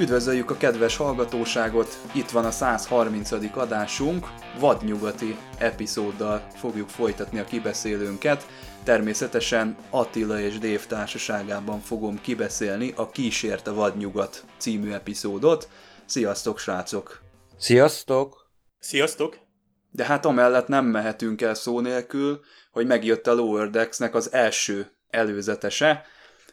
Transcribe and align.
Üdvözöljük 0.00 0.50
a 0.50 0.56
kedves 0.56 0.96
hallgatóságot, 0.96 1.98
itt 2.12 2.30
van 2.30 2.44
a 2.44 2.50
130. 2.50 3.32
adásunk, 3.56 4.26
vadnyugati 4.58 5.36
epizóddal 5.58 6.46
fogjuk 6.54 6.88
folytatni 6.88 7.38
a 7.38 7.44
kibeszélőnket. 7.44 8.46
Természetesen 8.82 9.76
Attila 9.90 10.40
és 10.40 10.58
Dév 10.58 10.86
társaságában 10.86 11.80
fogom 11.80 12.20
kibeszélni 12.20 12.92
a 12.96 13.10
Kísért 13.10 13.66
a 13.66 13.74
vadnyugat 13.74 14.44
című 14.58 14.90
epizódot. 14.92 15.68
Sziasztok 16.06 16.58
srácok! 16.58 17.20
Sziasztok! 17.56 18.50
Sziasztok! 18.78 19.38
De 19.90 20.04
hát 20.04 20.24
amellett 20.24 20.68
nem 20.68 20.84
mehetünk 20.84 21.42
el 21.42 21.54
szó 21.54 21.80
nélkül, 21.80 22.40
hogy 22.70 22.86
megjött 22.86 23.26
a 23.26 23.34
Lower 23.34 23.70
Decks-nek 23.70 24.14
az 24.14 24.32
első 24.32 24.90
előzetese. 25.10 26.04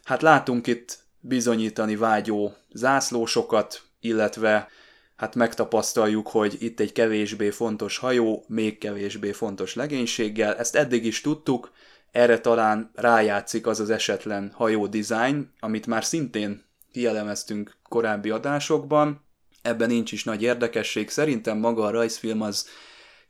Hát 0.04 0.22
látunk 0.22 0.66
itt 0.66 1.05
bizonyítani 1.28 1.96
vágyó 1.96 2.54
zászlósokat, 2.72 3.82
illetve 4.00 4.68
hát 5.16 5.34
megtapasztaljuk, 5.34 6.28
hogy 6.28 6.56
itt 6.58 6.80
egy 6.80 6.92
kevésbé 6.92 7.50
fontos 7.50 7.98
hajó, 7.98 8.44
még 8.48 8.78
kevésbé 8.78 9.32
fontos 9.32 9.74
legénységgel. 9.74 10.56
Ezt 10.56 10.76
eddig 10.76 11.04
is 11.04 11.20
tudtuk, 11.20 11.72
erre 12.12 12.38
talán 12.38 12.90
rájátszik 12.94 13.66
az 13.66 13.80
az 13.80 13.90
esetlen 13.90 14.50
hajó 14.54 14.86
design, 14.86 15.52
amit 15.60 15.86
már 15.86 16.04
szintén 16.04 16.64
kielemeztünk 16.92 17.76
korábbi 17.88 18.30
adásokban. 18.30 19.24
Ebben 19.62 19.88
nincs 19.88 20.12
is 20.12 20.24
nagy 20.24 20.42
érdekesség, 20.42 21.10
szerintem 21.10 21.58
maga 21.58 21.84
a 21.84 21.90
rajzfilm 21.90 22.40
az 22.40 22.68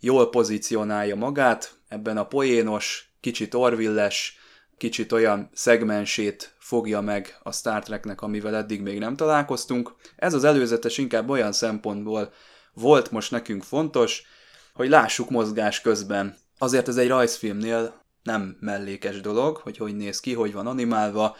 jól 0.00 0.30
pozícionálja 0.30 1.16
magát, 1.16 1.74
ebben 1.88 2.16
a 2.16 2.26
poénos, 2.26 3.10
kicsit 3.20 3.54
orvilles, 3.54 4.38
kicsit 4.76 5.12
olyan 5.12 5.50
szegmensét 5.52 6.55
fogja 6.66 7.00
meg 7.00 7.38
a 7.42 7.52
Star 7.52 7.82
Treknek, 7.82 8.20
amivel 8.20 8.54
eddig 8.54 8.82
még 8.82 8.98
nem 8.98 9.16
találkoztunk. 9.16 9.94
Ez 10.16 10.34
az 10.34 10.44
előzetes 10.44 10.98
inkább 10.98 11.28
olyan 11.28 11.52
szempontból 11.52 12.32
volt 12.72 13.10
most 13.10 13.30
nekünk 13.30 13.62
fontos, 13.62 14.22
hogy 14.74 14.88
lássuk 14.88 15.30
mozgás 15.30 15.80
közben. 15.80 16.36
Azért 16.58 16.88
ez 16.88 16.96
egy 16.96 17.08
rajzfilmnél 17.08 18.02
nem 18.22 18.56
mellékes 18.60 19.20
dolog, 19.20 19.56
hogy 19.56 19.76
hogy 19.76 19.96
néz 19.96 20.20
ki, 20.20 20.34
hogy 20.34 20.52
van 20.52 20.66
animálva. 20.66 21.36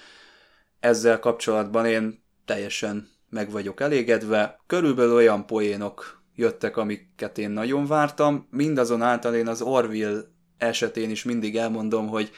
Ezzel 0.80 1.18
kapcsolatban 1.18 1.86
én 1.86 2.24
teljesen 2.44 3.08
meg 3.28 3.50
vagyok 3.50 3.80
elégedve. 3.80 4.61
Körülbelül 4.66 5.14
olyan 5.14 5.46
poénok 5.46 6.22
jöttek, 6.34 6.77
amiket 6.77 7.38
én 7.38 7.50
nagyon 7.50 7.86
vártam. 7.86 8.46
Mindazonáltal 8.50 9.34
én 9.34 9.48
az 9.48 9.62
Orville 9.62 10.20
esetén 10.58 11.11
is 11.11 11.24
mindig 11.24 11.56
elmondom, 11.56 12.08
hogy 12.08 12.30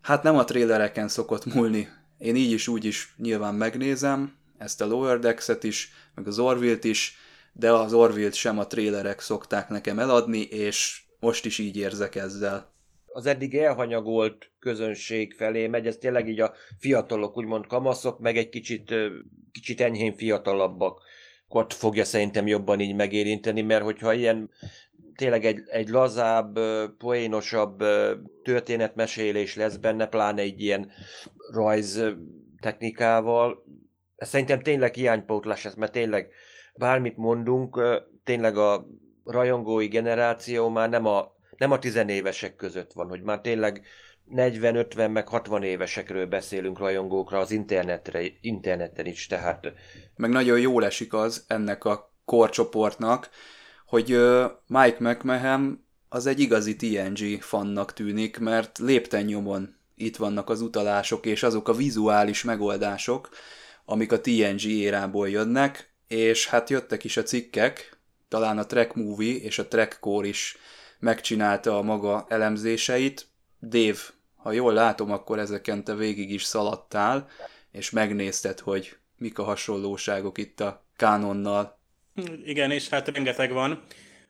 hát 0.00 0.22
nem 0.22 0.36
a 0.36 0.44
trélereken 0.44 1.08
szokott 1.08 1.44
múlni. 1.44 1.88
Én 2.18 2.36
így 2.36 2.50
is 2.50 2.68
úgy 2.68 2.84
is 2.84 3.14
nyilván 3.16 3.54
megnézem, 3.54 4.36
ezt 4.58 4.80
a 4.80 4.86
Lower 4.86 5.18
Decks-et 5.18 5.64
is, 5.64 5.92
meg 6.14 6.26
az 6.26 6.38
Orville-t 6.38 6.84
is, 6.84 7.16
de 7.52 7.72
az 7.72 7.92
Orville-t 7.92 8.34
sem 8.34 8.58
a 8.58 8.66
trélerek 8.66 9.20
szokták 9.20 9.68
nekem 9.68 9.98
eladni, 9.98 10.40
és 10.40 11.02
most 11.20 11.44
is 11.44 11.58
így 11.58 11.76
érzek 11.76 12.14
ezzel. 12.14 12.74
Az 13.06 13.26
eddig 13.26 13.54
elhanyagolt 13.54 14.50
közönség 14.58 15.34
felé 15.34 15.66
megy, 15.66 15.86
ez 15.86 15.96
tényleg 15.96 16.28
így 16.28 16.40
a 16.40 16.52
fiatalok, 16.78 17.36
úgymond 17.36 17.66
kamaszok, 17.66 18.18
meg 18.18 18.36
egy 18.36 18.48
kicsit, 18.48 18.94
kicsit 19.52 19.80
enyhén 19.80 20.16
fiatalabbak 20.16 21.00
ott 21.48 21.72
fogja 21.72 22.04
szerintem 22.04 22.46
jobban 22.46 22.80
így 22.80 22.94
megérinteni, 22.94 23.62
mert 23.62 23.84
hogyha 23.84 24.12
ilyen 24.12 24.50
tényleg 25.16 25.44
egy, 25.44 25.62
egy 25.66 25.88
lazább, 25.88 26.58
poénosabb 26.98 27.82
történetmesélés 28.42 29.56
lesz 29.56 29.76
benne, 29.76 30.06
pláne 30.06 30.42
egy 30.42 30.60
ilyen 30.60 30.90
rajz 31.52 32.02
technikával. 32.60 33.64
Szerintem 34.16 34.60
tényleg 34.60 34.94
hiánypótlás 34.94 35.64
ez, 35.64 35.74
mert 35.74 35.92
tényleg 35.92 36.28
bármit 36.74 37.16
mondunk, 37.16 37.80
tényleg 38.24 38.56
a 38.56 38.86
rajongói 39.24 39.86
generáció 39.86 40.68
már 40.68 40.88
nem 40.88 41.06
a, 41.06 41.32
nem 41.56 41.70
a 41.70 41.78
tizenévesek 41.78 42.56
között 42.56 42.92
van, 42.92 43.08
hogy 43.08 43.22
már 43.22 43.40
tényleg 43.40 43.86
40-50 44.30 45.12
meg 45.12 45.28
60 45.28 45.62
évesekről 45.62 46.26
beszélünk 46.26 46.78
rajongókra 46.78 47.38
az 47.38 47.50
internetre, 47.50 48.22
interneten 48.40 49.06
is, 49.06 49.26
tehát... 49.26 49.72
Meg 50.16 50.30
nagyon 50.30 50.60
jól 50.60 50.84
esik 50.84 51.12
az 51.14 51.44
ennek 51.48 51.84
a 51.84 52.14
korcsoportnak, 52.24 53.30
hogy 53.86 54.06
Mike 54.66 54.96
McMahon 54.98 55.84
az 56.08 56.26
egy 56.26 56.40
igazi 56.40 56.76
TNG 56.76 57.40
fannak 57.40 57.92
tűnik, 57.92 58.38
mert 58.38 58.78
lépten 58.78 59.24
nyomon 59.24 59.76
itt 59.94 60.16
vannak 60.16 60.50
az 60.50 60.60
utalások 60.60 61.26
és 61.26 61.42
azok 61.42 61.68
a 61.68 61.74
vizuális 61.74 62.42
megoldások, 62.42 63.28
amik 63.84 64.12
a 64.12 64.20
TNG 64.20 64.64
érából 64.64 65.28
jönnek, 65.28 65.94
és 66.08 66.46
hát 66.46 66.70
jöttek 66.70 67.04
is 67.04 67.16
a 67.16 67.22
cikkek, 67.22 67.98
talán 68.28 68.58
a 68.58 68.66
Trek 68.66 68.94
Movie 68.94 69.36
és 69.36 69.58
a 69.58 69.68
Trek 69.68 69.96
Core 70.00 70.28
is 70.28 70.56
megcsinálta 70.98 71.78
a 71.78 71.82
maga 71.82 72.26
elemzéseit. 72.28 73.26
Dave, 73.62 73.98
ha 74.36 74.52
jól 74.52 74.72
látom, 74.72 75.10
akkor 75.12 75.38
ezeken 75.38 75.84
te 75.84 75.94
végig 75.94 76.30
is 76.30 76.42
szaladtál, 76.42 77.28
és 77.70 77.90
megnézted, 77.90 78.60
hogy 78.60 78.96
mik 79.16 79.38
a 79.38 79.44
hasonlóságok 79.44 80.38
itt 80.38 80.60
a 80.60 80.84
kánonnal. 80.96 81.75
Igen, 82.44 82.70
és 82.70 82.88
hát 82.88 83.08
rengeteg 83.08 83.52
van. 83.52 83.82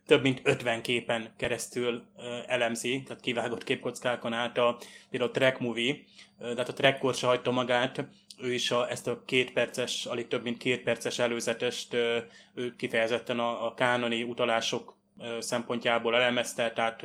Több 0.06 0.22
mint 0.22 0.40
50 0.44 0.82
képen 0.82 1.32
keresztül 1.36 2.02
elemzi, 2.46 3.02
tehát 3.06 3.22
kivágott 3.22 3.64
képkockákon 3.64 4.32
át 4.32 4.58
a, 4.58 4.78
a 5.10 5.30
Track 5.30 5.60
Movie, 5.60 5.96
tehát 6.38 6.68
a 6.68 6.72
Track 6.72 7.14
se 7.14 7.26
hagyta 7.26 7.50
magát, 7.50 8.04
ő 8.38 8.52
is 8.52 8.70
a, 8.70 8.90
ezt 8.90 9.06
a 9.06 9.22
két 9.24 9.52
perces, 9.52 10.04
alig 10.06 10.28
több 10.28 10.42
mint 10.42 10.58
két 10.58 10.82
perces 10.82 11.18
előzetest 11.18 11.94
ő 12.54 12.74
kifejezetten 12.76 13.38
a, 13.38 13.66
a 13.66 13.74
kánoni 13.74 14.22
utalások 14.22 14.96
szempontjából 15.38 16.14
elemezte, 16.14 16.72
tehát 16.72 17.04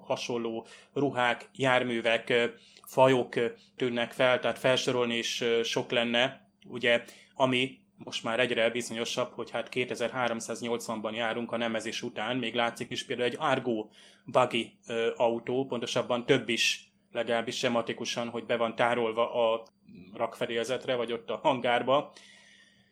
hasonló 0.00 0.66
ruhák, 0.92 1.48
járművek, 1.56 2.50
fajok 2.86 3.34
tűnnek 3.76 4.12
fel, 4.12 4.40
tehát 4.40 4.58
felsorolni 4.58 5.16
is 5.16 5.44
sok 5.62 5.90
lenne, 5.90 6.48
ugye, 6.66 7.04
ami 7.34 7.81
most 8.04 8.24
már 8.24 8.40
egyre 8.40 8.70
bizonyosabb, 8.70 9.32
hogy 9.32 9.50
hát 9.50 9.68
2380-ban 9.72 11.14
járunk 11.14 11.52
a 11.52 11.56
nemezés 11.56 12.02
után, 12.02 12.36
még 12.36 12.54
látszik 12.54 12.90
is 12.90 13.04
például 13.04 13.28
egy 13.28 13.36
Argo 13.38 13.88
buggy 14.24 14.72
autó, 15.16 15.66
pontosabban 15.66 16.26
több 16.26 16.48
is, 16.48 16.92
legalábbis 17.12 17.56
sematikusan, 17.58 18.28
hogy 18.28 18.44
be 18.44 18.56
van 18.56 18.74
tárolva 18.74 19.52
a 19.52 19.62
rakfedélzetre, 20.14 20.94
vagy 20.94 21.12
ott 21.12 21.30
a 21.30 21.40
hangárba, 21.42 22.12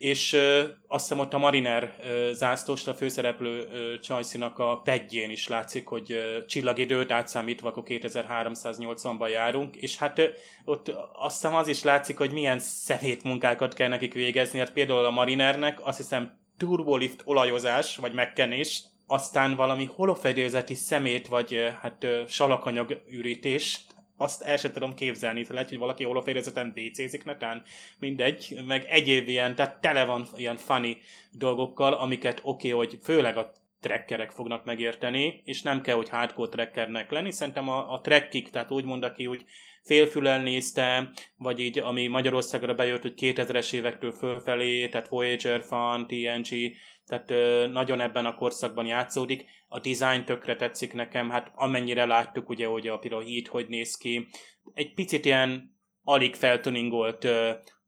és 0.00 0.33
ö, 0.33 0.65
azt 0.88 1.09
hiszem 1.09 1.19
ott 1.19 1.34
a 1.34 1.38
Mariner 1.38 1.94
ö, 2.05 2.31
zászlóst, 2.33 2.88
a 2.88 2.94
főszereplő 2.94 3.69
ö, 3.72 3.99
Csajszinak 3.99 4.59
a 4.59 4.81
pedjén 4.84 5.31
is 5.31 5.49
látszik, 5.49 5.87
hogy 5.87 6.12
ö, 6.12 6.44
csillagidőt 6.47 7.11
átszámítva 7.11 7.69
akkor 7.69 7.83
2380-ban 7.87 9.31
járunk, 9.31 9.77
és 9.77 9.97
hát 9.97 10.19
ö, 10.19 10.25
ott 10.65 10.88
azt 11.12 11.41
hiszem 11.41 11.55
az 11.56 11.69
is 11.69 11.83
látszik, 11.83 12.16
hogy 12.16 12.33
milyen 12.33 12.59
szemét 12.59 13.22
munkákat 13.22 13.75
kell 13.75 13.88
nekik 13.88 14.15
végezni, 14.15 14.59
hát 14.59 14.72
például 14.72 15.05
a 15.05 15.11
Marinernek 15.11 15.87
azt 15.87 15.97
hiszem 15.97 16.38
turbolift 16.56 17.22
olajozás, 17.25 17.97
vagy 17.97 18.12
megkenés, 18.12 18.82
aztán 19.06 19.56
valami 19.56 19.88
holofedélzeti 19.94 20.75
szemét, 20.75 21.28
vagy 21.28 21.72
hát 21.81 22.06
salakanyag 22.28 23.03
ürítés, 23.11 23.81
azt 24.20 24.43
el 24.43 24.56
sem 24.56 24.72
tudom 24.72 24.94
képzelni, 24.94 25.46
lehet, 25.49 25.69
hogy 25.69 25.78
valaki 25.78 26.05
holoférezeten 26.05 26.72
BC-zik 26.75 27.25
netán, 27.25 27.62
mindegy, 27.99 28.61
meg 28.67 28.84
egyéb 28.88 29.28
ilyen, 29.28 29.55
tehát 29.55 29.81
tele 29.81 30.05
van 30.05 30.26
ilyen 30.37 30.56
funny 30.56 30.96
dolgokkal, 31.32 31.93
amiket 31.93 32.40
oké, 32.43 32.72
okay, 32.72 32.87
hogy 32.87 32.99
főleg 33.02 33.37
a 33.37 33.52
trekkerek 33.81 34.31
fognak 34.31 34.64
megérteni, 34.64 35.43
és 35.44 35.62
nem 35.62 35.81
kell, 35.81 35.94
hogy 35.96 36.08
hardcore 36.08 36.49
trekkernek 36.49 37.11
lenni, 37.11 37.32
szerintem 37.32 37.69
a, 37.69 37.93
a 37.93 38.00
trekkik, 38.00 38.50
tehát 38.50 38.70
úgy 38.70 38.84
mond, 38.84 39.02
aki 39.02 39.26
úgy 39.26 39.44
félfülel 39.82 40.43
nézte, 40.43 41.11
vagy 41.37 41.61
így, 41.61 41.78
ami 41.78 42.06
Magyarországra 42.06 42.75
bejött, 42.75 43.02
hogy 43.02 43.14
2000-es 43.17 43.72
évektől 43.72 44.12
fölfelé, 44.12 44.88
tehát 44.88 45.08
Voyager 45.08 45.62
fan, 45.62 46.06
TNG, 46.06 46.76
tehát 47.06 47.31
ö, 47.31 47.67
nagyon 47.67 48.00
ebben 48.00 48.26
a 48.26 48.34
korszakban 48.34 48.87
játszódik. 48.87 49.44
A 49.72 49.81
design 49.81 50.25
tökre 50.25 50.56
tetszik 50.56 50.93
nekem, 50.93 51.31
hát 51.31 51.52
amennyire 51.55 52.05
láttuk 52.05 52.49
ugye, 52.49 52.67
hogy 52.67 52.87
a 52.87 52.99
például 52.99 53.25
Heat 53.25 53.46
hogy 53.46 53.69
néz 53.69 53.96
ki. 53.96 54.28
Egy 54.75 54.94
picit 54.94 55.25
ilyen 55.25 55.76
alig 56.02 56.34
feltuningolt 56.34 57.28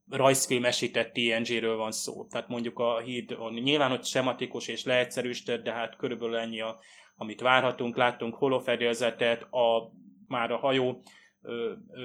rajzfilmesített 0.09 1.13
TNG-ről 1.13 1.77
van 1.77 1.93
szó. 1.93 2.27
Tehát 2.27 2.49
mondjuk 2.49 2.79
a 2.79 2.99
híd 3.01 3.37
nyilván 3.63 3.91
hogy 3.91 4.05
sematikus 4.05 4.69
és 4.69 4.85
leegyszerűsített, 4.85 5.65
de 5.65 5.73
hát 5.73 5.97
körülbelül 5.97 6.37
ennyi, 6.37 6.61
a, 6.61 6.81
amit 7.17 7.41
várhatunk. 7.41 7.97
Láttunk 7.97 8.35
holofedélzetet, 8.35 9.43
a 9.43 9.93
már 10.29 10.51
a 10.51 10.57
hajó 10.57 11.03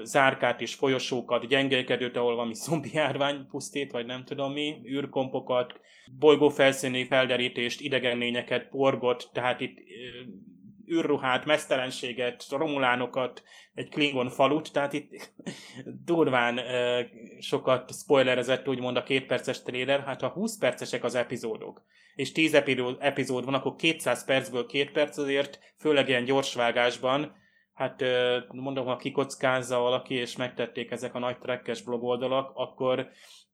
zárkát 0.04 0.62
és 0.62 0.74
folyosókat, 0.74 1.48
gyengelkedőt, 1.48 2.18
ahol 2.18 2.36
valami 2.36 2.54
zombi 2.66 2.90
járvány 2.94 3.48
pusztít, 3.48 3.92
vagy 3.92 4.06
nem 4.06 4.24
tudom 4.26 4.54
mi, 4.54 4.82
űrkompokat, 4.86 5.80
bolygó 6.20 6.50
felszíni 6.50 7.06
felderítést, 7.06 7.82
idegen 7.82 8.18
lényeket, 8.18 8.70
porgot, 8.70 9.30
tehát 9.34 9.62
itt 9.62 9.78
űrruhát, 10.92 11.46
mesztelenséget, 11.46 12.46
romulánokat, 12.50 13.44
egy 13.74 13.90
Klingon 13.90 14.30
falut, 14.30 14.74
tehát 14.74 14.94
itt 14.94 15.34
durván 16.06 16.60
sokat 17.40 17.94
spoilerezett 17.94 18.68
úgymond 18.68 18.98
a 18.98 19.04
két 19.04 19.26
perces 19.26 19.62
trailer, 19.62 20.04
hát 20.04 20.22
ha 20.22 20.28
20 20.28 20.58
percesek 20.58 21.04
az 21.04 21.16
epizódok, 21.16 21.84
és 22.16 22.32
10 22.32 22.54
epizód 23.00 23.46
van, 23.46 23.54
akkor 23.54 23.76
200 23.76 24.26
percből 24.26 24.66
2 24.66 24.92
perc 24.92 25.18
azért, 25.18 25.60
főleg 25.78 26.08
ilyen 26.08 26.24
gyorsvágásban, 26.24 27.36
hát 27.78 28.04
mondom, 28.48 28.86
ha 28.86 28.96
kikockázza 28.96 29.80
valaki, 29.80 30.14
és 30.14 30.36
megtették 30.36 30.92
ezek 30.92 31.16
a 31.16 31.20
nagy 31.20 31.38
trekkes 31.38 31.82
blogoldalak, 31.82 32.52
akkor 32.54 33.10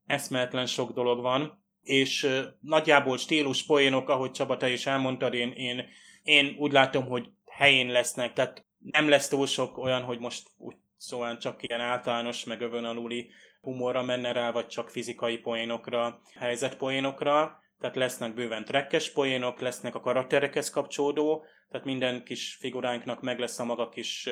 eszméletlen 0.06 0.66
sok 0.66 0.92
dolog 0.92 1.22
van, 1.22 1.64
és 1.82 2.28
nagyjából 2.60 3.18
stílus 3.18 3.66
poénok, 3.66 4.10
ahogy 4.10 4.32
Csaba, 4.32 4.58
te 4.58 4.70
is 4.70 4.86
elmondtad, 4.86 5.34
én, 5.34 5.52
én, 5.52 5.86
én 6.24 6.56
úgy 6.58 6.72
látom, 6.72 7.06
hogy 7.06 7.30
helyén 7.46 7.92
lesznek, 7.92 8.34
tehát 8.34 8.66
nem 8.80 9.10
lesz 9.10 9.28
túl 9.28 9.46
sok 9.46 9.78
olyan, 9.78 10.02
hogy 10.02 10.20
most 10.20 10.50
úgy 10.58 10.76
szóval 10.98 11.38
csak 11.38 11.64
ilyen 11.64 11.82
általános, 11.82 12.44
meg 12.44 12.62
övön 12.62 12.86
aluli 12.86 13.30
humorra 13.62 14.04
menne 14.04 14.32
rá, 14.32 14.52
vagy 14.52 14.68
csak 14.68 14.90
fizikai 14.90 15.38
poénokra, 15.38 16.22
helyzetpoénokra, 16.36 17.62
tehát 17.80 17.96
lesznek 17.96 18.34
bőven 18.34 18.66
trekkes 18.66 19.12
poénok, 19.12 19.60
lesznek 19.60 19.96
a 19.96 20.00
karakterekhez 20.00 20.70
kapcsolódó, 20.70 21.46
tehát 21.74 21.88
minden 21.88 22.24
kis 22.24 22.58
figuránknak 22.60 23.22
meg 23.22 23.40
lesz 23.40 23.60
a 23.60 23.66
maga 23.66 23.90
kis 23.90 24.30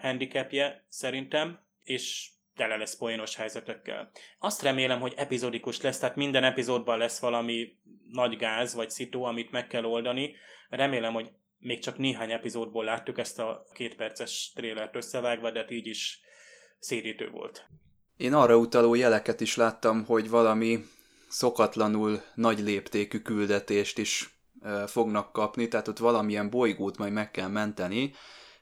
handicapje 0.00 0.84
szerintem, 0.88 1.60
és 1.82 2.30
tele 2.56 2.76
lesz 2.76 2.96
poénos 2.96 3.36
helyzetekkel. 3.36 4.10
Azt 4.38 4.62
remélem, 4.62 5.00
hogy 5.00 5.14
epizódikus 5.16 5.80
lesz, 5.80 5.98
tehát 5.98 6.16
minden 6.16 6.44
epizódban 6.44 6.98
lesz 6.98 7.20
valami 7.20 7.78
nagy 8.10 8.36
gáz 8.36 8.74
vagy 8.74 8.90
szitu, 8.90 9.22
amit 9.22 9.50
meg 9.50 9.66
kell 9.66 9.84
oldani. 9.84 10.34
Remélem, 10.68 11.12
hogy 11.12 11.30
még 11.58 11.78
csak 11.78 11.98
néhány 11.98 12.30
epizódból 12.30 12.84
láttuk 12.84 13.18
ezt 13.18 13.38
a 13.38 13.66
két 13.72 13.94
perces 13.94 14.52
trélert 14.54 14.96
összevágva, 14.96 15.50
de 15.50 15.58
hát 15.58 15.70
így 15.70 15.86
is 15.86 16.20
szédítő 16.78 17.30
volt. 17.30 17.66
Én 18.16 18.32
arra 18.32 18.56
utaló 18.56 18.94
jeleket 18.94 19.40
is 19.40 19.56
láttam, 19.56 20.04
hogy 20.04 20.28
valami 20.30 20.78
szokatlanul 21.28 22.22
nagy 22.34 22.58
léptékű 22.58 23.18
küldetést 23.18 23.98
is 23.98 24.40
fognak 24.86 25.32
kapni, 25.32 25.68
tehát 25.68 25.88
ott 25.88 25.98
valamilyen 25.98 26.50
bolygót 26.50 26.98
majd 26.98 27.12
meg 27.12 27.30
kell 27.30 27.48
menteni, 27.48 28.14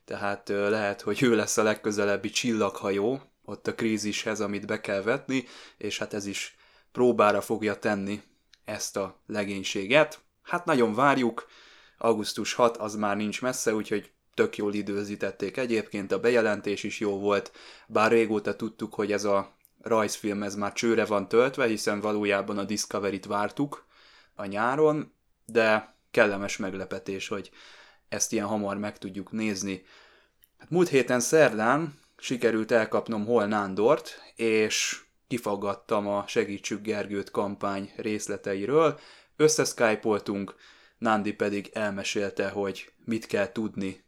tehát 0.05 0.49
lehet, 0.49 1.01
hogy 1.01 1.23
ő 1.23 1.35
lesz 1.37 1.57
a 1.57 1.63
legközelebbi 1.63 2.31
csillaghajó 2.31 3.23
ott 3.45 3.67
a 3.67 3.75
krízishez, 3.75 4.41
amit 4.41 4.67
be 4.67 4.81
kell 4.81 5.03
vetni, 5.03 5.45
és 5.77 5.99
hát 5.99 6.15
ez 6.15 6.27
is 6.27 6.57
próbára 6.93 7.41
fogja 7.41 7.79
tenni 7.79 8.23
ezt 8.65 8.97
a 8.97 9.21
legénységet. 9.27 10.21
Hát 10.43 10.65
nagyon 10.65 10.95
várjuk, 10.95 11.47
augusztus 11.99 12.55
6 12.55 12.77
az 12.77 12.95
már 12.95 13.17
nincs 13.17 13.43
messze, 13.43 13.75
úgyhogy 13.75 14.11
tök 14.35 14.57
jól 14.57 14.75
időzítették 14.75 15.57
egyébként, 15.57 16.13
a 16.13 16.21
bejelentés 16.21 16.83
is 16.83 17.01
jó 17.01 17.19
volt, 17.19 17.53
bár 17.87 18.11
régóta 18.11 18.57
tudtuk, 18.57 18.95
hogy 18.95 19.13
ez 19.13 19.25
a 19.25 19.57
rajzfilm 19.83 20.43
ez 20.43 20.55
már 20.55 20.73
csőre 20.73 21.05
van 21.05 21.29
töltve, 21.29 21.67
hiszen 21.67 22.01
valójában 22.01 22.59
a 22.59 22.65
Discovery-t 22.65 23.27
vártuk 23.27 23.87
a 24.35 24.45
nyáron, 24.45 25.13
de 25.51 25.95
kellemes 26.11 26.57
meglepetés, 26.57 27.29
hogy 27.29 27.51
ezt 28.09 28.33
ilyen 28.33 28.47
hamar 28.47 28.79
meg 28.79 28.99
tudjuk 28.99 29.33
nézni. 29.33 29.83
Hát 30.59 30.71
múlt 30.71 30.89
héten 30.89 31.21
szerdán 31.21 31.99
sikerült 32.19 32.71
elkapnom 32.71 33.25
Hol 33.25 33.47
Nándort, 33.47 34.21
és 34.35 35.01
kifaggattam 35.29 36.09
a 36.09 36.25
Segítsük 36.27 36.83
Gergőt 36.83 37.31
kampány 37.31 37.93
részleteiről, 37.97 38.99
összeszkájpoltunk, 39.37 40.55
Nándi 40.99 41.33
pedig 41.33 41.71
elmesélte, 41.73 42.49
hogy 42.49 42.93
mit 43.05 43.27
kell 43.27 43.53
tudni. 43.53 44.05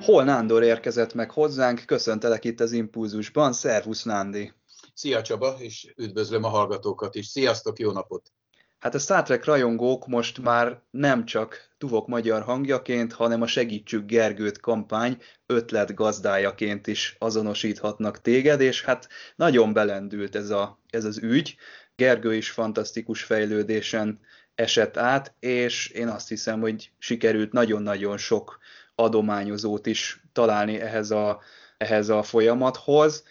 Hol 0.00 0.24
Nándor 0.24 0.62
érkezett 0.62 1.14
meg 1.14 1.30
hozzánk, 1.30 1.82
köszöntelek 1.86 2.44
itt 2.44 2.60
az 2.60 2.72
Impulzusban, 2.72 3.52
szervusz 3.52 4.02
Nándi! 4.02 4.52
Szia 4.94 5.22
Csaba, 5.22 5.56
és 5.58 5.92
üdvözlöm 5.96 6.44
a 6.44 6.48
hallgatókat 6.48 7.14
is. 7.14 7.26
Sziasztok, 7.26 7.78
jó 7.78 7.92
napot! 7.92 8.32
Hát 8.78 8.94
a 8.94 8.98
Star 8.98 9.22
Trek 9.22 9.44
rajongók 9.44 10.06
most 10.06 10.42
már 10.42 10.80
nem 10.90 11.24
csak 11.24 11.70
Tuvok 11.78 12.06
magyar 12.06 12.42
hangjaként, 12.42 13.12
hanem 13.12 13.42
a 13.42 13.46
Segítsük 13.46 14.06
Gergőt 14.06 14.60
kampány 14.60 15.22
ötlet 15.46 15.94
gazdájaként 15.94 16.86
is 16.86 17.16
azonosíthatnak 17.18 18.20
téged, 18.20 18.60
és 18.60 18.84
hát 18.84 19.08
nagyon 19.36 19.72
belendült 19.72 20.34
ez, 20.34 20.50
a, 20.50 20.78
ez 20.90 21.04
az 21.04 21.18
ügy. 21.18 21.56
Gergő 21.96 22.34
is 22.34 22.50
fantasztikus 22.50 23.22
fejlődésen 23.22 24.20
esett 24.54 24.96
át, 24.96 25.34
és 25.40 25.88
én 25.88 26.08
azt 26.08 26.28
hiszem, 26.28 26.60
hogy 26.60 26.90
sikerült 26.98 27.52
nagyon-nagyon 27.52 28.16
sok 28.16 28.58
adományozót 28.94 29.86
is 29.86 30.22
találni 30.32 30.80
ehhez 30.80 31.10
a, 31.10 31.40
ehhez 31.76 32.08
a 32.08 32.22
folyamathoz 32.22 33.24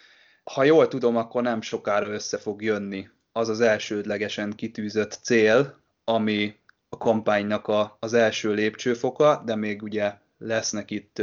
ha 0.44 0.64
jól 0.64 0.88
tudom, 0.88 1.16
akkor 1.16 1.42
nem 1.42 1.60
sokára 1.60 2.08
össze 2.08 2.38
fog 2.38 2.62
jönni 2.62 3.08
az 3.32 3.48
az 3.48 3.60
elsődlegesen 3.60 4.52
kitűzött 4.52 5.18
cél, 5.22 5.82
ami 6.04 6.56
a 6.88 6.96
kampánynak 6.96 7.68
a, 7.68 7.96
az 8.00 8.12
első 8.12 8.52
lépcsőfoka, 8.52 9.42
de 9.44 9.54
még 9.54 9.82
ugye 9.82 10.18
lesznek 10.38 10.90
itt 10.90 11.22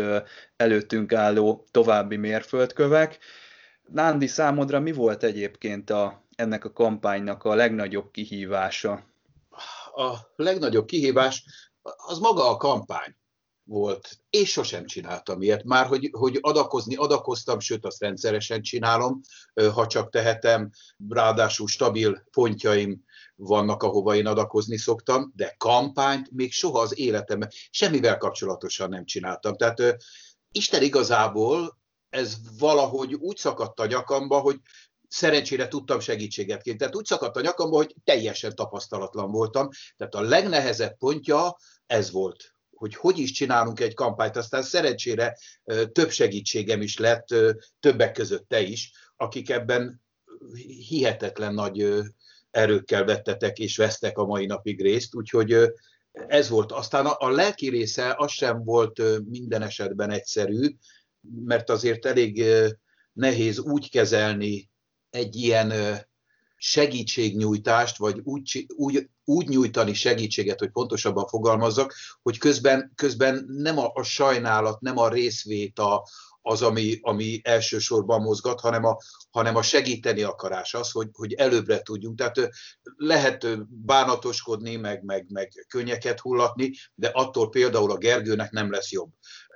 előttünk 0.56 1.14
álló 1.14 1.68
további 1.72 2.16
mérföldkövek. 2.16 3.20
Nándi, 3.82 4.28
számodra 4.28 4.80
mi 4.80 4.92
volt 4.92 5.24
egyébként 5.24 5.90
a, 5.90 6.24
ennek 6.36 6.66
a 6.66 6.74
kampánynak 6.74 7.44
a 7.44 7.56
legnagyobb 7.56 8.12
kihívása? 8.12 9.04
A 9.96 10.16
legnagyobb 10.36 10.86
kihívás 10.86 11.46
az 11.82 12.20
maga 12.20 12.50
a 12.50 12.58
kampány 12.58 13.16
volt, 13.72 14.18
és 14.30 14.52
sosem 14.52 14.86
csináltam 14.86 15.42
ilyet. 15.42 15.64
Már 15.64 15.86
hogy, 15.86 16.10
hogy 16.12 16.38
adakozni, 16.42 16.96
adakoztam, 16.96 17.60
sőt 17.60 17.86
azt 17.86 18.02
rendszeresen 18.02 18.62
csinálom, 18.62 19.22
ha 19.74 19.88
csak 19.88 20.10
tehetem, 20.10 20.70
ráadásul 21.10 21.68
stabil 21.68 22.24
pontjaim 22.32 23.04
vannak, 23.36 23.84
ahova 23.84 24.16
én 24.16 24.28
adakozni 24.28 24.78
szoktam, 24.78 25.32
de 25.36 25.56
kampányt 25.58 26.32
még 26.32 26.52
soha 26.52 26.80
az 26.80 27.00
életemben 27.00 27.50
semmivel 27.70 28.18
kapcsolatosan 28.18 28.90
nem 28.90 29.06
csináltam. 29.06 29.56
Tehát 29.56 29.98
Isten 30.52 30.82
igazából 30.82 31.80
ez 32.10 32.36
valahogy 32.60 33.14
úgy 33.14 33.38
szakadt 33.38 33.80
a 33.80 33.86
nyakamba, 33.86 34.40
hogy 34.40 34.60
szerencsére 35.08 35.68
tudtam 35.68 36.00
segítséget 36.00 36.62
kérni. 36.62 36.80
Tehát 36.80 36.96
úgy 36.96 37.06
szakadt 37.06 37.36
a 37.36 37.42
nyakamba, 37.42 37.76
hogy 37.76 37.96
teljesen 38.04 38.56
tapasztalatlan 38.56 39.32
voltam. 39.32 39.70
Tehát 39.98 40.16
a 40.16 40.22
legnehezebb 40.22 40.98
pontja 40.98 41.58
ez 41.86 42.12
volt 42.12 42.51
hogy 42.82 42.96
hogy 42.96 43.20
is 43.20 43.32
csinálunk 43.32 43.80
egy 43.80 43.94
kampányt. 43.94 44.36
Aztán 44.36 44.62
szerencsére 44.62 45.38
több 45.92 46.10
segítségem 46.10 46.82
is 46.82 46.98
lett, 46.98 47.28
többek 47.80 48.12
között 48.12 48.48
te 48.48 48.62
is, 48.62 48.92
akik 49.16 49.50
ebben 49.50 50.02
hihetetlen 50.88 51.54
nagy 51.54 51.94
erőkkel 52.52 53.04
vettetek 53.04 53.60
és 53.60 53.78
vesztek 53.78 54.18
a 54.18 54.26
mai 54.26 54.46
napig 54.46 54.82
részt, 54.82 55.16
úgyhogy 55.16 55.74
ez 56.12 56.50
volt. 56.50 56.72
Aztán 56.72 57.06
a, 57.06 57.16
a 57.26 57.30
lelki 57.30 57.70
része 57.70 58.16
az 58.18 58.32
sem 58.32 58.64
volt 58.64 59.02
minden 59.30 59.62
esetben 59.62 60.12
egyszerű, 60.12 60.76
mert 61.46 61.70
azért 61.70 62.06
elég 62.06 62.44
nehéz 63.14 63.60
úgy 63.60 63.90
kezelni 63.90 64.70
egy 65.10 65.36
ilyen 65.36 65.74
segítségnyújtást, 66.64 67.98
vagy 67.98 68.20
úgy, 68.24 68.66
úgy, 68.76 69.10
úgy 69.26 69.48
nyújtani 69.48 69.94
segítséget, 69.94 70.60
hogy 70.60 70.72
pontosabban 70.72 71.28
fogalmazzak, 71.28 71.94
hogy 72.22 72.38
közben, 72.38 72.92
közben 72.96 73.46
nem 73.48 73.78
a, 73.78 73.92
a 73.94 74.04
sajnálat, 74.04 74.82
nem 74.82 74.98
a 74.98 75.10
részvét 75.10 75.80
a, 75.80 76.08
az, 76.42 76.62
ami, 76.62 77.00
ami 77.02 77.40
elsősorban 77.44 78.22
mozgat, 78.22 78.60
hanem 78.60 78.86
a, 78.86 78.98
hanem 79.30 79.56
a 79.56 79.62
segíteni 79.62 80.22
akarás 80.22 80.74
az, 80.74 80.92
hogy, 80.92 81.10
hogy 81.14 81.34
előbbre 81.34 81.82
tudjunk. 81.82 82.18
Tehát 82.18 82.50
lehet 82.96 83.48
bánatoskodni, 83.68 84.76
meg, 84.76 85.04
meg, 85.04 85.26
meg 85.30 85.66
könnyeket 85.68 86.20
hullatni, 86.20 86.72
de 86.96 87.08
attól 87.08 87.50
például 87.50 87.92
a 87.92 87.98
Gergőnek 87.98 88.52
nem 88.52 88.72
lesz 88.72 88.92
jobb 88.92 89.10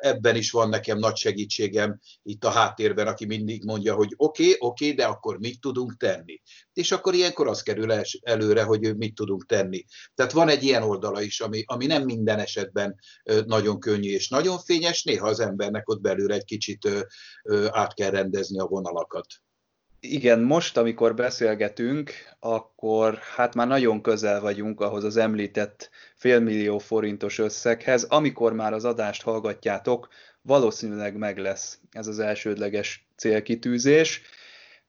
ebben 0.05 0.35
is 0.35 0.51
van 0.51 0.69
nekem 0.69 0.97
nagy 0.97 1.15
segítségem 1.15 1.99
itt 2.23 2.43
a 2.43 2.49
háttérben, 2.49 3.07
aki 3.07 3.25
mindig 3.25 3.63
mondja, 3.63 3.95
hogy 3.95 4.13
oké, 4.15 4.43
okay, 4.43 4.55
oké, 4.59 4.83
okay, 4.85 4.97
de 4.97 5.05
akkor 5.05 5.39
mit 5.39 5.59
tudunk 5.59 5.97
tenni? 5.97 6.41
És 6.73 6.91
akkor 6.91 7.13
ilyenkor 7.13 7.47
az 7.47 7.61
kerül 7.61 8.01
előre, 8.21 8.63
hogy 8.63 8.97
mit 8.97 9.15
tudunk 9.15 9.45
tenni. 9.45 9.85
Tehát 10.15 10.31
van 10.31 10.49
egy 10.49 10.63
ilyen 10.63 10.83
oldala 10.83 11.21
is, 11.21 11.39
ami, 11.39 11.63
ami 11.65 11.85
nem 11.85 12.03
minden 12.03 12.39
esetben 12.39 12.95
nagyon 13.45 13.79
könnyű 13.79 14.09
és 14.09 14.29
nagyon 14.29 14.59
fényes, 14.59 15.03
néha 15.03 15.27
az 15.27 15.39
embernek 15.39 15.89
ott 15.89 16.01
belül 16.01 16.33
egy 16.33 16.45
kicsit 16.45 16.89
át 17.69 17.93
kell 17.93 18.09
rendezni 18.09 18.59
a 18.59 18.67
vonalakat. 18.67 19.25
Igen, 20.09 20.39
most, 20.39 20.77
amikor 20.77 21.15
beszélgetünk, 21.15 22.11
akkor 22.39 23.17
hát 23.35 23.55
már 23.55 23.67
nagyon 23.67 24.01
közel 24.01 24.41
vagyunk 24.41 24.81
ahhoz 24.81 25.03
az 25.03 25.17
említett 25.17 25.89
félmillió 26.15 26.77
forintos 26.77 27.39
összeghez. 27.39 28.03
Amikor 28.03 28.53
már 28.53 28.73
az 28.73 28.85
adást 28.85 29.21
hallgatjátok, 29.21 30.07
valószínűleg 30.41 31.17
meg 31.17 31.37
lesz 31.37 31.79
ez 31.91 32.07
az 32.07 32.19
elsődleges 32.19 33.07
célkitűzés. 33.15 34.21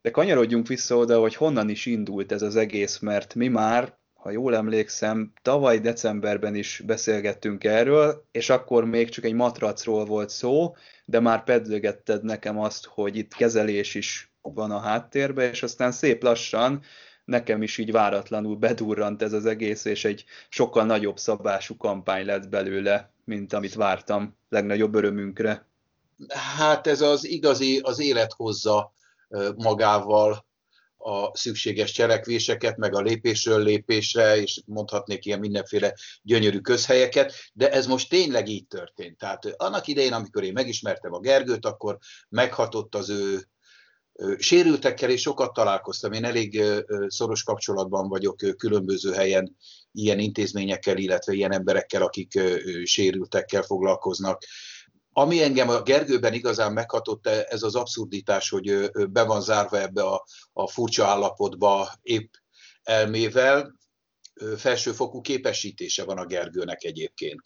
De 0.02 0.11
kanyarodjunk 0.11 0.66
vissza 0.66 0.96
oda, 0.96 1.20
hogy 1.20 1.35
honnan 1.35 1.68
is 1.68 1.87
indult 1.87 2.32
ez 2.32 2.42
az 2.42 2.56
egész, 2.56 2.99
mert 2.99 3.35
mi 3.35 3.49
már, 3.49 3.96
ha 4.14 4.30
jól 4.30 4.56
emlékszem, 4.56 5.32
tavaly 5.42 5.78
decemberben 5.78 6.54
is 6.54 6.82
beszélgettünk 6.87 7.64
erről, 7.64 8.26
és 8.30 8.50
akkor 8.50 8.85
még 8.85 9.08
csak 9.08 9.25
egy 9.25 9.35
matracról 9.35 10.04
volt 10.04 10.30
szó, 10.30 10.75
de 11.04 11.20
már 11.20 11.44
pedlögetted 11.44 12.25
nekem 12.25 12.58
azt, 12.58 12.87
hogy 12.87 13.16
itt 13.16 13.35
kezelés 13.35 13.94
is 13.94 14.36
van 14.54 14.70
a 14.70 14.78
háttérben, 14.78 15.48
és 15.48 15.62
aztán 15.62 15.92
szép 15.92 16.22
lassan 16.22 16.82
nekem 17.24 17.62
is 17.62 17.78
így 17.78 17.92
váratlanul 17.92 18.56
bedurrant 18.56 19.22
ez 19.22 19.32
az 19.32 19.46
egész, 19.46 19.84
és 19.84 20.04
egy 20.04 20.24
sokkal 20.48 20.84
nagyobb 20.84 21.18
szabású 21.18 21.76
kampány 21.76 22.24
lett 22.24 22.48
belőle, 22.48 23.12
mint 23.24 23.52
amit 23.52 23.74
vártam 23.74 24.36
legnagyobb 24.48 24.94
örömünkre. 24.94 25.66
Hát 26.56 26.86
ez 26.86 27.00
az 27.00 27.24
igazi, 27.24 27.80
az 27.82 28.00
élet 28.00 28.32
hozza 28.32 28.92
magával 29.56 30.46
a 30.96 31.36
szükséges 31.36 31.92
cselekvéseket, 31.92 32.76
meg 32.76 32.94
a 32.94 33.00
lépésről 33.00 33.62
lépésre, 33.62 34.36
és 34.36 34.62
mondhatnék 34.66 35.24
ilyen 35.24 35.38
mindenféle 35.38 35.94
gyönyörű 36.22 36.58
közhelyeket, 36.58 37.32
de 37.52 37.70
ez 37.70 37.86
most 37.86 38.08
tényleg 38.08 38.48
így 38.48 38.66
történt. 38.66 39.18
Tehát 39.18 39.44
annak 39.56 39.86
idején, 39.86 40.12
amikor 40.12 40.42
én 40.44 40.52
megismertem 40.52 41.12
a 41.12 41.20
Gergőt, 41.20 41.66
akkor 41.66 41.98
meghatott 42.28 42.94
az 42.94 43.10
ő 43.10 43.48
Sérültekkel 44.38 45.11
is 45.11 45.20
sokat 45.20 45.52
találkoztam, 45.52 46.12
én 46.12 46.25
elég 46.25 46.62
szoros 47.06 47.42
kapcsolatban 47.42 48.08
vagyok 48.08 48.37
különböző 48.56 49.12
helyen 49.12 49.56
ilyen 49.92 50.18
intézményekkel, 50.18 50.96
illetve 50.96 51.32
ilyen 51.32 51.52
emberekkel, 51.52 52.02
akik 52.02 52.40
sérültekkel 52.85 53.62
foglalkoznak. 53.62 54.42
Ami 55.12 55.42
engem 55.42 55.68
a 55.68 55.82
Gergőben 55.82 56.32
igazán 56.32 56.73
meghatott, 56.73 57.26
ez 57.26 57.62
az 57.62 57.75
abszurditás, 57.75 58.49
hogy 58.49 58.90
be 59.11 59.23
van 59.23 59.40
zárva 59.40 59.80
ebbe 59.80 60.02
a, 60.02 60.25
a 60.52 60.68
furcsa 60.68 61.06
állapotba 61.06 61.92
épp 62.02 62.32
elmével, 62.82 63.75
felsőfokú 64.56 65.20
képesítése 65.20 66.04
van 66.04 66.18
a 66.18 66.26
Gergőnek 66.26 66.85
egyébként 66.85 67.40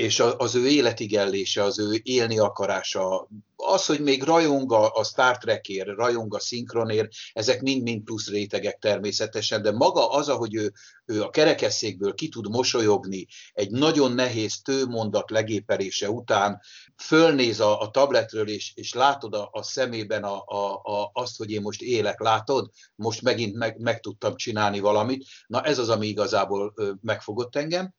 és 0.00 0.22
az 0.36 0.54
ő 0.54 0.66
életigellése, 0.66 1.62
az 1.62 1.78
ő 1.78 2.00
élni 2.02 2.38
akarása, 2.38 3.28
az, 3.56 3.86
hogy 3.86 4.00
még 4.00 4.22
rajong 4.22 4.72
a 4.72 5.04
Star 5.04 5.38
Trekért, 5.38 5.88
rajong 5.88 6.34
a 6.34 6.40
szinkronért, 6.40 7.08
ezek 7.32 7.60
mind-mind 7.60 8.02
plusz 8.02 8.28
rétegek 8.28 8.78
természetesen, 8.78 9.62
de 9.62 9.72
maga 9.72 10.10
az, 10.10 10.28
ahogy 10.28 10.54
ő, 10.54 10.72
ő 11.04 11.22
a 11.22 11.30
kerekesszékből 11.30 12.14
ki 12.14 12.28
tud 12.28 12.48
mosolyogni 12.48 13.26
egy 13.52 13.70
nagyon 13.70 14.12
nehéz 14.12 14.62
tőmondat 14.62 15.30
legéperése 15.30 16.10
után, 16.10 16.60
fölnéz 16.96 17.60
a, 17.60 17.80
a 17.80 17.90
tabletről, 17.90 18.48
és, 18.48 18.72
és 18.74 18.94
látod 18.94 19.34
a, 19.34 19.48
a 19.52 19.62
szemében 19.62 20.24
a, 20.24 20.42
a, 20.46 20.74
a, 20.74 21.10
azt, 21.12 21.36
hogy 21.36 21.50
én 21.50 21.60
most 21.60 21.82
élek, 21.82 22.20
látod? 22.20 22.70
Most 22.94 23.22
megint 23.22 23.56
meg, 23.56 23.78
meg 23.78 24.00
tudtam 24.00 24.36
csinálni 24.36 24.80
valamit. 24.80 25.24
Na 25.46 25.62
ez 25.62 25.78
az, 25.78 25.88
ami 25.88 26.06
igazából 26.06 26.74
megfogott 27.02 27.56
engem 27.56 27.94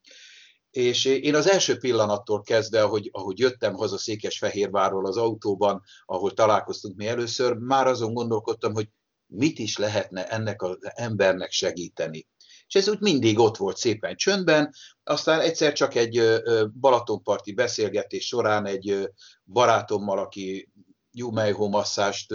és 0.71 1.05
én 1.05 1.35
az 1.35 1.49
első 1.49 1.77
pillanattól 1.77 2.41
kezdve, 2.41 2.83
ahogy, 2.83 3.09
ahogy 3.11 3.39
jöttem 3.39 3.73
haza 3.73 3.97
Székesfehérvárról 3.97 5.05
az 5.05 5.17
autóban, 5.17 5.81
ahol 6.05 6.33
találkoztunk 6.33 6.95
mi 6.95 7.07
először, 7.07 7.53
már 7.53 7.87
azon 7.87 8.13
gondolkodtam, 8.13 8.73
hogy 8.73 8.89
mit 9.25 9.59
is 9.59 9.77
lehetne 9.77 10.27
ennek 10.27 10.61
az 10.61 10.77
embernek 10.81 11.51
segíteni. 11.51 12.27
És 12.67 12.75
ez 12.75 12.89
úgy 12.89 12.99
mindig 12.99 13.39
ott 13.39 13.57
volt 13.57 13.77
szépen 13.77 14.15
csöndben, 14.15 14.73
aztán 15.03 15.39
egyszer 15.39 15.73
csak 15.73 15.95
egy 15.95 16.41
Balatonparti 16.79 17.53
beszélgetés 17.53 18.25
során 18.25 18.65
egy 18.65 19.09
barátommal, 19.45 20.19
aki 20.19 20.71
Jumeiho 21.11 21.67
masszást 21.67 22.33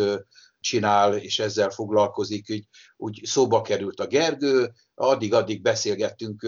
csinál, 0.60 1.16
és 1.16 1.38
ezzel 1.38 1.70
foglalkozik, 1.70 2.50
úgy, 2.50 2.66
úgy 2.96 3.20
szóba 3.24 3.62
került 3.62 4.00
a 4.00 4.06
Gergő, 4.06 4.72
addig-addig 4.94 5.62
beszélgettünk 5.62 6.46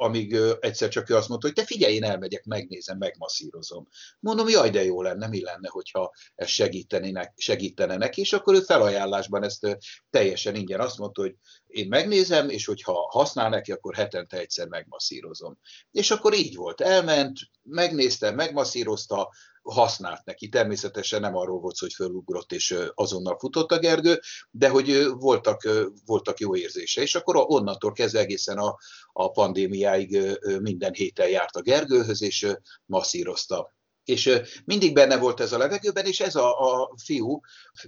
amíg 0.00 0.36
egyszer 0.60 0.88
csak 0.88 1.10
ő 1.10 1.16
azt 1.16 1.28
mondta, 1.28 1.46
hogy 1.46 1.56
te 1.56 1.64
figyelj, 1.64 1.94
én 1.94 2.04
elmegyek, 2.04 2.44
megnézem, 2.44 2.98
megmasszírozom. 2.98 3.88
Mondom, 4.20 4.48
jaj, 4.48 4.70
de 4.70 4.84
jó 4.84 5.02
lenne, 5.02 5.28
mi 5.28 5.42
lenne, 5.42 5.68
hogyha 5.68 6.12
ez 6.34 6.48
segítene, 6.48 7.32
segítene 7.36 7.96
neki, 7.96 8.20
és 8.20 8.32
akkor 8.32 8.54
ő 8.54 8.60
felajánlásban 8.60 9.44
ezt 9.44 9.78
teljesen 10.10 10.54
ingyen 10.54 10.80
azt 10.80 10.98
mondta, 10.98 11.20
hogy 11.20 11.34
én 11.66 11.88
megnézem, 11.88 12.48
és 12.48 12.66
hogyha 12.66 13.08
használ 13.10 13.48
neki, 13.48 13.72
akkor 13.72 13.94
hetente 13.94 14.38
egyszer 14.38 14.68
megmasszírozom. 14.68 15.58
És 15.90 16.10
akkor 16.10 16.34
így 16.34 16.54
volt, 16.54 16.80
elment, 16.80 17.38
megnézte, 17.62 18.30
megmasszírozta, 18.30 19.30
használt 19.70 20.24
neki. 20.24 20.48
Természetesen 20.48 21.20
nem 21.20 21.36
arról 21.36 21.60
volt 21.60 21.78
hogy 21.78 21.92
fölugrott 21.92 22.52
és 22.52 22.78
azonnal 22.94 23.38
futott 23.38 23.70
a 23.70 23.78
Gergő, 23.78 24.20
de 24.50 24.68
hogy 24.68 25.06
voltak, 25.10 25.68
voltak 26.06 26.38
jó 26.38 26.56
érzése. 26.56 27.02
És 27.02 27.14
akkor 27.14 27.44
onnantól 27.48 27.92
kezdve 27.92 28.20
egészen 28.20 28.58
a, 28.58 28.78
a 29.12 29.30
pandémiáig 29.30 30.38
minden 30.60 30.92
héten 30.92 31.28
járt 31.28 31.56
a 31.56 31.62
Gergőhöz, 31.62 32.22
és 32.22 32.52
masszírozta 32.84 33.76
és 34.04 34.40
mindig 34.64 34.92
benne 34.92 35.18
volt 35.18 35.40
ez 35.40 35.52
a 35.52 35.58
levegőben, 35.58 36.06
és 36.06 36.20
ez 36.20 36.34
a, 36.34 36.80
a 36.80 36.94
fiú, 37.02 37.40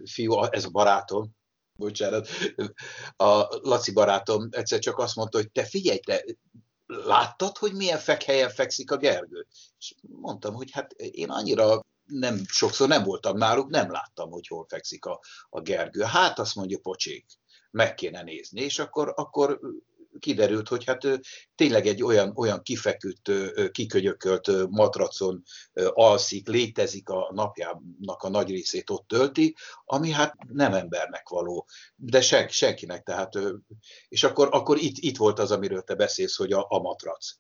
fiú, 0.05 0.43
ez 0.43 0.65
a 0.65 0.71
barátom, 0.71 1.37
bocsánat, 1.79 2.29
a 3.17 3.59
Laci 3.63 3.93
barátom 3.93 4.49
egyszer 4.51 4.79
csak 4.79 4.99
azt 4.99 5.17
mondta, 5.17 5.39
hogy 5.39 5.51
te 5.51 5.65
figyelj, 5.65 5.99
te 5.99 6.25
láttad, 6.91 7.57
hogy 7.57 7.73
milyen 7.73 7.99
fekhelyen 7.99 8.51
fekszik 8.51 8.91
a 8.91 8.97
Gergő? 8.97 9.47
És 9.79 9.95
mondtam, 10.01 10.55
hogy 10.55 10.71
hát 10.71 10.93
én 10.93 11.31
annyira 11.31 11.81
nem, 12.05 12.41
sokszor 12.47 12.89
nem 12.89 13.03
voltam 13.03 13.37
náluk, 13.37 13.69
nem 13.69 13.91
láttam, 13.91 14.31
hogy 14.31 14.47
hol 14.47 14.67
fekszik 14.69 15.05
a, 15.05 15.21
a 15.49 15.61
Gergő. 15.61 16.03
Hát 16.03 16.39
azt 16.39 16.55
mondja, 16.55 16.79
pocsék, 16.79 17.27
meg 17.71 17.95
kéne 17.95 18.23
nézni. 18.23 18.61
És 18.61 18.79
akkor, 18.79 19.13
akkor 19.17 19.61
kiderült, 20.19 20.69
hogy 20.69 20.85
hát 20.85 21.21
tényleg 21.55 21.87
egy 21.87 22.03
olyan, 22.03 22.33
olyan 22.37 22.63
kifeküdt, 22.63 23.31
kikönyökölt 23.71 24.69
matracon 24.69 25.43
alszik, 25.89 26.49
létezik 26.49 27.09
a 27.09 27.31
napjának 27.35 28.23
a 28.23 28.29
nagy 28.29 28.51
részét 28.51 28.91
ott 28.91 29.09
tölti, 29.09 29.57
ami 29.85 30.11
hát 30.11 30.35
nem 30.49 30.75
embernek 30.75 31.29
való, 31.29 31.69
de 31.97 32.21
sen, 32.21 32.49
senkinek, 32.49 33.03
tehát, 33.03 33.39
és 34.09 34.23
akkor, 34.23 34.49
akkor 34.51 34.79
itt, 34.79 34.97
itt 34.99 35.17
volt 35.17 35.39
az, 35.39 35.51
amiről 35.51 35.83
te 35.83 35.95
beszélsz, 35.95 36.37
hogy 36.37 36.53
a, 36.53 36.67
a 36.69 36.79
matrac. 36.79 37.31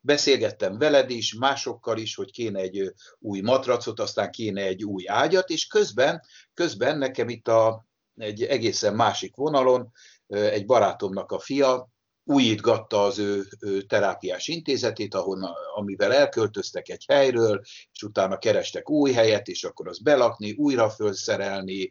Beszélgettem 0.00 0.78
veled 0.78 1.10
is, 1.10 1.34
másokkal 1.34 1.98
is, 1.98 2.14
hogy 2.14 2.30
kéne 2.30 2.60
egy 2.60 2.92
új 3.18 3.40
matracot, 3.40 4.00
aztán 4.00 4.30
kéne 4.30 4.62
egy 4.62 4.84
új 4.84 5.08
ágyat, 5.08 5.48
és 5.48 5.66
közben, 5.66 6.22
közben 6.54 6.98
nekem 6.98 7.28
itt 7.28 7.48
a, 7.48 7.86
egy 8.16 8.42
egészen 8.42 8.94
másik 8.94 9.36
vonalon 9.36 9.92
egy 10.26 10.66
barátomnak 10.66 11.32
a 11.32 11.38
fia 11.38 11.88
újítgatta 12.28 13.02
az 13.02 13.18
ő, 13.18 13.44
ő 13.60 13.82
terápiás 13.82 14.48
intézetét, 14.48 15.14
ahol, 15.14 15.56
amivel 15.74 16.12
elköltöztek 16.12 16.88
egy 16.88 17.04
helyről, 17.08 17.60
és 17.92 18.02
utána 18.02 18.38
kerestek 18.38 18.90
új 18.90 19.12
helyet, 19.12 19.46
és 19.48 19.64
akkor 19.64 19.88
az 19.88 19.98
belakni, 19.98 20.52
újra 20.52 20.90
felszerelni, 20.90 21.90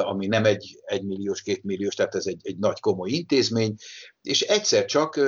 ami 0.00 0.26
nem 0.26 0.44
egy, 0.44 0.78
egy 0.84 1.04
milliós, 1.04 1.42
két 1.42 1.62
milliós, 1.64 1.94
tehát 1.94 2.14
ez 2.14 2.26
egy, 2.26 2.40
egy 2.42 2.58
nagy 2.58 2.80
komoly 2.80 3.10
intézmény, 3.10 3.74
és 4.22 4.40
egyszer 4.40 4.84
csak 4.84 5.20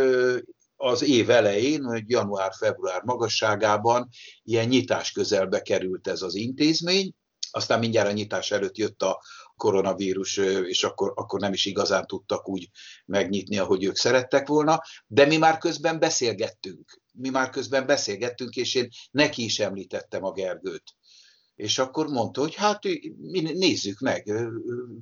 az 0.76 1.02
év 1.02 1.30
elején, 1.30 2.04
január-február 2.06 3.02
magasságában 3.02 4.08
ilyen 4.42 4.68
nyitás 4.68 5.12
közelbe 5.12 5.60
került 5.62 6.08
ez 6.08 6.22
az 6.22 6.34
intézmény, 6.34 7.12
aztán 7.50 7.78
mindjárt 7.78 8.08
a 8.08 8.12
nyitás 8.12 8.50
előtt 8.50 8.76
jött 8.76 9.02
a 9.02 9.22
koronavírus, 9.56 10.36
és 10.66 10.84
akkor, 10.84 11.12
akkor 11.14 11.40
nem 11.40 11.52
is 11.52 11.64
igazán 11.64 12.06
tudtak 12.06 12.48
úgy 12.48 12.68
megnyitni, 13.06 13.58
ahogy 13.58 13.84
ők 13.84 13.96
szerettek 13.96 14.48
volna, 14.48 14.82
de 15.06 15.26
mi 15.26 15.36
már 15.36 15.58
közben 15.58 15.98
beszélgettünk. 15.98 17.00
Mi 17.12 17.28
már 17.28 17.50
közben 17.50 17.86
beszélgettünk, 17.86 18.56
és 18.56 18.74
én 18.74 18.88
neki 19.10 19.44
is 19.44 19.58
említettem 19.58 20.24
a 20.24 20.32
Gergőt 20.32 20.94
és 21.60 21.78
akkor 21.78 22.06
mondta, 22.06 22.40
hogy 22.40 22.54
hát 22.54 22.82
nézzük 23.52 23.98
meg, 23.98 24.32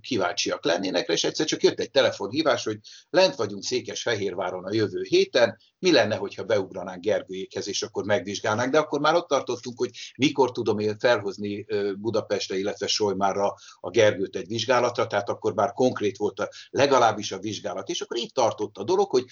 kíváncsiak 0.01 0.65
lennének, 0.65 1.09
és 1.09 1.25
egyszer 1.25 1.47
csak 1.47 1.63
jött 1.63 1.81
egy 1.81 1.91
telefonhívás, 1.91 2.65
hogy 2.65 2.79
lent 3.11 3.35
vagyunk 3.35 3.63
Székesfehérváron 3.63 4.65
a 4.65 4.73
jövő 4.73 5.03
héten, 5.03 5.59
mi 5.79 5.93
lenne, 5.93 6.17
hogyha 6.17 6.45
beugranánk 6.45 7.03
Gergőjékhez, 7.03 7.69
és 7.69 7.83
akkor 7.83 8.05
megvizsgálnánk, 8.05 8.73
de 8.73 8.79
akkor 8.79 9.01
már 9.01 9.15
ott 9.15 9.29
tartottunk, 9.29 9.79
hogy 9.79 9.91
mikor 10.17 10.53
tudom 10.53 10.79
én 10.79 10.99
felhozni 10.99 11.67
Budapestre, 11.97 12.59
illetve 12.59 12.87
Solymárra 12.87 13.55
a 13.81 13.91
Gergőt 13.91 14.37
egy 14.37 14.49
vizsgálatra, 14.49 15.07
tehát 15.07 15.29
akkor 15.29 15.55
már 15.55 15.73
konkrét 15.73 16.17
volt 16.17 16.41
a, 16.41 16.49
legalábbis 16.71 17.33
a 17.33 17.39
vizsgálat, 17.39 17.89
és 17.89 18.01
akkor 18.01 18.17
itt 18.17 18.35
tartott 18.35 18.77
a 18.77 18.85
dolog, 18.85 19.11
hogy 19.11 19.25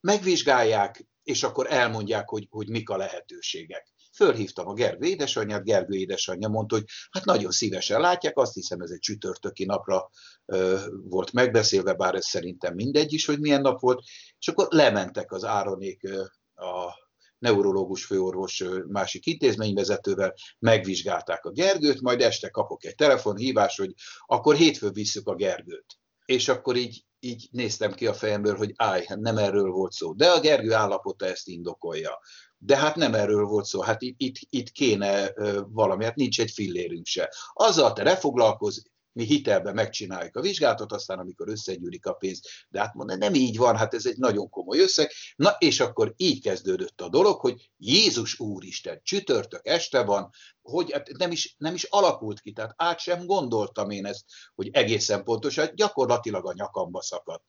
megvizsgálják, 0.00 1.06
és 1.22 1.42
akkor 1.42 1.66
elmondják, 1.72 2.28
hogy, 2.28 2.46
hogy 2.50 2.68
mik 2.68 2.90
a 2.90 2.96
lehetőségek 2.96 3.93
Fölhívtam 4.14 4.68
a 4.68 4.72
Gergő 4.72 5.06
édesanyját, 5.06 5.64
Gergő 5.64 5.96
édesanyja 5.96 6.48
mondta, 6.48 6.74
hogy 6.74 6.84
hát 7.10 7.24
nagyon 7.24 7.50
szívesen 7.50 8.00
látják, 8.00 8.38
azt 8.38 8.54
hiszem 8.54 8.80
ez 8.80 8.90
egy 8.90 8.98
csütörtöki 8.98 9.64
napra 9.64 10.10
ö, 10.44 10.80
volt 11.04 11.32
megbeszélve, 11.32 11.94
bár 11.94 12.14
ez 12.14 12.26
szerintem 12.26 12.74
mindegy 12.74 13.12
is, 13.12 13.26
hogy 13.26 13.40
milyen 13.40 13.60
nap 13.60 13.80
volt, 13.80 14.02
és 14.38 14.48
akkor 14.48 14.66
lementek 14.70 15.32
az 15.32 15.44
Áronék 15.44 16.02
ö, 16.02 16.22
a 16.54 17.02
neurológus 17.38 18.04
főorvos 18.04 18.64
másik 18.88 19.26
intézményvezetővel, 19.26 20.34
megvizsgálták 20.58 21.44
a 21.44 21.50
Gergőt, 21.50 22.00
majd 22.00 22.20
este 22.20 22.48
kapok 22.48 22.84
egy 22.84 22.94
telefonhívás, 22.94 23.76
hogy 23.76 23.94
akkor 24.26 24.54
hétfőn 24.54 24.92
visszük 24.92 25.28
a 25.28 25.34
Gergőt. 25.34 25.98
És 26.24 26.48
akkor 26.48 26.76
így, 26.76 27.04
így 27.24 27.48
néztem 27.50 27.92
ki 27.92 28.06
a 28.06 28.14
fejemből, 28.14 28.56
hogy 28.56 28.72
állj, 28.76 29.04
hát 29.06 29.18
nem 29.18 29.36
erről 29.38 29.70
volt 29.70 29.92
szó. 29.92 30.12
De 30.12 30.30
a 30.30 30.40
Gergő 30.40 30.72
állapota 30.72 31.26
ezt 31.26 31.48
indokolja. 31.48 32.20
De 32.58 32.76
hát 32.76 32.96
nem 32.96 33.14
erről 33.14 33.44
volt 33.44 33.64
szó, 33.64 33.80
hát 33.80 34.02
itt, 34.02 34.14
itt, 34.20 34.36
itt 34.50 34.70
kéne 34.70 35.32
valami, 35.68 36.04
hát 36.04 36.14
nincs 36.14 36.40
egy 36.40 36.50
fillérünk 36.50 37.06
se. 37.06 37.34
Azzal 37.52 37.92
te 37.92 38.02
refoglalkozz, 38.02 38.78
mi 39.14 39.24
hitelbe 39.24 39.72
megcsináljuk 39.72 40.36
a 40.36 40.40
vizsgálatot, 40.40 40.92
aztán 40.92 41.18
amikor 41.18 41.48
összegyűlik 41.48 42.06
a 42.06 42.12
pénz, 42.12 42.40
de 42.68 42.80
hát 42.80 42.94
mondani, 42.94 43.18
nem 43.18 43.34
így 43.34 43.56
van, 43.56 43.76
hát 43.76 43.94
ez 43.94 44.06
egy 44.06 44.16
nagyon 44.16 44.48
komoly 44.48 44.78
összeg. 44.78 45.10
Na 45.36 45.56
és 45.58 45.80
akkor 45.80 46.12
így 46.16 46.42
kezdődött 46.42 47.00
a 47.00 47.08
dolog, 47.08 47.40
hogy 47.40 47.70
Jézus 47.76 48.38
Úristen, 48.38 49.00
csütörtök 49.02 49.66
este 49.66 50.02
van, 50.02 50.30
hogy 50.62 50.92
hát 50.92 51.08
nem 51.18 51.30
is, 51.30 51.54
nem 51.58 51.74
is 51.74 51.84
alakult 51.84 52.40
ki, 52.40 52.52
tehát 52.52 52.74
át 52.76 52.98
sem 52.98 53.26
gondoltam 53.26 53.90
én 53.90 54.06
ezt, 54.06 54.24
hogy 54.54 54.68
egészen 54.72 55.24
pontosan, 55.24 55.70
gyakorlatilag 55.74 56.46
a 56.46 56.52
nyakamba 56.52 57.02
szakadt. 57.02 57.44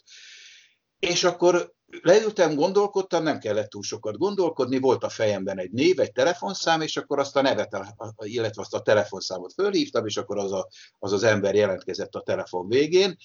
És 1.09 1.24
akkor 1.24 1.74
leültem, 2.01 2.55
gondolkodtam, 2.55 3.24
nem 3.24 3.39
kellett 3.39 3.69
túl 3.69 3.83
sokat 3.83 4.17
gondolkodni, 4.17 4.79
volt 4.79 5.03
a 5.03 5.09
fejemben 5.09 5.59
egy 5.59 5.71
név, 5.71 6.00
egy 6.00 6.12
telefonszám, 6.12 6.81
és 6.81 6.97
akkor 6.97 7.19
azt 7.19 7.35
a 7.35 7.41
nevet, 7.41 7.77
illetve 8.17 8.62
azt 8.62 8.74
a 8.74 8.81
telefonszámot 8.81 9.53
fölhívtam, 9.53 10.05
és 10.05 10.17
akkor 10.17 10.38
az, 10.38 10.51
a, 10.51 10.67
az 11.00 11.13
az 11.13 11.24
ember 11.24 11.55
jelentkezett 11.55 12.15
a 12.15 12.21
telefon 12.21 12.67
végén, 12.67 13.17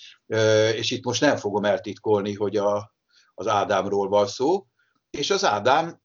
és 0.74 0.90
itt 0.90 1.04
most 1.04 1.20
nem 1.20 1.36
fogom 1.36 1.64
eltitkolni, 1.64 2.34
hogy 2.34 2.56
a, 2.56 2.94
az 3.34 3.46
Ádámról 3.46 4.08
van 4.08 4.26
szó, 4.26 4.66
és 5.10 5.30
az 5.30 5.44
Ádám 5.44 6.00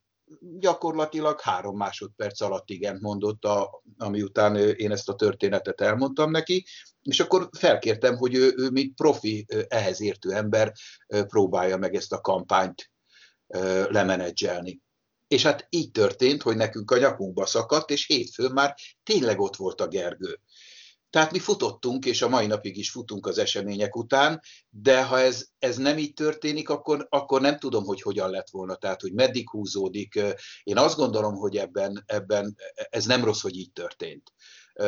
gyakorlatilag 0.59 1.41
három 1.41 1.77
másodperc 1.77 2.41
alatt 2.41 2.69
igen 2.69 2.97
mondott, 3.01 3.45
a, 3.45 3.81
ami 3.97 4.21
után 4.21 4.55
én 4.55 4.91
ezt 4.91 5.09
a 5.09 5.15
történetet 5.15 5.81
elmondtam 5.81 6.31
neki, 6.31 6.65
és 7.09 7.19
akkor 7.19 7.49
felkértem, 7.57 8.17
hogy 8.17 8.35
ő, 8.35 8.53
ő 8.57 8.69
mint 8.69 8.95
profi, 8.95 9.45
ehhez 9.67 10.01
értő 10.01 10.31
ember 10.31 10.73
próbálja 11.07 11.77
meg 11.77 11.95
ezt 11.95 12.13
a 12.13 12.21
kampányt 12.21 12.91
lemenedzselni. 13.87 14.81
És 15.27 15.43
hát 15.43 15.67
így 15.69 15.91
történt, 15.91 16.41
hogy 16.41 16.55
nekünk 16.55 16.91
a 16.91 16.97
nyakunkba 16.97 17.45
szakadt, 17.45 17.89
és 17.89 18.05
hétfőn 18.05 18.51
már 18.51 18.75
tényleg 19.03 19.39
ott 19.39 19.55
volt 19.55 19.81
a 19.81 19.87
Gergő. 19.87 20.39
Tehát 21.09 21.31
mi 21.31 21.39
futottunk, 21.39 22.05
és 22.05 22.21
a 22.21 22.29
mai 22.29 22.47
napig 22.47 22.77
is 22.77 22.91
futunk 22.91 23.27
az 23.27 23.37
események 23.37 23.95
után, 23.95 24.41
de 24.69 25.03
ha 25.03 25.19
ez, 25.19 25.45
ez 25.59 25.77
nem 25.77 25.97
így 25.97 26.13
történik, 26.13 26.69
akkor, 26.69 27.07
akkor 27.09 27.41
nem 27.41 27.57
tudom, 27.59 27.83
hogy 27.83 28.01
hogyan 28.01 28.29
lett 28.29 28.49
volna, 28.49 28.75
tehát 28.75 29.01
hogy 29.01 29.13
meddig 29.13 29.49
húzódik. 29.49 30.19
Én 30.63 30.77
azt 30.77 30.97
gondolom, 30.97 31.35
hogy 31.35 31.57
ebben, 31.57 32.03
ebben 32.05 32.55
ez 32.89 33.05
nem 33.05 33.23
rossz, 33.23 33.41
hogy 33.41 33.57
így 33.57 33.71
történt. 33.71 34.31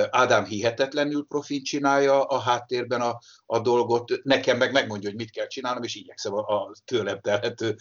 Ádám 0.10 0.46
hihetetlenül 0.46 1.25
profin 1.27 1.63
csinálja 1.63 2.24
a 2.24 2.39
háttérben 2.39 3.01
a, 3.01 3.20
a 3.46 3.60
dolgot, 3.60 4.24
nekem 4.24 4.58
meg 4.58 4.72
megmondja, 4.72 5.10
hogy 5.10 5.17
mit 5.17 5.32
kell 5.32 5.48
csinálnom, 5.48 5.84
és 5.84 5.96
igyekszem 5.96 6.34
a, 6.34 6.39
a 6.39 6.72
tőlem 6.86 7.20
telhető 7.22 7.75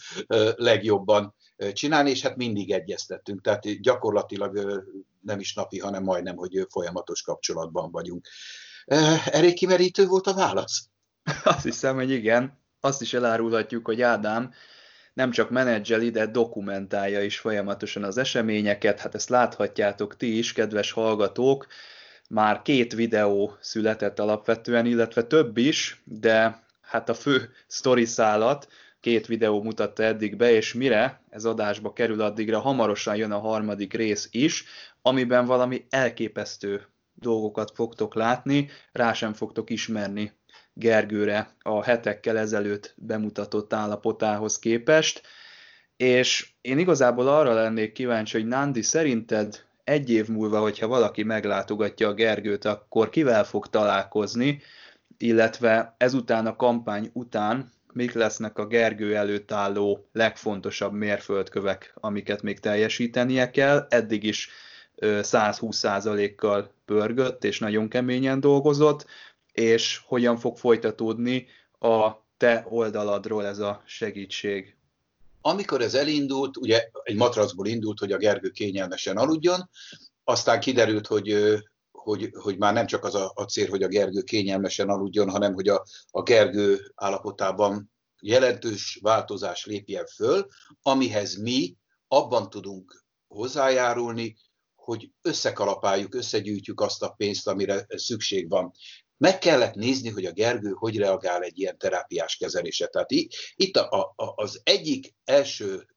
legjobban 0.55 1.35
csinálni, 1.73 2.09
és 2.09 2.21
hát 2.21 2.35
mindig 2.35 2.71
egyeztettünk, 2.71 3.41
tehát 3.41 3.81
gyakorlatilag 3.81 4.83
nem 5.21 5.39
is 5.39 5.53
napi, 5.53 5.79
hanem 5.79 6.03
majdnem, 6.03 6.35
hogy 6.35 6.67
folyamatos 6.69 7.21
kapcsolatban 7.21 7.91
vagyunk. 7.91 8.27
Elég 9.25 9.53
kimerítő 9.53 10.05
volt 10.05 10.27
a 10.27 10.33
válasz? 10.33 10.87
Azt 11.43 11.63
hiszem, 11.63 11.95
hogy 11.95 12.11
igen. 12.11 12.65
Azt 12.79 13.01
is 13.01 13.13
elárulhatjuk, 13.13 13.85
hogy 13.85 14.01
Ádám 14.01 14.53
nem 15.13 15.31
csak 15.31 15.49
menedzseli, 15.49 16.09
de 16.09 16.25
dokumentálja 16.25 17.23
is 17.23 17.39
folyamatosan 17.39 18.03
az 18.03 18.17
eseményeket. 18.17 18.99
Hát 18.99 19.15
ezt 19.15 19.29
láthatjátok 19.29 20.17
ti 20.17 20.37
is, 20.37 20.53
kedves 20.53 20.91
hallgatók. 20.91 21.67
Már 22.27 22.61
két 22.61 22.93
videó 22.93 23.57
született 23.59 24.19
alapvetően, 24.19 24.85
illetve 24.85 25.23
több 25.23 25.57
is, 25.57 26.01
de 26.03 26.63
hát 26.81 27.09
a 27.09 27.13
fő 27.13 27.49
sztoriszálat 27.67 28.67
két 28.99 29.27
videó 29.27 29.63
mutatta 29.63 30.03
eddig 30.03 30.35
be, 30.35 30.51
és 30.51 30.73
mire 30.73 31.21
ez 31.29 31.45
adásba 31.45 31.93
kerül, 31.93 32.21
addigra 32.21 32.59
hamarosan 32.59 33.15
jön 33.15 33.31
a 33.31 33.39
harmadik 33.39 33.93
rész 33.93 34.27
is, 34.31 34.65
amiben 35.01 35.45
valami 35.45 35.85
elképesztő 35.89 36.87
dolgokat 37.13 37.71
fogtok 37.75 38.15
látni, 38.15 38.69
rá 38.91 39.13
sem 39.13 39.33
fogtok 39.33 39.69
ismerni 39.69 40.31
Gergőre 40.73 41.55
a 41.61 41.83
hetekkel 41.83 42.37
ezelőtt 42.37 42.93
bemutatott 42.97 43.73
állapotához 43.73 44.59
képest, 44.59 45.21
és 45.97 46.49
én 46.61 46.77
igazából 46.77 47.27
arra 47.27 47.53
lennék 47.53 47.91
kíváncsi, 47.91 48.37
hogy 48.37 48.47
Nandi, 48.47 48.81
szerinted 48.81 49.65
egy 49.87 50.09
év 50.09 50.27
múlva, 50.27 50.59
hogyha 50.59 50.87
valaki 50.87 51.23
meglátogatja 51.23 52.07
a 52.07 52.13
Gergőt, 52.13 52.65
akkor 52.65 53.09
kivel 53.09 53.43
fog 53.43 53.67
találkozni, 53.67 54.61
illetve 55.17 55.95
ezután 55.97 56.45
a 56.45 56.55
kampány 56.55 57.09
után 57.13 57.71
mik 57.93 58.13
lesznek 58.13 58.57
a 58.57 58.67
Gergő 58.67 59.15
előtt 59.15 59.51
álló 59.51 60.07
legfontosabb 60.11 60.93
mérföldkövek, 60.93 61.93
amiket 61.95 62.41
még 62.41 62.59
teljesítenie 62.59 63.51
kell. 63.51 63.87
Eddig 63.89 64.23
is 64.23 64.49
120%-kal 65.01 66.71
pörgött, 66.85 67.43
és 67.43 67.59
nagyon 67.59 67.89
keményen 67.89 68.39
dolgozott, 68.39 69.05
és 69.51 70.01
hogyan 70.05 70.37
fog 70.37 70.57
folytatódni 70.57 71.47
a 71.79 72.11
te 72.37 72.65
oldaladról 72.69 73.45
ez 73.45 73.59
a 73.59 73.81
segítség. 73.85 74.76
Amikor 75.47 75.81
ez 75.81 75.93
elindult, 75.93 76.57
ugye 76.57 76.89
egy 77.03 77.15
matracból 77.15 77.67
indult, 77.67 77.99
hogy 77.99 78.11
a 78.11 78.17
Gergő 78.17 78.49
kényelmesen 78.49 79.17
aludjon, 79.17 79.69
aztán 80.23 80.59
kiderült, 80.59 81.07
hogy 81.07 81.57
hogy, 81.91 82.29
hogy 82.33 82.57
már 82.57 82.73
nem 82.73 82.85
csak 82.85 83.03
az 83.03 83.15
a, 83.15 83.31
a 83.35 83.43
cél, 83.43 83.69
hogy 83.69 83.83
a 83.83 83.87
Gergő 83.87 84.21
kényelmesen 84.21 84.89
aludjon, 84.89 85.29
hanem 85.29 85.53
hogy 85.53 85.67
a, 85.67 85.85
a 86.09 86.23
Gergő 86.23 86.91
állapotában 86.95 87.91
jelentős 88.21 88.99
változás 89.01 89.65
lépjen 89.65 90.05
föl, 90.05 90.47
amihez 90.81 91.35
mi 91.35 91.75
abban 92.07 92.49
tudunk 92.49 93.05
hozzájárulni, 93.27 94.35
hogy 94.75 95.11
összekalapáljuk, 95.21 96.15
összegyűjtjük 96.15 96.81
azt 96.81 97.03
a 97.03 97.13
pénzt, 97.17 97.47
amire 97.47 97.85
szükség 97.89 98.49
van. 98.49 98.71
Meg 99.17 99.37
kellett 99.37 99.73
nézni, 99.73 100.09
hogy 100.09 100.25
a 100.25 100.31
Gergő 100.31 100.71
hogy 100.71 100.97
reagál 100.97 101.41
egy 101.41 101.59
ilyen 101.59 101.77
terápiás 101.77 102.35
kezelésre. 102.35 102.87
Tehát 102.87 103.11
itt 103.55 103.75
a, 103.77 104.13
a, 104.15 104.33
az 104.35 104.61
egyik 104.63 105.15
első 105.23 105.87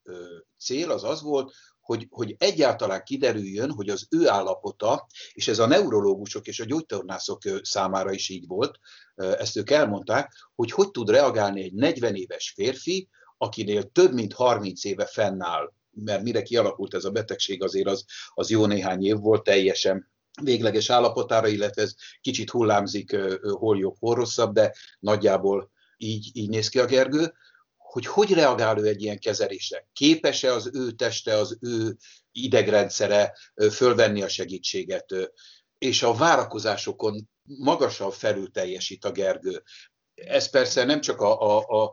cél 0.58 0.90
az 0.90 1.04
az 1.04 1.22
volt, 1.22 1.52
hogy, 1.80 2.06
hogy 2.10 2.34
egyáltalán 2.38 3.02
kiderüljön, 3.04 3.70
hogy 3.70 3.88
az 3.88 4.06
ő 4.10 4.28
állapota, 4.28 5.06
és 5.32 5.48
ez 5.48 5.58
a 5.58 5.66
neurológusok 5.66 6.46
és 6.46 6.60
a 6.60 6.64
gyógytornászok 6.64 7.40
számára 7.62 8.12
is 8.12 8.28
így 8.28 8.46
volt, 8.46 8.78
ezt 9.14 9.56
ők 9.56 9.70
elmondták, 9.70 10.32
hogy 10.54 10.70
hogy 10.70 10.90
tud 10.90 11.10
reagálni 11.10 11.62
egy 11.62 11.74
40 11.74 12.14
éves 12.14 12.52
férfi, 12.56 13.08
akinél 13.38 13.90
több 13.90 14.12
mint 14.12 14.32
30 14.32 14.84
éve 14.84 15.06
fennáll, 15.06 15.72
mert 15.90 16.22
mire 16.22 16.42
kialakult 16.42 16.94
ez 16.94 17.04
a 17.04 17.10
betegség, 17.10 17.62
azért 17.62 17.88
az, 17.88 18.04
az 18.34 18.50
jó 18.50 18.66
néhány 18.66 19.04
év 19.04 19.16
volt 19.16 19.42
teljesen 19.42 20.10
végleges 20.42 20.90
állapotára, 20.90 21.46
illetve 21.46 21.82
ez 21.82 21.94
kicsit 22.20 22.50
hullámzik, 22.50 23.16
hol 23.42 23.78
jobb, 23.78 23.96
hol 23.98 24.14
rosszabb, 24.14 24.52
de 24.52 24.74
nagyjából 24.98 25.70
így, 25.96 26.30
így 26.32 26.48
néz 26.48 26.68
ki 26.68 26.78
a 26.78 26.86
Gergő 26.86 27.32
hogy 27.90 28.06
hogy 28.06 28.32
reagál 28.32 28.78
ő 28.78 28.86
egy 28.86 29.02
ilyen 29.02 29.18
kezelésre. 29.18 29.88
Képes-e 29.92 30.52
az 30.52 30.70
ő 30.72 30.90
teste, 30.90 31.36
az 31.36 31.58
ő 31.60 31.96
idegrendszere 32.32 33.36
fölvenni 33.72 34.22
a 34.22 34.28
segítséget, 34.28 35.14
és 35.78 36.02
a 36.02 36.14
várakozásokon 36.14 37.28
magasabb 37.42 38.12
felül 38.12 38.50
teljesít 38.50 39.04
a 39.04 39.12
Gergő. 39.12 39.62
Ez 40.14 40.50
persze 40.50 40.84
nem 40.84 41.00
csak 41.00 41.20
a, 41.20 41.40
a, 41.40 41.82
a 41.82 41.92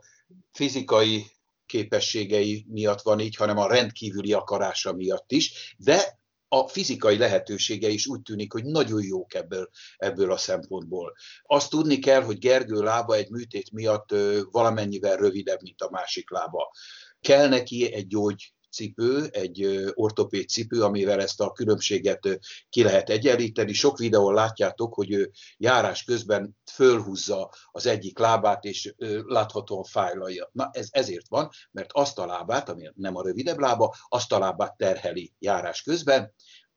fizikai 0.52 1.26
képességei 1.66 2.66
miatt 2.70 3.02
van 3.02 3.20
így, 3.20 3.36
hanem 3.36 3.58
a 3.58 3.68
rendkívüli 3.68 4.34
akarása 4.34 4.94
miatt 4.94 5.32
is, 5.32 5.76
de 5.78 6.17
a 6.48 6.68
fizikai 6.68 7.18
lehetősége 7.18 7.88
is 7.88 8.08
úgy 8.08 8.22
tűnik, 8.22 8.52
hogy 8.52 8.66
nagyon 8.66 9.04
jók 9.04 9.34
ebből, 9.34 9.70
ebből 9.98 10.32
a 10.32 10.38
szempontból. 10.38 11.14
Azt 11.44 11.70
tudni 11.70 12.00
kell, 12.00 12.22
hogy 12.22 12.38
Gergő 12.38 12.82
lába 12.82 13.16
egy 13.16 13.30
műtét 13.30 13.72
miatt 13.72 14.16
valamennyivel 14.52 15.18
rövidebb, 15.18 15.62
mint 15.62 15.82
a 15.82 15.90
másik 15.90 16.30
lába. 16.30 16.72
Kell 17.20 17.48
neki 17.48 17.94
egy 17.94 18.08
gyógy 18.08 18.54
cipő, 18.72 19.28
egy 19.32 19.86
ortopéd 19.94 20.48
cipő, 20.48 20.84
amivel 20.84 21.22
ezt 21.22 21.42
a 21.42 21.52
különbséget 21.52 22.40
ki 22.70 22.84
lehet 22.84 23.10
egyenlíteni. 23.10 23.74
Sok 23.74 23.98
videón 23.98 24.34
látjátok, 24.34 24.94
hogy 24.94 25.12
ő 25.12 25.32
járás 25.58 26.04
közben 26.04 26.58
fölhúzza 26.74 27.52
az 27.72 27.86
egyik 27.86 28.20
lábát, 28.20 28.64
és 28.64 28.94
láthatóan 29.26 29.84
fájlalja. 29.84 30.50
Na 30.52 30.70
ez 30.72 30.88
ezért 30.92 31.28
van, 31.28 31.50
mert 31.72 31.90
azt 31.92 32.20
a 32.20 32.26
lábát, 32.26 32.70
ami 32.70 32.90
nem 32.96 33.16
a 33.16 33.24
rövidebb 33.24 33.60
lába, 33.60 33.96
azt 34.08 34.32
a 34.32 34.40
lábát 34.40 34.78
terheli 34.78 35.34
járás 35.40 35.82
közben, 35.82 36.34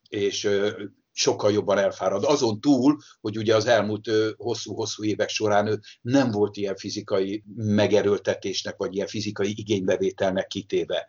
és 0.09 0.49
sokkal 1.13 1.53
jobban 1.53 1.79
elfárad. 1.79 2.25
Azon 2.25 2.61
túl, 2.61 2.99
hogy 3.21 3.39
ugye 3.39 3.57
az 3.57 3.67
elmúlt 3.67 4.11
hosszú-hosszú 4.37 5.05
évek 5.05 5.29
során 5.29 5.67
ő 5.67 5.79
nem 6.01 6.31
volt 6.31 6.57
ilyen 6.57 6.77
fizikai 6.77 7.45
megerőltetésnek, 7.55 8.77
vagy 8.77 8.95
ilyen 8.95 9.07
fizikai 9.07 9.53
igénybevételnek 9.57 10.47
kitéve. 10.47 11.09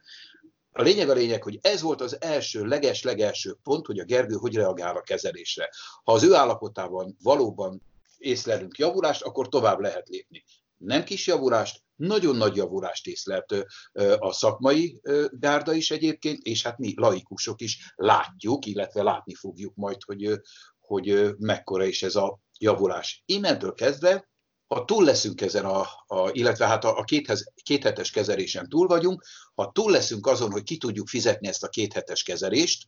A 0.74 0.82
lényeg 0.82 1.10
a 1.10 1.14
lényeg, 1.14 1.44
hogy 1.44 1.60
ez 1.62 1.82
volt 1.82 2.02
az 2.02 2.22
első, 2.22 2.66
leges-legelső 2.66 3.58
pont, 3.64 3.86
hogy 3.86 4.00
a 4.00 4.04
Gergő 4.04 4.36
hogy 4.36 4.56
reagál 4.56 4.96
a 4.96 5.02
kezelésre. 5.02 5.70
Ha 6.04 6.14
az 6.14 6.24
ő 6.24 6.34
állapotában 6.34 7.18
valóban 7.24 7.82
észlelünk 8.18 8.78
javulást, 8.78 9.22
akkor 9.22 9.48
tovább 9.48 9.80
lehet 9.80 10.10
lépni. 10.10 10.44
Nem 10.78 11.04
kis 11.04 11.28
javulást, 11.28 11.84
nagyon 11.96 12.36
nagy 12.36 12.56
javulást 12.56 13.08
észlelt 13.08 13.56
a 14.18 14.34
szakmai 14.34 15.02
gárda 15.32 15.74
is 15.74 15.92
egyébként, 15.92 16.44
és 16.44 16.64
hát 16.64 16.78
mi 16.78 16.94
laikusok 16.96 17.62
is 17.62 17.94
látjuk, 17.96 18.66
illetve 18.66 19.04
látni 19.04 19.34
fogjuk 19.34 19.76
majd, 19.76 19.98
hogy, 20.06 20.40
hogy 20.80 21.36
mekkora 21.38 21.86
is 21.86 22.04
ez 22.04 22.16
a 22.16 22.40
javulás. 22.60 23.24
Innentől 23.26 23.74
kezdve 23.74 24.31
ha 24.76 24.86
túl 24.86 25.04
leszünk 25.04 25.42
ezen, 25.42 25.66
a, 25.66 25.88
a, 26.08 26.30
illetve 26.32 26.68
hát 26.68 26.84
a, 26.84 26.98
a 26.98 27.04
kéthez, 27.04 27.52
kéthetes 27.64 28.12
kezelésen 28.12 28.70
túl 28.70 28.88
vagyunk, 28.88 29.24
ha 29.54 29.72
túl 29.72 29.92
leszünk 29.92 30.28
azon, 30.28 30.52
hogy 30.52 30.64
ki 30.64 30.78
tudjuk 30.78 31.08
fizetni 31.08 31.48
ezt 31.48 31.64
a 31.64 31.68
kéthetes 31.68 32.24
kezelést, 32.24 32.88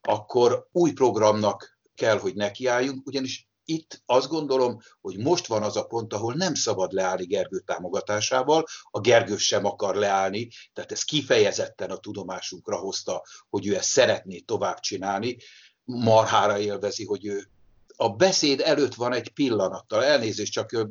akkor 0.00 0.68
új 0.72 0.92
programnak 0.92 1.78
kell, 1.94 2.18
hogy 2.18 2.34
nekiálljunk, 2.34 3.06
ugyanis 3.06 3.48
itt 3.64 4.02
azt 4.06 4.28
gondolom, 4.28 4.78
hogy 5.00 5.18
most 5.18 5.46
van 5.46 5.62
az 5.62 5.76
a 5.76 5.84
pont, 5.84 6.12
ahol 6.12 6.34
nem 6.34 6.54
szabad 6.54 6.92
leállni 6.92 7.26
Gergő 7.26 7.58
támogatásával, 7.58 8.64
a 8.90 9.00
Gergő 9.00 9.36
sem 9.36 9.64
akar 9.64 9.94
leállni, 9.94 10.48
tehát 10.72 10.92
ez 10.92 11.02
kifejezetten 11.02 11.90
a 11.90 11.96
tudomásunkra 11.96 12.76
hozta, 12.76 13.22
hogy 13.50 13.66
ő 13.66 13.74
ezt 13.76 13.88
szeretné 13.88 14.38
tovább 14.38 14.78
csinálni, 14.78 15.36
marhára 15.84 16.58
élvezi, 16.58 17.04
hogy 17.04 17.26
ő 17.26 17.48
a 17.96 18.08
beszéd 18.08 18.60
előtt 18.60 18.94
van 18.94 19.12
egy 19.12 19.28
pillanattal, 19.28 20.04
elnézést, 20.04 20.52
csak 20.52 20.88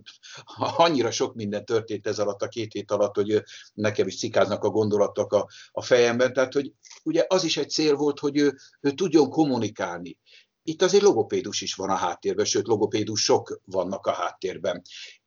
annyira 0.58 1.12
sok 1.12 1.36
minden 1.36 1.66
történt 1.66 2.08
ez 2.08 2.20
alatt 2.20 2.42
a 2.42 2.48
két 2.48 2.74
hét 2.74 2.92
alatt, 2.92 3.16
hogy 3.16 3.44
nekem 3.74 4.08
is 4.08 4.18
cikáznak 4.18 4.64
a 4.64 4.70
gondolatok 4.70 5.34
a, 5.34 5.48
a 5.72 5.82
fejemben, 5.82 6.34
tehát 6.34 6.54
hogy 6.54 6.72
ugye 7.04 7.26
az 7.28 7.44
is 7.44 7.58
egy 7.58 7.70
cél 7.70 7.96
volt, 7.96 8.20
hogy 8.20 8.38
ő, 8.38 8.56
ő 8.82 8.92
tudjon 8.92 9.30
kommunikálni. 9.30 10.18
Itt 10.64 10.82
azért 10.82 11.04
logopédus 11.04 11.62
is 11.62 11.76
van 11.76 11.90
a 11.90 11.96
háttérben, 11.96 12.46
sőt 12.46 12.68
logopédusok 12.68 13.62
vannak 13.66 14.06
a 14.06 14.12
háttérben. 14.12 14.82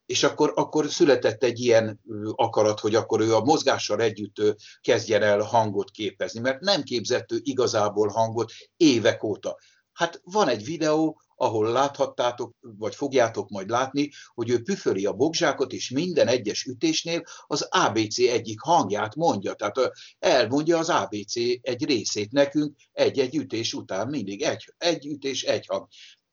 És 0.06 0.22
akkor, 0.22 0.52
akkor 0.54 0.90
született 0.90 1.42
egy 1.42 1.60
ilyen 1.60 2.00
akarat, 2.34 2.80
hogy 2.80 2.94
akkor 2.94 3.20
ő 3.20 3.34
a 3.34 3.44
mozgással 3.44 4.00
együtt 4.00 4.56
kezdjen 4.80 5.22
el 5.22 5.40
hangot 5.40 5.90
képezni, 5.90 6.40
mert 6.40 6.60
nem 6.60 6.82
képzett 6.82 7.32
ő 7.32 7.40
igazából 7.42 8.08
hangot 8.08 8.52
évek 8.76 9.22
óta. 9.22 9.56
Hát 9.96 10.20
van 10.24 10.48
egy 10.48 10.64
videó, 10.64 11.20
ahol 11.36 11.72
láthattátok, 11.72 12.54
vagy 12.60 12.94
fogjátok 12.94 13.48
majd 13.48 13.68
látni, 13.68 14.10
hogy 14.34 14.50
ő 14.50 14.62
püföli 14.62 15.06
a 15.06 15.12
bogzsákot, 15.12 15.72
és 15.72 15.90
minden 15.90 16.28
egyes 16.28 16.64
ütésnél 16.64 17.22
az 17.46 17.62
ABC 17.70 18.18
egyik 18.18 18.60
hangját 18.60 19.14
mondja. 19.14 19.54
Tehát 19.54 19.92
elmondja 20.18 20.78
az 20.78 20.88
ABC 20.88 21.34
egy 21.60 21.84
részét 21.84 22.32
nekünk 22.32 22.76
egy-egy 22.92 23.36
ütés 23.36 23.74
után, 23.74 24.08
mindig 24.08 24.42
egy, 24.42 24.74
egy 24.78 25.06
ütés, 25.06 25.42
egy 25.42 25.66
hang. 25.66 25.88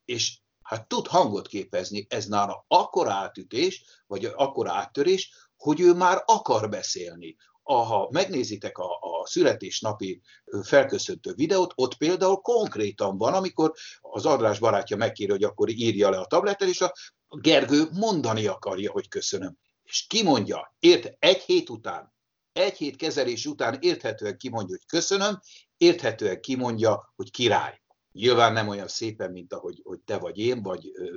És 0.06 0.40
hát 0.62 0.88
tud 0.88 1.08
hangot 1.08 1.48
képezni, 1.48 2.06
ez 2.10 2.26
nála 2.26 2.66
akkora 2.68 3.12
átütés, 3.12 3.84
vagy 4.08 4.26
akkora 4.26 4.74
áttörés, 4.74 5.32
hogy 5.58 5.80
ő 5.80 5.94
már 5.94 6.24
akar 6.26 6.70
beszélni 6.70 7.36
ha 7.64 8.08
megnézitek 8.12 8.78
a, 8.78 8.90
a 8.92 9.26
születésnapi 9.26 10.22
felköszöntő 10.64 11.34
videót, 11.34 11.74
ott 11.76 11.98
például 11.98 12.36
konkrétan 12.36 13.18
van, 13.18 13.34
amikor 13.34 13.74
az 14.02 14.26
adrás 14.26 14.60
barátja 14.60 14.98
megkéri, 14.98 15.32
hogy 15.32 15.44
akkor 15.44 15.70
írja 15.70 16.10
le 16.10 16.18
a 16.18 16.26
tabletet, 16.26 16.70
és 16.70 16.82
a 16.82 16.94
Gergő 17.30 17.88
mondani 17.92 18.46
akarja, 18.46 18.92
hogy 18.92 19.08
köszönöm. 19.08 19.58
És 19.84 20.06
kimondja, 20.08 20.76
ért 20.80 21.16
egy 21.20 21.42
hét 21.42 21.70
után, 21.70 22.14
egy 22.54 22.78
hét 22.78 22.96
kezelés 22.96 23.46
után 23.46 23.78
érthetően 23.82 24.38
kimondja, 24.38 24.76
hogy 24.76 24.86
köszönöm, 24.86 25.40
érthetően 25.78 26.42
kimondja, 26.42 27.14
hogy 27.16 27.32
király. 27.32 27.82
Nyilván 28.12 28.54
nem 28.54 28.68
olyan 28.68 28.88
szépen, 28.88 29.32
mint 29.32 29.54
ahogy 29.54 29.82
hogy 29.84 30.00
te 30.00 30.18
vagy 30.18 30.38
én, 30.38 30.62
vagy 30.62 30.92
ö, 30.94 31.16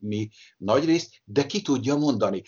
mi 0.00 0.28
nagyrészt, 0.56 1.22
de 1.24 1.46
ki 1.46 1.62
tudja 1.62 1.96
mondani. 1.96 2.42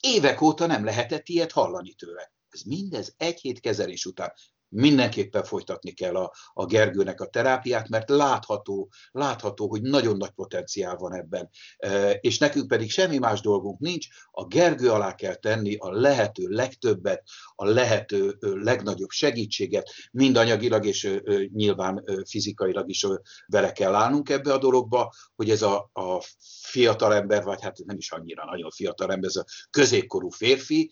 Évek 0.00 0.40
óta 0.40 0.66
nem 0.66 0.84
lehetett 0.84 1.28
ilyet 1.28 1.52
hallani 1.52 1.92
tőle. 1.92 2.32
Ez 2.58 2.64
mindez 2.64 3.14
egy 3.16 3.40
hét 3.40 3.60
kezelés 3.60 4.06
után 4.06 4.32
mindenképpen 4.68 5.44
folytatni 5.44 5.90
kell 5.90 6.16
a, 6.16 6.32
a 6.52 6.66
Gergőnek 6.66 7.20
a 7.20 7.26
terápiát, 7.26 7.88
mert 7.88 8.08
látható, 8.08 8.90
látható, 9.10 9.68
hogy 9.68 9.82
nagyon 9.82 10.16
nagy 10.16 10.30
potenciál 10.30 10.96
van 10.96 11.14
ebben. 11.14 11.50
E, 11.76 12.10
és 12.10 12.38
nekünk 12.38 12.68
pedig 12.68 12.90
semmi 12.90 13.18
más 13.18 13.40
dolgunk 13.40 13.78
nincs, 13.78 14.06
a 14.30 14.44
Gergő 14.46 14.90
alá 14.90 15.14
kell 15.14 15.34
tenni 15.34 15.76
a 15.76 15.90
lehető 15.90 16.48
legtöbbet, 16.48 17.22
a 17.54 17.64
lehető 17.64 18.36
legnagyobb 18.40 19.10
segítséget, 19.10 19.90
mind 20.12 20.36
anyagilag 20.36 20.86
és 20.86 21.20
nyilván 21.52 22.04
fizikailag 22.26 22.88
is 22.88 23.06
bele 23.46 23.72
kell 23.72 23.94
állnunk 23.94 24.28
ebbe 24.28 24.52
a 24.52 24.58
dologba, 24.58 25.12
hogy 25.34 25.50
ez 25.50 25.62
a, 25.62 25.90
a 25.92 26.22
fiatal 26.60 27.14
ember, 27.14 27.44
vagy 27.44 27.62
hát 27.62 27.78
nem 27.84 27.96
is 27.96 28.12
annyira 28.12 28.44
nagyon 28.44 28.70
fiatal 28.70 29.12
ember, 29.12 29.28
ez 29.28 29.36
a 29.36 29.44
középkorú 29.70 30.28
férfi 30.28 30.90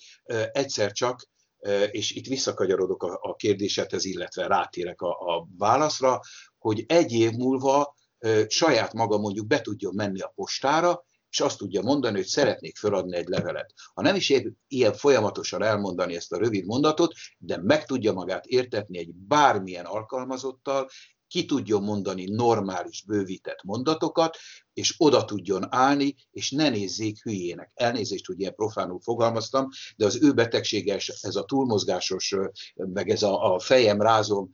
egyszer 0.53 0.93
csak 0.93 1.29
és 1.91 2.11
itt 2.11 2.27
visszakagyarodok 2.27 3.03
a, 3.03 3.19
a 3.23 3.35
kérdésedhez, 3.35 4.05
illetve 4.05 4.47
rátérek 4.47 5.01
a, 5.01 5.11
a 5.11 5.49
válaszra, 5.59 6.21
hogy 6.59 6.85
egy 6.87 7.13
év 7.13 7.31
múlva 7.31 7.95
saját 8.49 8.93
maga 8.93 9.19
mondjuk 9.19 9.47
be 9.47 9.61
tudjon 9.61 9.95
menni 9.95 10.21
a 10.21 10.33
postára, 10.35 11.05
és 11.31 11.41
azt 11.41 11.59
tudja 11.59 11.83
mondani, 11.83 12.17
hogy 12.17 12.27
szeretnék 12.27 12.77
feladni 12.77 13.17
egy 13.17 13.29
levelet. 13.29 13.75
Ha 13.95 14.03
nem 14.03 14.15
is 14.15 14.29
ér 14.31 14.53
ilyen 14.69 14.93
folyamatosan 14.93 15.63
elmondani 15.63 16.17
ezt 16.17 16.33
a 16.33 16.39
rövid 16.39 16.65
mondatot, 16.65 17.13
de 17.39 17.59
meg 17.63 17.85
tudja 17.85 18.13
magát 18.13 18.47
értetni 18.47 18.99
egy 18.99 19.15
bármilyen 19.15 19.85
alkalmazottal, 19.85 20.89
ki 21.29 21.45
tudjon 21.45 21.83
mondani 21.83 22.25
normális, 22.25 23.05
bővített 23.07 23.63
mondatokat, 23.63 24.37
és 24.73 24.95
oda 24.99 25.25
tudjon 25.25 25.67
állni, 25.69 26.15
és 26.31 26.51
ne 26.51 26.69
nézzék 26.69 27.23
hülyének. 27.23 27.71
Elnézést, 27.75 28.27
hogy 28.27 28.41
ilyen 28.41 28.55
profánul 28.55 29.01
fogalmaztam, 29.01 29.69
de 29.97 30.05
az 30.05 30.23
ő 30.23 30.33
betegsége, 30.33 31.01
ez 31.21 31.37
a 31.37 31.45
túlmozgásos, 31.45 32.35
meg 32.75 33.09
ez 33.09 33.23
a, 33.23 33.55
a 33.55 33.59
fejem 33.59 34.01
rázom, 34.01 34.51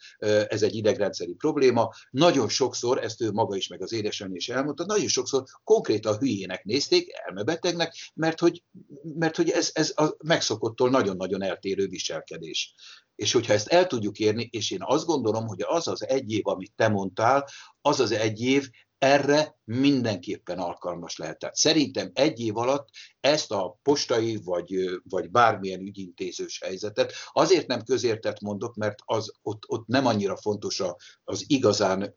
ez 0.48 0.62
egy 0.62 0.74
idegrendszeri 0.74 1.34
probléma. 1.34 1.90
Nagyon 2.10 2.48
sokszor, 2.48 3.04
ezt 3.04 3.20
ő 3.20 3.32
maga 3.32 3.56
is, 3.56 3.68
meg 3.68 3.82
az 3.82 3.92
édesanyja 3.92 4.36
is 4.36 4.48
elmondta, 4.48 4.84
nagyon 4.84 5.08
sokszor 5.08 5.44
konkrétan 5.64 6.16
hülyének 6.18 6.64
nézték, 6.64 7.12
elmebetegnek, 7.26 7.94
mert 8.14 8.40
hogy, 8.40 8.62
mert 9.02 9.36
hogy 9.36 9.50
ez, 9.50 9.70
ez 9.72 9.92
a 9.96 10.16
megszokottól 10.24 10.90
nagyon-nagyon 10.90 11.42
eltérő 11.42 11.86
viselkedés. 11.86 12.74
És 13.22 13.32
hogyha 13.32 13.52
ezt 13.52 13.68
el 13.68 13.86
tudjuk 13.86 14.18
érni, 14.18 14.48
és 14.52 14.70
én 14.70 14.82
azt 14.82 15.06
gondolom, 15.06 15.46
hogy 15.46 15.62
az 15.66 15.88
az 15.88 16.06
egy 16.06 16.32
év, 16.32 16.46
amit 16.46 16.72
te 16.76 16.88
mondtál, 16.88 17.48
az 17.80 18.00
az 18.00 18.10
egy 18.10 18.40
év 18.40 18.68
erre 18.98 19.58
mindenképpen 19.64 20.58
alkalmas 20.58 21.16
lehet. 21.16 21.38
Tehát 21.38 21.56
szerintem 21.56 22.10
egy 22.14 22.40
év 22.40 22.56
alatt 22.56 22.88
ezt 23.20 23.52
a 23.52 23.78
postai 23.82 24.40
vagy, 24.44 25.00
vagy 25.04 25.30
bármilyen 25.30 25.80
ügyintézős 25.80 26.60
helyzetet 26.64 27.12
azért 27.32 27.66
nem 27.66 27.82
közértett 27.82 28.40
mondok, 28.40 28.74
mert 28.74 28.98
az, 29.04 29.32
ott, 29.42 29.62
ott 29.66 29.86
nem 29.86 30.06
annyira 30.06 30.36
fontos 30.36 30.80
a, 30.80 30.96
az 31.24 31.44
igazán 31.46 32.14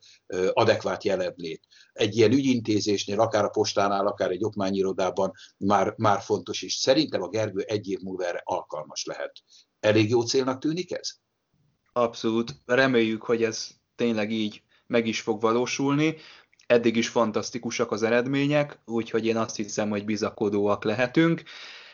adekvát 0.53 1.03
jelenlét. 1.03 1.67
Egy 1.93 2.15
ilyen 2.15 2.31
ügyintézésnél, 2.31 3.19
akár 3.19 3.43
a 3.43 3.49
postánál, 3.49 4.07
akár 4.07 4.31
egy 4.31 4.43
okmányirodában 4.43 5.31
már, 5.57 5.93
már 5.97 6.21
fontos 6.21 6.61
is. 6.61 6.73
Szerintem 6.73 7.21
a 7.21 7.29
Gergő 7.29 7.61
egy 7.61 7.89
év 7.89 7.99
múlva 7.99 8.25
erre 8.25 8.41
alkalmas 8.43 9.05
lehet. 9.05 9.31
Elég 9.85 10.09
jó 10.09 10.21
célnak 10.21 10.59
tűnik 10.59 10.91
ez? 10.91 11.09
Abszolút. 11.93 12.55
Reméljük, 12.65 13.23
hogy 13.23 13.43
ez 13.43 13.69
tényleg 13.95 14.31
így 14.31 14.61
meg 14.87 15.07
is 15.07 15.21
fog 15.21 15.41
valósulni. 15.41 16.15
Eddig 16.67 16.95
is 16.95 17.07
fantasztikusak 17.07 17.91
az 17.91 18.03
eredmények, 18.03 18.79
úgyhogy 18.85 19.25
én 19.25 19.37
azt 19.37 19.55
hiszem, 19.55 19.89
hogy 19.89 20.05
bizakodóak 20.05 20.83
lehetünk. 20.83 21.43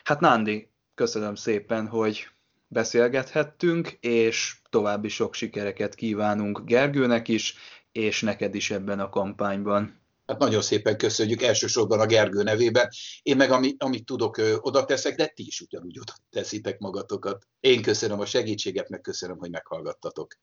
Hát 0.03 0.19
Nándi, 0.19 0.71
köszönöm 0.95 1.35
szépen, 1.35 1.87
hogy 1.87 2.27
beszélgethettünk, 2.67 3.97
és 3.99 4.55
további 4.69 5.07
sok 5.07 5.33
sikereket 5.33 5.95
kívánunk 5.95 6.61
Gergőnek 6.65 7.27
is, 7.27 7.55
és 7.91 8.21
neked 8.21 8.55
is 8.55 8.71
ebben 8.71 8.99
a 8.99 9.09
kampányban. 9.09 10.00
Hát 10.31 10.39
nagyon 10.39 10.61
szépen 10.61 10.97
köszönjük 10.97 11.41
elsősorban 11.41 11.99
a 11.99 12.05
Gergő 12.05 12.43
nevében. 12.43 12.89
Én 13.21 13.35
meg 13.35 13.51
ami, 13.51 13.75
amit 13.77 14.05
tudok, 14.05 14.41
oda 14.61 14.85
teszek, 14.85 15.15
de 15.15 15.27
ti 15.27 15.45
is 15.45 15.61
ugyanúgy 15.61 15.99
oda 15.99 16.13
teszitek 16.29 16.79
magatokat. 16.79 17.47
Én 17.59 17.81
köszönöm 17.81 18.19
a 18.19 18.25
segítséget, 18.25 18.89
meg 18.89 19.01
köszönöm, 19.01 19.37
hogy 19.37 19.49
meghallgattatok. 19.49 20.33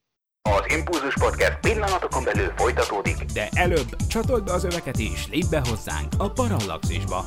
Az 0.42 0.72
Impulzus 0.76 1.14
Podcast 1.14 1.60
pillanatokon 1.60 2.24
belül 2.24 2.52
folytatódik. 2.56 3.24
De 3.24 3.48
előbb 3.52 3.96
csatold 4.08 4.44
be 4.44 4.52
az 4.52 4.64
öveket 4.64 4.98
és 4.98 5.26
lépj 5.30 5.48
be 5.50 5.62
hozzánk 5.68 6.12
a 6.18 6.30
Parallaxisba. 6.30 7.26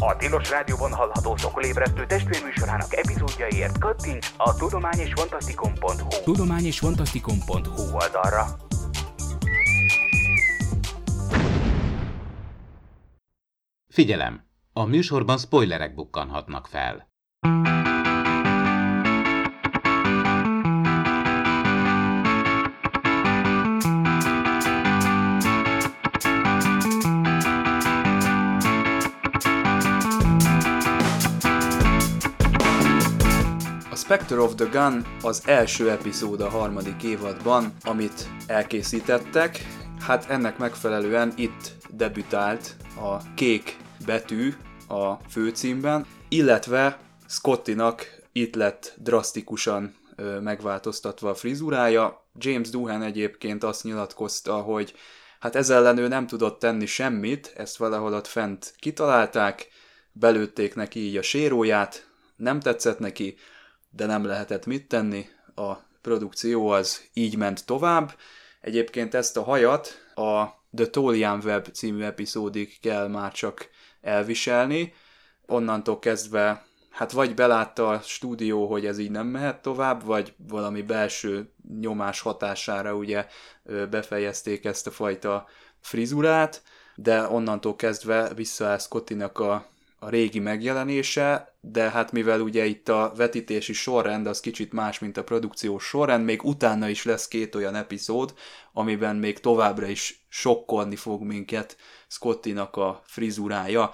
A 0.00 0.16
Tilos 0.16 0.50
Rádióban 0.50 0.92
hallható 0.92 1.36
szokolébresztő 1.36 2.06
testvérműsorának 2.06 2.94
epizódjaiért 2.96 3.78
kattints 3.78 4.32
a 4.36 4.54
tudomány 4.54 4.98
és 4.98 5.12
fantasztikum.hu 5.14 6.22
Tudomány 6.24 6.64
és 6.64 6.78
fantasztikum.hu 6.78 7.82
oldalra. 7.92 8.46
Figyelem! 13.88 14.46
A 14.72 14.84
műsorban 14.84 15.38
spoilerek 15.38 15.94
bukkanhatnak 15.94 16.66
fel. 16.66 17.08
Spectre 34.08 34.40
of 34.40 34.54
the 34.54 34.64
Gun 34.64 35.06
az 35.22 35.42
első 35.46 35.90
epizód 35.90 36.40
a 36.40 36.48
harmadik 36.48 37.02
évadban, 37.02 37.74
amit 37.84 38.28
elkészítettek. 38.46 39.66
Hát 40.00 40.30
ennek 40.30 40.58
megfelelően 40.58 41.32
itt 41.36 41.72
debütált 41.90 42.76
a 42.96 43.34
kék 43.34 43.76
betű 44.06 44.54
a 44.88 45.14
főcímben, 45.14 46.06
illetve 46.28 46.98
Scottinak 47.26 48.20
itt 48.32 48.54
lett 48.54 48.94
drasztikusan 48.96 49.94
megváltoztatva 50.40 51.30
a 51.30 51.34
frizurája. 51.34 52.26
James 52.38 52.70
Doohan 52.70 53.02
egyébként 53.02 53.64
azt 53.64 53.84
nyilatkozta, 53.84 54.54
hogy 54.54 54.94
hát 55.40 55.56
ez 55.56 55.70
ellen 55.70 55.98
ő 55.98 56.08
nem 56.08 56.26
tudott 56.26 56.58
tenni 56.58 56.86
semmit, 56.86 57.52
ezt 57.56 57.76
valahol 57.76 58.14
ott 58.14 58.26
fent 58.26 58.74
kitalálták, 58.78 59.68
belőtték 60.12 60.74
neki 60.74 61.00
így 61.00 61.16
a 61.16 61.22
séróját, 61.22 62.06
nem 62.36 62.60
tetszett 62.60 62.98
neki, 62.98 63.36
de 63.90 64.06
nem 64.06 64.24
lehetett 64.24 64.66
mit 64.66 64.88
tenni, 64.88 65.26
a 65.54 65.74
produkció 66.00 66.68
az 66.68 67.02
így 67.12 67.36
ment 67.36 67.66
tovább. 67.66 68.14
Egyébként 68.60 69.14
ezt 69.14 69.36
a 69.36 69.42
hajat 69.42 70.12
a 70.14 70.44
The 70.76 70.86
Tolian 70.86 71.40
Web 71.44 71.68
című 71.72 72.02
epizódig 72.02 72.80
kell 72.80 73.08
már 73.08 73.32
csak 73.32 73.68
elviselni. 74.00 74.94
Onnantól 75.46 75.98
kezdve, 75.98 76.66
hát 76.90 77.12
vagy 77.12 77.34
belátta 77.34 77.88
a 77.88 78.00
stúdió, 78.00 78.66
hogy 78.66 78.86
ez 78.86 78.98
így 78.98 79.10
nem 79.10 79.26
mehet 79.26 79.62
tovább, 79.62 80.04
vagy 80.04 80.34
valami 80.48 80.82
belső 80.82 81.52
nyomás 81.80 82.20
hatására 82.20 82.94
ugye 82.94 83.26
befejezték 83.90 84.64
ezt 84.64 84.86
a 84.86 84.90
fajta 84.90 85.46
frizurát, 85.80 86.62
de 86.94 87.28
onnantól 87.28 87.76
kezdve 87.76 88.34
visszaáll 88.34 88.78
Scottinak 88.78 89.38
a 89.38 89.66
a 89.98 90.08
régi 90.08 90.38
megjelenése, 90.38 91.56
de 91.60 91.90
hát 91.90 92.12
mivel 92.12 92.40
ugye 92.40 92.64
itt 92.64 92.88
a 92.88 93.12
vetítési 93.16 93.72
sorrend 93.72 94.26
az 94.26 94.40
kicsit 94.40 94.72
más, 94.72 94.98
mint 94.98 95.16
a 95.16 95.24
produkciós 95.24 95.84
sorrend, 95.84 96.24
még 96.24 96.44
utána 96.44 96.88
is 96.88 97.04
lesz 97.04 97.28
két 97.28 97.54
olyan 97.54 97.74
epizód, 97.74 98.34
amiben 98.72 99.16
még 99.16 99.38
továbbra 99.38 99.86
is 99.86 100.26
sokkolni 100.28 100.96
fog 100.96 101.22
minket 101.22 101.76
Scottinak 102.08 102.76
a 102.76 103.02
frizurája. 103.04 103.90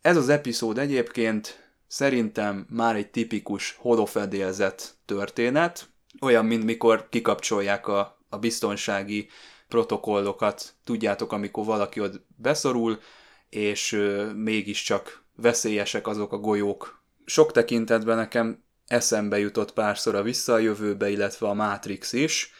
Ez 0.00 0.16
az 0.16 0.28
epizód 0.28 0.78
egyébként 0.78 1.70
szerintem 1.86 2.66
már 2.70 2.96
egy 2.96 3.10
tipikus 3.10 3.76
holofedélzet 3.78 4.94
történet, 5.04 5.88
olyan, 6.20 6.44
mint 6.44 6.64
mikor 6.64 7.08
kikapcsolják 7.08 7.88
a, 7.88 8.18
a 8.28 8.38
biztonsági 8.38 9.28
protokollokat, 9.68 10.74
tudjátok, 10.84 11.32
amikor 11.32 11.64
valaki 11.64 12.00
ott 12.00 12.26
beszorul, 12.36 13.00
és 13.48 14.02
mégiscsak 14.34 15.25
veszélyesek 15.36 16.06
azok 16.06 16.32
a 16.32 16.38
golyók. 16.38 17.02
Sok 17.24 17.52
tekintetben 17.52 18.16
nekem 18.16 18.64
eszembe 18.86 19.38
jutott 19.38 19.72
párszor 19.72 20.14
a 20.14 20.22
Vissza 20.22 20.52
a 20.52 20.58
jövőbe, 20.58 21.08
illetve 21.08 21.48
a 21.48 21.54
Matrix 21.54 22.12
is. 22.12 22.52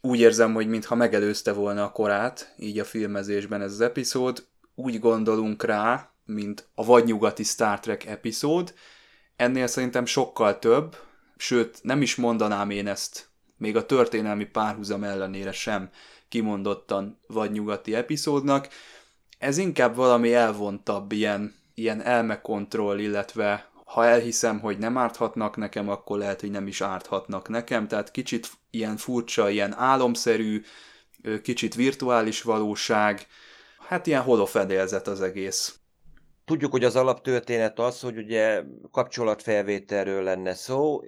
Úgy 0.00 0.20
érzem, 0.20 0.54
hogy 0.54 0.68
mintha 0.68 0.94
megelőzte 0.94 1.52
volna 1.52 1.84
a 1.84 1.92
korát, 1.92 2.54
így 2.58 2.78
a 2.78 2.84
filmezésben 2.84 3.62
ez 3.62 3.72
az 3.72 3.80
epizód. 3.80 4.46
Úgy 4.74 4.98
gondolunk 4.98 5.62
rá, 5.62 6.12
mint 6.24 6.68
a 6.74 6.84
vadnyugati 6.84 7.42
Star 7.42 7.80
Trek 7.80 8.04
epizód. 8.04 8.74
Ennél 9.36 9.66
szerintem 9.66 10.06
sokkal 10.06 10.58
több, 10.58 10.96
sőt 11.36 11.78
nem 11.82 12.02
is 12.02 12.14
mondanám 12.14 12.70
én 12.70 12.86
ezt, 12.86 13.28
még 13.56 13.76
a 13.76 13.86
történelmi 13.86 14.44
párhuzam 14.44 15.04
ellenére 15.04 15.52
sem 15.52 15.90
kimondottan 16.28 17.20
vadnyugati 17.26 17.94
epizódnak. 17.94 18.68
Ez 19.38 19.58
inkább 19.58 19.94
valami 19.94 20.34
elvontabb, 20.34 21.12
ilyen, 21.12 21.54
ilyen 21.78 22.02
elmekontroll, 22.02 22.98
illetve 22.98 23.70
ha 23.84 24.04
elhiszem, 24.04 24.60
hogy 24.60 24.78
nem 24.78 24.96
árthatnak 24.96 25.56
nekem, 25.56 25.88
akkor 25.88 26.18
lehet, 26.18 26.40
hogy 26.40 26.50
nem 26.50 26.66
is 26.66 26.80
árthatnak 26.80 27.48
nekem, 27.48 27.88
tehát 27.88 28.10
kicsit 28.10 28.48
ilyen 28.70 28.96
furcsa, 28.96 29.48
ilyen 29.50 29.74
álomszerű, 29.74 30.62
kicsit 31.42 31.74
virtuális 31.74 32.42
valóság, 32.42 33.26
hát 33.88 34.06
ilyen 34.06 34.22
holofedélzet 34.22 35.06
az 35.06 35.20
egész. 35.20 35.78
Tudjuk, 36.44 36.70
hogy 36.70 36.84
az 36.84 36.96
alaptörténet 36.96 37.78
az, 37.78 38.00
hogy 38.00 38.16
ugye 38.16 38.62
kapcsolatfelvételről 38.90 40.22
lenne 40.22 40.54
szó, 40.54 41.00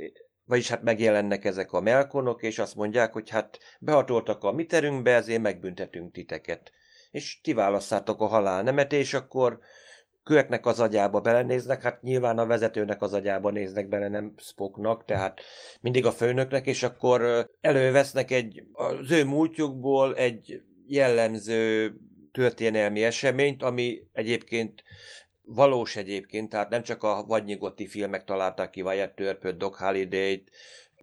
vagyis 0.45 0.69
hát 0.69 0.83
megjelennek 0.83 1.45
ezek 1.45 1.73
a 1.73 1.81
melkonok, 1.81 2.43
és 2.43 2.59
azt 2.59 2.75
mondják, 2.75 3.13
hogy 3.13 3.31
hát 3.31 3.59
behatoltak 3.81 4.45
a 4.45 4.53
mi 4.53 4.67
terünkbe, 4.67 5.15
ezért 5.15 5.43
megbüntetünk 5.43 6.13
titeket. 6.13 6.73
És 7.11 7.41
ti 7.41 7.53
válasszátok 7.53 8.21
a 8.21 8.27
halálnemet, 8.27 8.93
és 8.93 9.15
akkor 9.15 9.61
Kőeknek 10.25 10.67
az 10.67 10.81
agyába 10.81 11.21
belenéznek, 11.21 11.83
hát 11.83 12.03
nyilván 12.03 12.39
a 12.39 12.47
vezetőnek 12.47 13.03
az 13.03 13.13
agyába 13.13 13.51
néznek 13.51 13.89
bele, 13.89 14.09
nem 14.09 14.35
Spocknak, 14.37 15.05
tehát 15.05 15.41
mindig 15.81 16.07
a 16.07 16.13
főnöknek, 16.13 16.67
és 16.67 16.83
akkor 16.83 17.51
elővesznek 17.61 18.31
egy, 18.31 18.63
az 18.73 19.11
ő 19.11 19.25
múltjukból 19.25 20.17
egy 20.17 20.63
jellemző 20.87 21.95
történelmi 22.33 23.05
eseményt, 23.05 23.63
ami 23.63 24.03
egyébként 24.13 24.83
valós 25.43 25.97
egyébként, 25.97 26.49
tehát 26.49 26.69
nem 26.69 26.83
csak 26.83 27.03
a 27.03 27.25
vadnyigoti 27.27 27.87
filmek 27.87 28.25
találták 28.25 28.71
ki 28.71 28.83
Wyatt 28.83 29.21
Earp-öt, 29.21 29.57
Doc 29.57 29.79
Holliday-t, 29.79 30.51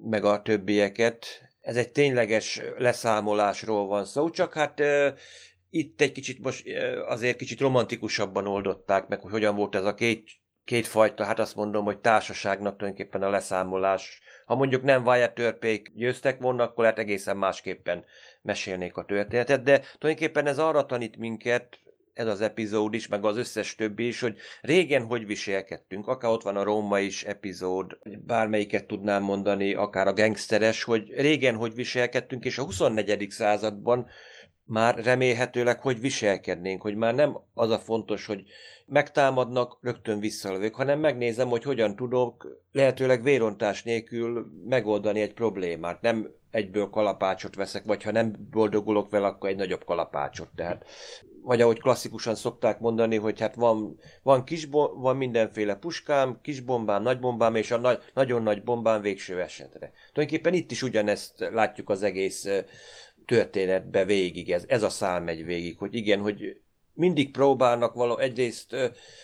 meg 0.01 0.23
a 0.23 0.41
többieket. 0.41 1.25
Ez 1.61 1.75
egy 1.75 1.91
tényleges 1.91 2.61
leszámolásról 2.77 3.87
van 3.87 4.05
szó, 4.05 4.29
csak 4.29 4.53
hát 4.53 4.81
itt 5.69 6.01
egy 6.01 6.11
kicsit 6.11 6.43
most 6.43 6.65
azért 7.07 7.37
kicsit 7.37 7.59
romantikusabban 7.59 8.47
oldották 8.47 9.07
meg, 9.07 9.19
hogy 9.19 9.31
hogyan 9.31 9.55
volt 9.55 9.75
ez 9.75 9.85
a 9.85 9.93
két, 9.93 10.29
két 10.63 10.87
fajta, 10.87 11.23
hát 11.23 11.39
azt 11.39 11.55
mondom, 11.55 11.85
hogy 11.85 11.99
társaságnak 11.99 12.77
tulajdonképpen 12.77 13.23
a 13.23 13.29
leszámolás. 13.29 14.21
Ha 14.45 14.55
mondjuk 14.55 14.83
nem 14.83 15.05
Wyatt 15.05 15.39
Earpék 15.39 15.91
győztek 15.95 16.39
volna, 16.39 16.63
akkor 16.63 16.85
hát 16.85 16.99
egészen 16.99 17.37
másképpen 17.37 18.05
mesélnék 18.41 18.97
a 18.97 19.05
történetet, 19.05 19.63
de 19.63 19.81
tulajdonképpen 19.97 20.47
ez 20.47 20.59
arra 20.59 20.85
tanít 20.85 21.17
minket, 21.17 21.79
ez 22.17 22.27
az 22.27 22.41
epizód 22.41 22.93
is, 22.93 23.07
meg 23.07 23.25
az 23.25 23.37
összes 23.37 23.75
többi 23.75 24.07
is, 24.07 24.19
hogy 24.19 24.37
régen 24.61 25.05
hogy 25.05 25.25
viselkedtünk, 25.25 26.07
akár 26.07 26.31
ott 26.31 26.43
van 26.43 26.57
a 26.57 26.63
Róma 26.63 26.99
is 26.99 27.23
epizód, 27.23 27.97
bármelyiket 28.25 28.85
tudnám 28.85 29.23
mondani, 29.23 29.73
akár 29.73 30.07
a 30.07 30.13
gangsteres, 30.13 30.83
hogy 30.83 31.13
régen 31.15 31.55
hogy 31.55 31.75
viselkedtünk, 31.75 32.45
és 32.45 32.57
a 32.57 32.63
24. 32.63 33.29
században 33.29 34.07
már 34.67 35.03
remélhetőleg 35.03 35.81
hogy 35.81 35.99
viselkednénk, 35.99 36.81
hogy 36.81 36.95
már 36.95 37.15
nem 37.15 37.37
az 37.53 37.69
a 37.69 37.79
fontos, 37.79 38.25
hogy 38.25 38.43
megtámadnak, 38.85 39.77
rögtön 39.81 40.19
visszalövök, 40.19 40.75
hanem 40.75 40.99
megnézem, 40.99 41.47
hogy 41.47 41.63
hogyan 41.63 41.95
tudok 41.95 42.47
lehetőleg 42.71 43.23
vérontás 43.23 43.83
nélkül 43.83 44.45
megoldani 44.65 45.21
egy 45.21 45.33
problémát. 45.33 46.01
Nem 46.01 46.31
egyből 46.51 46.89
kalapácsot 46.89 47.55
veszek, 47.55 47.85
vagy 47.85 48.03
ha 48.03 48.11
nem 48.11 48.47
boldogulok 48.51 49.09
vele, 49.09 49.27
akkor 49.27 49.49
egy 49.49 49.55
nagyobb 49.55 49.83
kalapácsot. 49.83 50.49
Tehát, 50.55 50.85
vagy 51.41 51.61
ahogy 51.61 51.79
klasszikusan 51.79 52.35
szokták 52.35 52.79
mondani, 52.79 53.15
hogy 53.15 53.39
hát 53.39 53.55
van, 53.55 53.99
van, 54.23 54.43
kis 54.43 54.67
van 54.95 55.17
mindenféle 55.17 55.75
puskám, 55.75 56.39
kis 56.41 56.59
bombám, 56.59 57.03
nagy 57.03 57.19
bombám, 57.19 57.55
és 57.55 57.71
a 57.71 57.77
nagy, 57.77 57.99
nagyon 58.13 58.43
nagy 58.43 58.63
bombám 58.63 59.01
végső 59.01 59.41
esetre. 59.41 59.91
Tulajdonképpen 60.13 60.53
itt 60.53 60.71
is 60.71 60.83
ugyanezt 60.83 61.49
látjuk 61.51 61.89
az 61.89 62.03
egész 62.03 62.47
történetbe 63.27 64.05
végig, 64.05 64.51
ez, 64.51 64.63
ez 64.67 64.83
a 64.83 64.89
szál 64.89 65.21
megy 65.21 65.45
végig, 65.45 65.77
hogy 65.77 65.95
igen, 65.95 66.19
hogy 66.19 66.61
mindig 66.93 67.31
próbálnak 67.31 67.93
vala, 67.93 68.19
egyrészt 68.19 68.75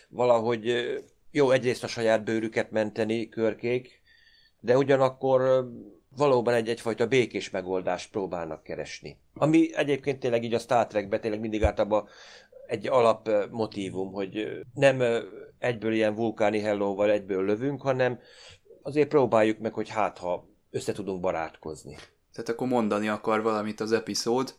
valahogy, 0.09 0.87
jó, 1.31 1.51
egyrészt 1.51 1.83
a 1.83 1.87
saját 1.87 2.23
bőrüket 2.23 2.71
menteni 2.71 3.29
körkék, 3.29 4.01
de 4.59 4.77
ugyanakkor 4.77 5.69
valóban 6.17 6.53
egy 6.53 6.69
egyfajta 6.69 7.07
békés 7.07 7.49
megoldást 7.49 8.11
próbálnak 8.11 8.63
keresni. 8.63 9.17
Ami 9.33 9.75
egyébként 9.75 10.19
tényleg 10.19 10.43
így 10.43 10.53
a 10.53 10.59
Star 10.59 10.87
Trekben 10.87 11.21
tényleg 11.21 11.39
mindig 11.39 11.63
általában 11.63 12.07
egy 12.67 12.87
alap 12.87 13.29
motívum, 13.51 14.11
hogy 14.11 14.59
nem 14.73 15.03
egyből 15.59 15.93
ilyen 15.93 16.15
vulkáni 16.15 16.59
hellóval 16.59 17.11
egyből 17.11 17.45
lövünk, 17.45 17.81
hanem 17.81 18.19
azért 18.81 19.07
próbáljuk 19.07 19.59
meg, 19.59 19.73
hogy 19.73 19.89
hát 19.89 20.17
ha 20.17 20.47
össze 20.69 20.91
tudunk 20.91 21.21
barátkozni. 21.21 21.95
Tehát 22.33 22.49
akkor 22.49 22.67
mondani 22.67 23.07
akar 23.07 23.41
valamit 23.41 23.79
az 23.79 23.91
epizód, 23.91 24.53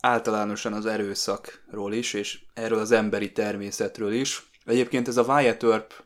általánosan 0.00 0.72
az 0.72 0.86
erőszakról 0.86 1.92
is, 1.92 2.12
és 2.12 2.38
erről 2.54 2.78
az 2.78 2.90
emberi 2.90 3.32
természetről 3.32 4.12
is. 4.12 4.46
Egyébként 4.64 5.08
ez 5.08 5.16
a 5.16 5.22
Wyatt 5.22 5.62
Earp 5.62 6.04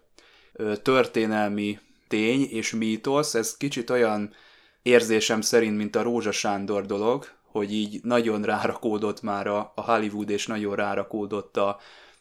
történelmi 0.83 1.79
tény 2.09 2.49
és 2.51 2.73
mítosz, 2.73 3.35
ez 3.35 3.57
kicsit 3.57 3.91
olyan 3.91 4.35
érzésem 4.83 5.41
szerint, 5.41 5.77
mint 5.77 5.97
a 5.97 6.03
Rózsa 6.03 6.33
Sándor 6.33 6.87
dolog, 6.87 7.27
hogy 7.43 7.73
így 7.73 8.01
nagyon 8.03 8.43
rárakódott 8.43 9.23
már 9.23 9.47
a, 9.47 9.73
a 9.75 9.93
Hollywood, 9.93 10.31
és 10.31 10.47
nagyon 10.47 10.75
rárakódott 10.75 11.57
a, 11.57 11.79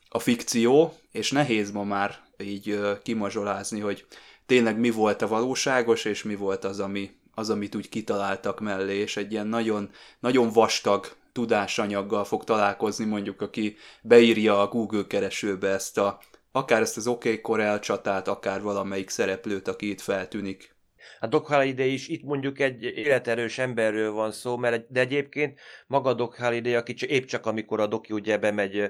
a 0.10 0.20
fikció, 0.20 0.94
és 1.12 1.32
nehéz 1.32 1.72
ma 1.72 1.84
már 1.84 2.20
így 2.38 2.80
kimazsolázni, 3.04 3.80
hogy 3.80 4.06
tényleg 4.46 4.80
mi 4.80 4.90
volt 4.90 5.22
a 5.22 5.28
valóságos, 5.28 6.06
és 6.06 6.24
mi 6.24 6.36
volt 6.36 6.64
az, 6.64 6.80
ami, 6.80 7.12
az, 7.40 7.50
amit 7.50 7.76
úgy 7.76 7.90
kitaláltak 7.90 8.60
mellé, 8.60 8.96
és 8.96 9.18
egy 9.18 9.32
ilyen 9.32 9.48
nagyon, 9.48 9.90
nagyon 10.20 10.50
vastag 10.52 11.18
tudásanyaggal 11.32 12.24
fog 12.24 12.44
találkozni, 12.44 13.06
mondjuk 13.06 13.42
aki 13.42 13.76
beírja 14.02 14.62
a 14.62 14.68
Google 14.68 15.08
keresőbe 15.08 15.68
ezt 15.68 15.98
a, 15.98 16.20
akár 16.52 16.82
ezt 16.82 16.98
az 16.98 17.08
OK 17.08 17.42
Corel 17.42 17.80
csatát, 17.80 18.28
akár 18.28 18.62
valamelyik 18.62 19.10
szereplőt, 19.10 19.68
aki 19.68 19.90
itt 19.90 20.02
feltűnik. 20.02 20.78
A 21.20 21.28
Doc 21.28 21.48
Holliday 21.48 21.94
is 21.94 22.08
itt 22.08 22.24
mondjuk 22.24 22.60
egy 22.60 22.84
életerős 22.84 23.58
emberről 23.58 24.12
van 24.12 24.32
szó, 24.32 24.58
mert 24.58 24.92
de 24.92 25.00
egyébként 25.00 25.60
maga 25.88 26.14
Doc 26.14 26.38
Holliday, 26.38 26.76
aki 26.76 26.96
épp 27.08 27.26
csak 27.26 27.46
amikor 27.46 27.80
a 27.80 27.88
Doki 27.88 28.14
ugye 28.14 28.38
bemegy 28.38 28.90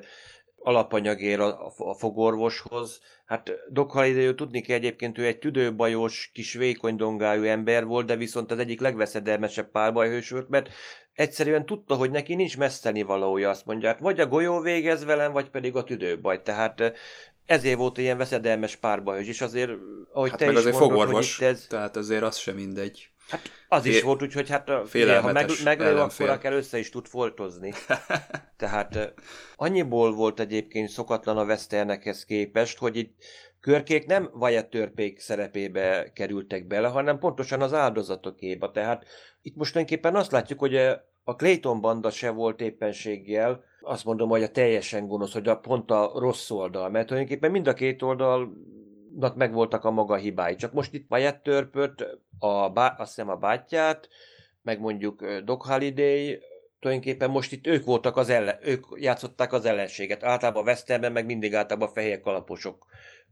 alapanyagért 0.63 1.39
a, 1.39 1.73
a 1.77 1.93
fogorvoshoz. 1.93 2.99
Hát 3.25 3.51
Doc 3.69 3.93
Holliday, 3.93 4.35
tudni 4.35 4.61
kell 4.61 4.75
egyébként, 4.75 5.17
ő 5.17 5.25
egy 5.25 5.39
tüdőbajos, 5.39 6.31
kis 6.33 6.53
vékony 6.53 6.95
dongájú 6.95 7.43
ember 7.43 7.85
volt, 7.85 8.05
de 8.05 8.15
viszont 8.15 8.51
az 8.51 8.59
egyik 8.59 8.81
legveszedelmesebb 8.81 9.71
párbajhős 9.71 10.29
volt, 10.29 10.49
mert 10.49 10.69
egyszerűen 11.13 11.65
tudta, 11.65 11.95
hogy 11.95 12.11
neki 12.11 12.35
nincs 12.35 12.57
messzeni 12.57 13.01
valója, 13.01 13.49
azt 13.49 13.65
mondja, 13.65 13.87
hát 13.87 13.99
vagy 13.99 14.19
a 14.19 14.27
golyó 14.27 14.59
végez 14.59 15.05
velem, 15.05 15.31
vagy 15.31 15.49
pedig 15.49 15.75
a 15.75 15.83
tüdőbaj. 15.83 16.41
Tehát 16.41 16.93
ezért 17.45 17.77
volt 17.77 17.97
ilyen 17.97 18.17
veszedelmes 18.17 18.75
párbajos, 18.75 19.27
és 19.27 19.41
azért, 19.41 19.71
ahogy 20.13 20.29
hát 20.29 20.39
te 20.39 20.45
meg 20.45 20.53
is 20.53 20.59
azért 20.59 20.79
mondod, 20.79 20.97
fogorvos, 20.97 21.37
hogy 21.37 21.47
ez... 21.47 21.65
tehát 21.69 21.95
azért 21.95 22.23
az 22.23 22.37
sem 22.37 22.55
mindegy. 22.55 23.09
Hát 23.29 23.51
az 23.67 23.85
is 23.85 23.93
Fél- 23.93 24.03
volt, 24.03 24.21
úgyhogy 24.21 24.49
hát 24.49 24.71
figyelj, 24.85 25.21
ha 25.21 25.31
meg, 25.31 25.49
meglő, 25.63 25.97
akkor 25.97 26.29
akár 26.29 26.53
össze 26.53 26.77
is 26.79 26.89
tud 26.89 27.07
foltozni. 27.07 27.73
Tehát 28.57 28.95
eh, 28.95 29.09
annyiból 29.55 30.13
volt 30.13 30.39
egyébként 30.39 30.89
szokatlan 30.89 31.37
a 31.37 31.43
Westernekhez 31.43 32.25
képest, 32.25 32.77
hogy 32.77 32.95
itt 32.97 33.15
körkék 33.59 34.05
nem 34.05 34.29
Wyatt 34.33 34.69
törpék 34.69 35.19
szerepébe 35.19 36.11
kerültek 36.13 36.67
bele, 36.67 36.87
hanem 36.87 37.19
pontosan 37.19 37.61
az 37.61 37.73
áldozatokéba. 37.73 38.71
Tehát 38.71 39.05
itt 39.41 39.55
most 39.55 39.71
tulajdonképpen 39.71 40.15
azt 40.15 40.31
látjuk, 40.31 40.59
hogy 40.59 40.75
a 41.23 41.35
Clayton 41.35 41.81
banda 41.81 42.09
se 42.09 42.29
volt 42.29 42.61
éppenséggel, 42.61 43.63
azt 43.81 44.05
mondom, 44.05 44.29
hogy 44.29 44.43
a 44.43 44.51
teljesen 44.51 45.07
gonosz, 45.07 45.33
hogy 45.33 45.47
a 45.47 45.57
pont 45.57 45.91
a 45.91 46.11
rossz 46.15 46.49
oldal, 46.49 46.89
mert 46.89 47.07
tulajdonképpen 47.07 47.51
mind 47.51 47.67
a 47.67 47.73
két 47.73 48.01
oldalnak 48.01 48.49
megvoltak 49.35 49.85
a 49.85 49.91
maga 49.91 50.15
hibái. 50.15 50.55
Csak 50.55 50.73
most 50.73 50.93
itt 50.93 51.11
Wyatt 51.11 51.43
törpöt, 51.43 52.19
a, 52.39 52.69
bá, 52.69 52.95
azt 52.97 53.15
hiszem 53.15 53.29
a 53.29 53.35
bátyját, 53.35 54.09
meg 54.61 54.79
mondjuk 54.79 55.25
Doc 55.45 55.67
Holliday, 55.67 56.39
tulajdonképpen 56.79 57.29
most 57.29 57.51
itt 57.51 57.67
ők 57.67 57.85
voltak 57.85 58.17
az 58.17 58.29
ellen, 58.29 58.57
ők 58.61 58.85
játszották 58.95 59.53
az 59.53 59.65
ellenséget. 59.65 60.23
Általában 60.23 60.63
Westernben 60.63 61.11
meg 61.11 61.25
mindig 61.25 61.55
általában 61.55 61.93
fehér 61.93 62.21
kalaposok 62.21 62.85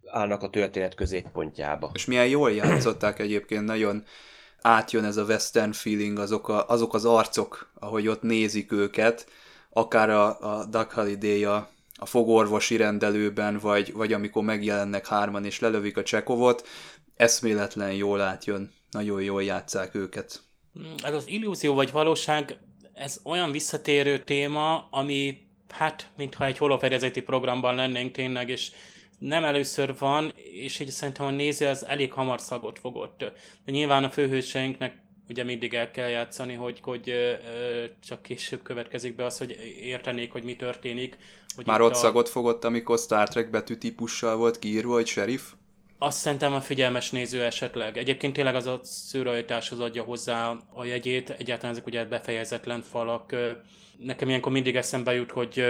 állnak 0.05 0.43
a 0.43 0.49
történet 0.49 0.95
középpontjába. 0.95 1.91
És 1.93 2.05
milyen 2.05 2.27
jól 2.27 2.51
játszották 2.51 3.19
egyébként, 3.19 3.65
nagyon 3.65 4.03
átjön 4.61 5.03
ez 5.03 5.17
a 5.17 5.23
western 5.23 5.71
feeling, 5.71 6.19
azok, 6.19 6.49
a, 6.49 6.67
azok 6.67 6.93
az 6.93 7.05
arcok, 7.05 7.71
ahogy 7.79 8.07
ott 8.07 8.21
nézik 8.21 8.71
őket, 8.71 9.27
akár 9.69 10.09
a, 10.09 10.39
a 10.39 10.65
Doug 10.65 10.91
Holliday 10.91 11.43
a, 11.43 11.69
a 11.97 12.05
fogorvosi 12.05 12.75
rendelőben, 12.75 13.57
vagy, 13.59 13.93
vagy 13.93 14.13
amikor 14.13 14.43
megjelennek 14.43 15.07
hárman 15.07 15.45
és 15.45 15.59
lelövik 15.59 15.97
a 15.97 16.03
Csekovot, 16.03 16.67
eszméletlen 17.15 17.93
jól 17.93 18.21
átjön, 18.21 18.71
nagyon 18.91 19.21
jól 19.21 19.43
játszák 19.43 19.95
őket. 19.95 20.41
Ez 21.03 21.13
az 21.13 21.27
illúzió 21.27 21.73
vagy 21.73 21.91
valóság, 21.91 22.57
ez 22.93 23.19
olyan 23.23 23.51
visszatérő 23.51 24.23
téma, 24.23 24.87
ami 24.91 25.37
hát, 25.69 26.09
mintha 26.17 26.45
egy 26.45 26.57
holofedezeti 26.57 27.21
programban 27.21 27.75
lennénk 27.75 28.11
tényleg, 28.11 28.49
és 28.49 28.71
nem 29.19 29.43
először 29.43 29.97
van, 29.97 30.33
és 30.35 30.79
így 30.79 30.89
szerintem 30.89 31.25
a 31.25 31.31
néző 31.31 31.67
az 31.67 31.85
elég 31.85 32.13
hamar 32.13 32.41
szagot 32.41 32.79
fogott. 32.79 33.17
De 33.65 33.71
nyilván 33.71 34.03
a 34.03 34.09
főhőseinknek 34.09 35.06
ugye 35.29 35.43
mindig 35.43 35.73
el 35.73 35.91
kell 35.91 36.09
játszani, 36.09 36.53
hogy, 36.53 36.79
hogy 36.81 37.09
ö, 37.09 37.33
csak 38.07 38.21
később 38.21 38.61
következik 38.63 39.15
be 39.15 39.25
az, 39.25 39.37
hogy 39.37 39.75
értenék, 39.81 40.31
hogy 40.31 40.43
mi 40.43 40.55
történik. 40.55 41.17
Hogy 41.55 41.65
Már 41.65 41.81
ott 41.81 41.91
a- 41.91 41.95
szagot 41.95 42.29
fogott, 42.29 42.63
amikor 42.63 42.97
Star 42.97 43.27
Trek 43.27 43.49
betűtípussal 43.49 44.35
volt 44.35 44.59
kiírva, 44.59 44.93
hogy 44.93 45.07
sheriff? 45.07 45.41
Azt 45.99 46.17
szerintem 46.17 46.53
a 46.53 46.61
figyelmes 46.61 47.11
néző 47.11 47.43
esetleg. 47.43 47.97
Egyébként 47.97 48.33
tényleg 48.33 48.55
az 48.55 48.65
a 48.65 48.79
szőrajtáshoz 48.83 49.79
adja 49.79 50.03
hozzá 50.03 50.57
a 50.73 50.85
jegyét, 50.85 51.29
egyáltalán 51.29 51.71
ezek 51.71 51.85
ugye 51.85 52.05
befejezetlen 52.05 52.81
falak. 52.81 53.35
Nekem 53.97 54.27
ilyenkor 54.29 54.51
mindig 54.51 54.75
eszembe 54.75 55.13
jut, 55.13 55.31
hogy 55.31 55.63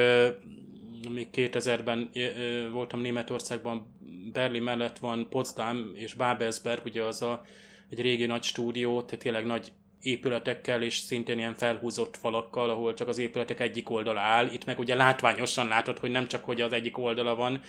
még 1.14 1.28
2000-ben 1.34 2.10
ö, 2.14 2.20
ö, 2.20 2.70
voltam 2.70 3.00
Németországban, 3.00 3.96
Berlin 4.34 4.64
mellett 4.64 4.98
van 4.98 5.28
Potsdam 5.30 5.92
és 5.96 6.14
Babelsberg, 6.14 6.86
ugye 6.86 7.04
az 7.04 7.22
a, 7.22 7.46
egy 7.90 8.02
régi 8.02 8.26
nagy 8.26 8.44
stúdió, 8.44 9.02
tehát 9.02 9.24
tényleg 9.24 9.46
nagy 9.46 9.72
épületekkel 10.02 10.82
és 10.82 10.98
szintén 10.98 11.38
ilyen 11.38 11.56
felhúzott 11.56 12.18
falakkal, 12.18 12.70
ahol 12.70 12.94
csak 12.94 13.08
az 13.08 13.18
épületek 13.18 13.60
egyik 13.60 13.90
oldala 13.90 14.20
áll. 14.20 14.48
Itt 14.52 14.66
meg 14.66 14.80
ugye 14.80 14.96
látványosan 14.96 15.68
látod, 15.68 16.00
hogy 16.00 16.12
nem 16.12 16.28
csak 16.28 16.44
hogy 16.46 16.62
az 16.62 16.74
egyik 16.74 16.98
oldala 16.98 17.36
van, 17.36 17.62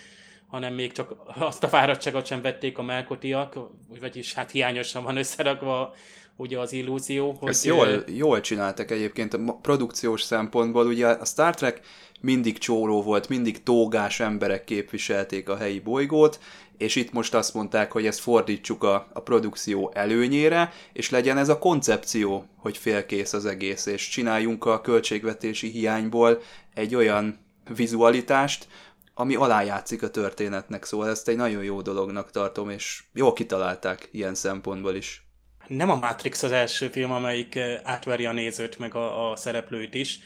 hanem 0.47 0.73
még 0.73 0.91
csak 0.91 1.15
azt 1.39 1.63
a 1.63 1.67
fáradtságot 1.67 2.25
sem 2.25 2.41
vették 2.41 2.77
a 2.77 2.81
melkotiak, 2.81 3.59
vagyis 3.99 4.33
hát 4.33 4.51
hiányosan 4.51 5.03
van 5.03 5.17
összerakva 5.17 5.95
ugye 6.35 6.59
az 6.59 6.73
illúzió. 6.73 7.37
Hogy 7.39 7.49
Ezt 7.49 7.65
jól, 7.65 8.03
jól 8.07 8.41
csináltak 8.41 8.91
egyébként 8.91 9.33
a 9.33 9.57
produkciós 9.61 10.21
szempontból. 10.21 10.87
Ugye 10.87 11.07
a 11.07 11.25
Star 11.25 11.55
Trek 11.55 11.81
mindig 12.21 12.57
csóró 12.57 13.01
volt, 13.01 13.29
mindig 13.29 13.63
tógás 13.63 14.19
emberek 14.19 14.63
képviselték 14.63 15.49
a 15.49 15.57
helyi 15.57 15.79
bolygót, 15.79 16.39
és 16.79 16.95
itt 16.95 17.11
most 17.11 17.33
azt 17.33 17.53
mondták, 17.53 17.91
hogy 17.91 18.05
ezt 18.05 18.19
fordítsuk 18.19 18.83
a, 18.83 19.07
a 19.13 19.19
produkció 19.19 19.91
előnyére, 19.93 20.71
és 20.93 21.09
legyen 21.09 21.37
ez 21.37 21.49
a 21.49 21.59
koncepció, 21.59 22.45
hogy 22.57 22.77
félkész 22.77 23.33
az 23.33 23.45
egész, 23.45 23.85
és 23.85 24.09
csináljunk 24.09 24.65
a 24.65 24.81
költségvetési 24.81 25.67
hiányból 25.67 26.41
egy 26.73 26.95
olyan 26.95 27.39
vizualitást, 27.75 28.67
ami 29.13 29.35
alájátszik 29.35 30.03
a 30.03 30.09
történetnek, 30.09 30.83
szóval 30.83 31.09
ezt 31.09 31.27
egy 31.27 31.35
nagyon 31.35 31.63
jó 31.63 31.81
dolognak 31.81 32.31
tartom, 32.31 32.69
és 32.69 33.03
jól 33.13 33.33
kitalálták 33.33 34.09
ilyen 34.11 34.35
szempontból 34.35 34.95
is. 34.95 35.27
nem 35.67 35.89
a 35.89 35.95
Matrix 35.95 36.43
az 36.43 36.51
első 36.51 36.87
film, 36.87 37.11
amelyik 37.11 37.55
eh, 37.55 37.79
átveri 37.83 38.25
a 38.25 38.31
nézőt, 38.31 38.79
meg 38.79 38.95
a, 38.95 39.31
a 39.31 39.35
szereplőit 39.35 39.93
is. 39.93 40.19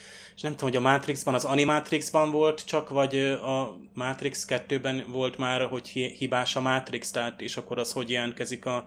Nem 0.43 0.51
tudom, 0.51 0.69
hogy 0.69 0.77
a 0.85 0.89
Matrixban, 0.89 1.33
az 1.33 1.45
Animatrixban 1.45 2.31
volt 2.31 2.65
csak, 2.65 2.89
vagy 2.89 3.19
a 3.19 3.77
Matrix 3.93 4.45
2-ben 4.49 5.05
volt 5.07 5.37
már, 5.37 5.65
hogy 5.65 5.87
hi- 5.87 6.17
hibás 6.17 6.55
a 6.55 6.61
Matrix, 6.61 7.11
tehát 7.11 7.41
és 7.41 7.57
akkor 7.57 7.79
az 7.79 7.91
hogy 7.91 8.09
jelentkezik 8.09 8.65
a, 8.65 8.85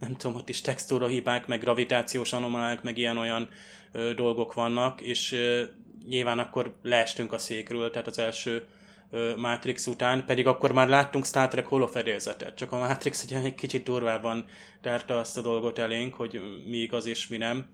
nem 0.00 0.16
tudom, 0.16 0.36
ott 0.36 0.48
is 0.48 0.60
textúra 0.60 1.06
hibák, 1.06 1.46
meg 1.46 1.60
gravitációs 1.60 2.32
anomálák, 2.32 2.82
meg 2.82 2.98
ilyen-olyan 2.98 3.48
ö, 3.92 4.14
dolgok 4.14 4.54
vannak, 4.54 5.00
és 5.00 5.32
ö, 5.32 5.62
nyilván 6.08 6.38
akkor 6.38 6.74
leestünk 6.82 7.32
a 7.32 7.38
székről, 7.38 7.90
tehát 7.90 8.06
az 8.06 8.18
első 8.18 8.66
ö, 9.10 9.36
Matrix 9.36 9.86
után, 9.86 10.24
pedig 10.26 10.46
akkor 10.46 10.72
már 10.72 10.88
láttunk 10.88 11.26
Star 11.26 11.48
Trek 11.48 11.66
holofedélzetet, 11.66 12.56
csak 12.56 12.72
a 12.72 12.78
Matrix 12.78 13.24
ugye 13.24 13.40
egy 13.40 13.54
kicsit 13.54 13.84
durvában 13.84 14.44
tárta 14.80 15.18
azt 15.18 15.38
a 15.38 15.42
dolgot 15.42 15.78
elénk, 15.78 16.14
hogy 16.14 16.40
mi 16.66 16.76
igaz 16.76 17.06
és 17.06 17.28
mi 17.28 17.36
nem. 17.36 17.66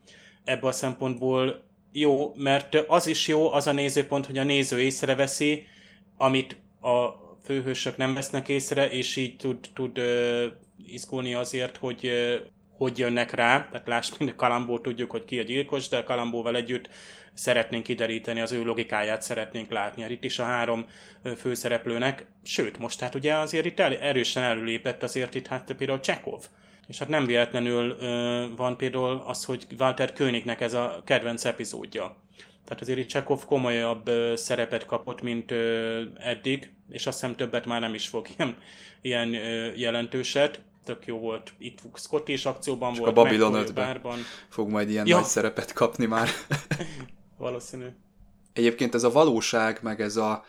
Ebből 0.45 0.71
a 0.71 0.73
szempontból 0.73 1.69
jó, 1.93 2.35
mert 2.35 2.75
az 2.75 3.07
is 3.07 3.29
jó, 3.29 3.53
az 3.53 3.67
a 3.67 3.73
nézőpont, 3.73 4.27
hogy 4.27 4.39
a 4.39 4.45
néző 4.45 4.81
észreveszi, 4.81 5.67
amit 6.17 6.57
a 6.81 7.09
főhősök 7.45 7.97
nem 7.97 8.15
vesznek 8.15 8.49
észre, 8.49 8.91
és 8.91 9.17
így 9.17 9.37
tud, 9.37 9.59
tud 9.75 9.99
ö, 9.99 10.47
izgulni 10.87 11.35
azért, 11.35 11.77
hogy 11.77 12.07
ö, 12.07 12.37
hogy 12.81 12.99
jönnek 12.99 13.31
rá, 13.31 13.69
tehát 13.71 13.87
láss, 13.87 14.11
mind 14.19 14.31
a 14.31 14.35
Kalambó 14.35 14.79
tudjuk, 14.79 15.11
hogy 15.11 15.25
ki 15.25 15.39
a 15.39 15.43
gyilkos, 15.43 15.89
de 15.89 15.97
a 15.97 16.05
Kalambóval 16.05 16.57
együtt 16.57 16.89
szeretnénk 17.35 17.85
kideríteni, 17.85 18.41
az 18.41 18.53
ő 18.53 18.65
logikáját 18.65 19.23
szeretnénk 19.23 19.71
látni. 19.71 20.03
Hát 20.03 20.11
itt 20.11 20.25
is 20.25 20.39
a 20.39 20.45
három 20.45 20.87
főszereplőnek, 21.37 22.27
sőt, 22.43 22.79
most 22.79 23.01
hát 23.01 23.15
ugye 23.15 23.35
azért 23.35 23.65
itt 23.65 23.81
el, 23.81 23.97
erősen 23.97 24.43
előlépett 24.43 25.03
azért 25.03 25.35
itt 25.35 25.47
hát 25.47 25.75
például 25.77 26.01
Csekov, 26.01 26.45
És 26.91 26.99
hát 26.99 27.09
nem 27.09 27.27
véletlenül 27.27 27.97
ö, 28.01 28.45
van 28.57 28.77
például 28.77 29.23
az, 29.27 29.45
hogy 29.45 29.67
Walter 29.79 30.13
Könignek 30.13 30.61
ez 30.61 30.75
a 30.75 31.03
kedvenc 31.05 31.45
epizódja. 31.45 32.17
Tehát 32.65 32.83
azért 32.83 32.99
itt 32.99 33.09
Csekov 33.09 33.45
komolyabb 33.45 34.09
ö, 34.09 34.33
szerepet 34.37 34.87
kapott, 34.87 35.23
mint 35.23 35.51
ö, 35.51 36.03
eddig, 36.19 36.73
és 36.89 37.07
azt 37.07 37.21
hiszem 37.21 37.37
többet 37.37 37.67
már 37.67 37.81
nem 37.81 37.95
is 37.95 38.09
fog 38.09 38.27
ilyen, 38.37 38.57
ilyen 39.01 39.35
ö, 39.35 39.73
jelentőset. 39.75 40.61
Tök 40.85 41.07
jó 41.07 41.19
volt. 41.19 41.53
Itt 41.59 41.79
Scott 41.95 42.29
is 42.29 42.45
akcióban 42.47 42.93
Csak 42.93 43.05
volt. 43.05 43.17
a 43.17 43.23
Babylon 43.23 43.51
McCoy 43.51 43.65
5-ben. 43.65 43.85
bárban. 43.85 44.19
Fog 44.49 44.69
majd 44.69 44.91
ilyen 44.91 45.07
Ja. 45.07 45.17
nagy 45.17 45.25
szerepet 45.25 45.73
kapni 45.73 46.07
már. 46.07 46.29
Valószínű. 47.39 47.87
Egyébként 48.53 48.95
ez 48.95 49.03
a 49.05 49.11
valóság, 49.11 49.79
meg 49.83 50.01
ez, 50.01 50.17
a, 50.17 50.45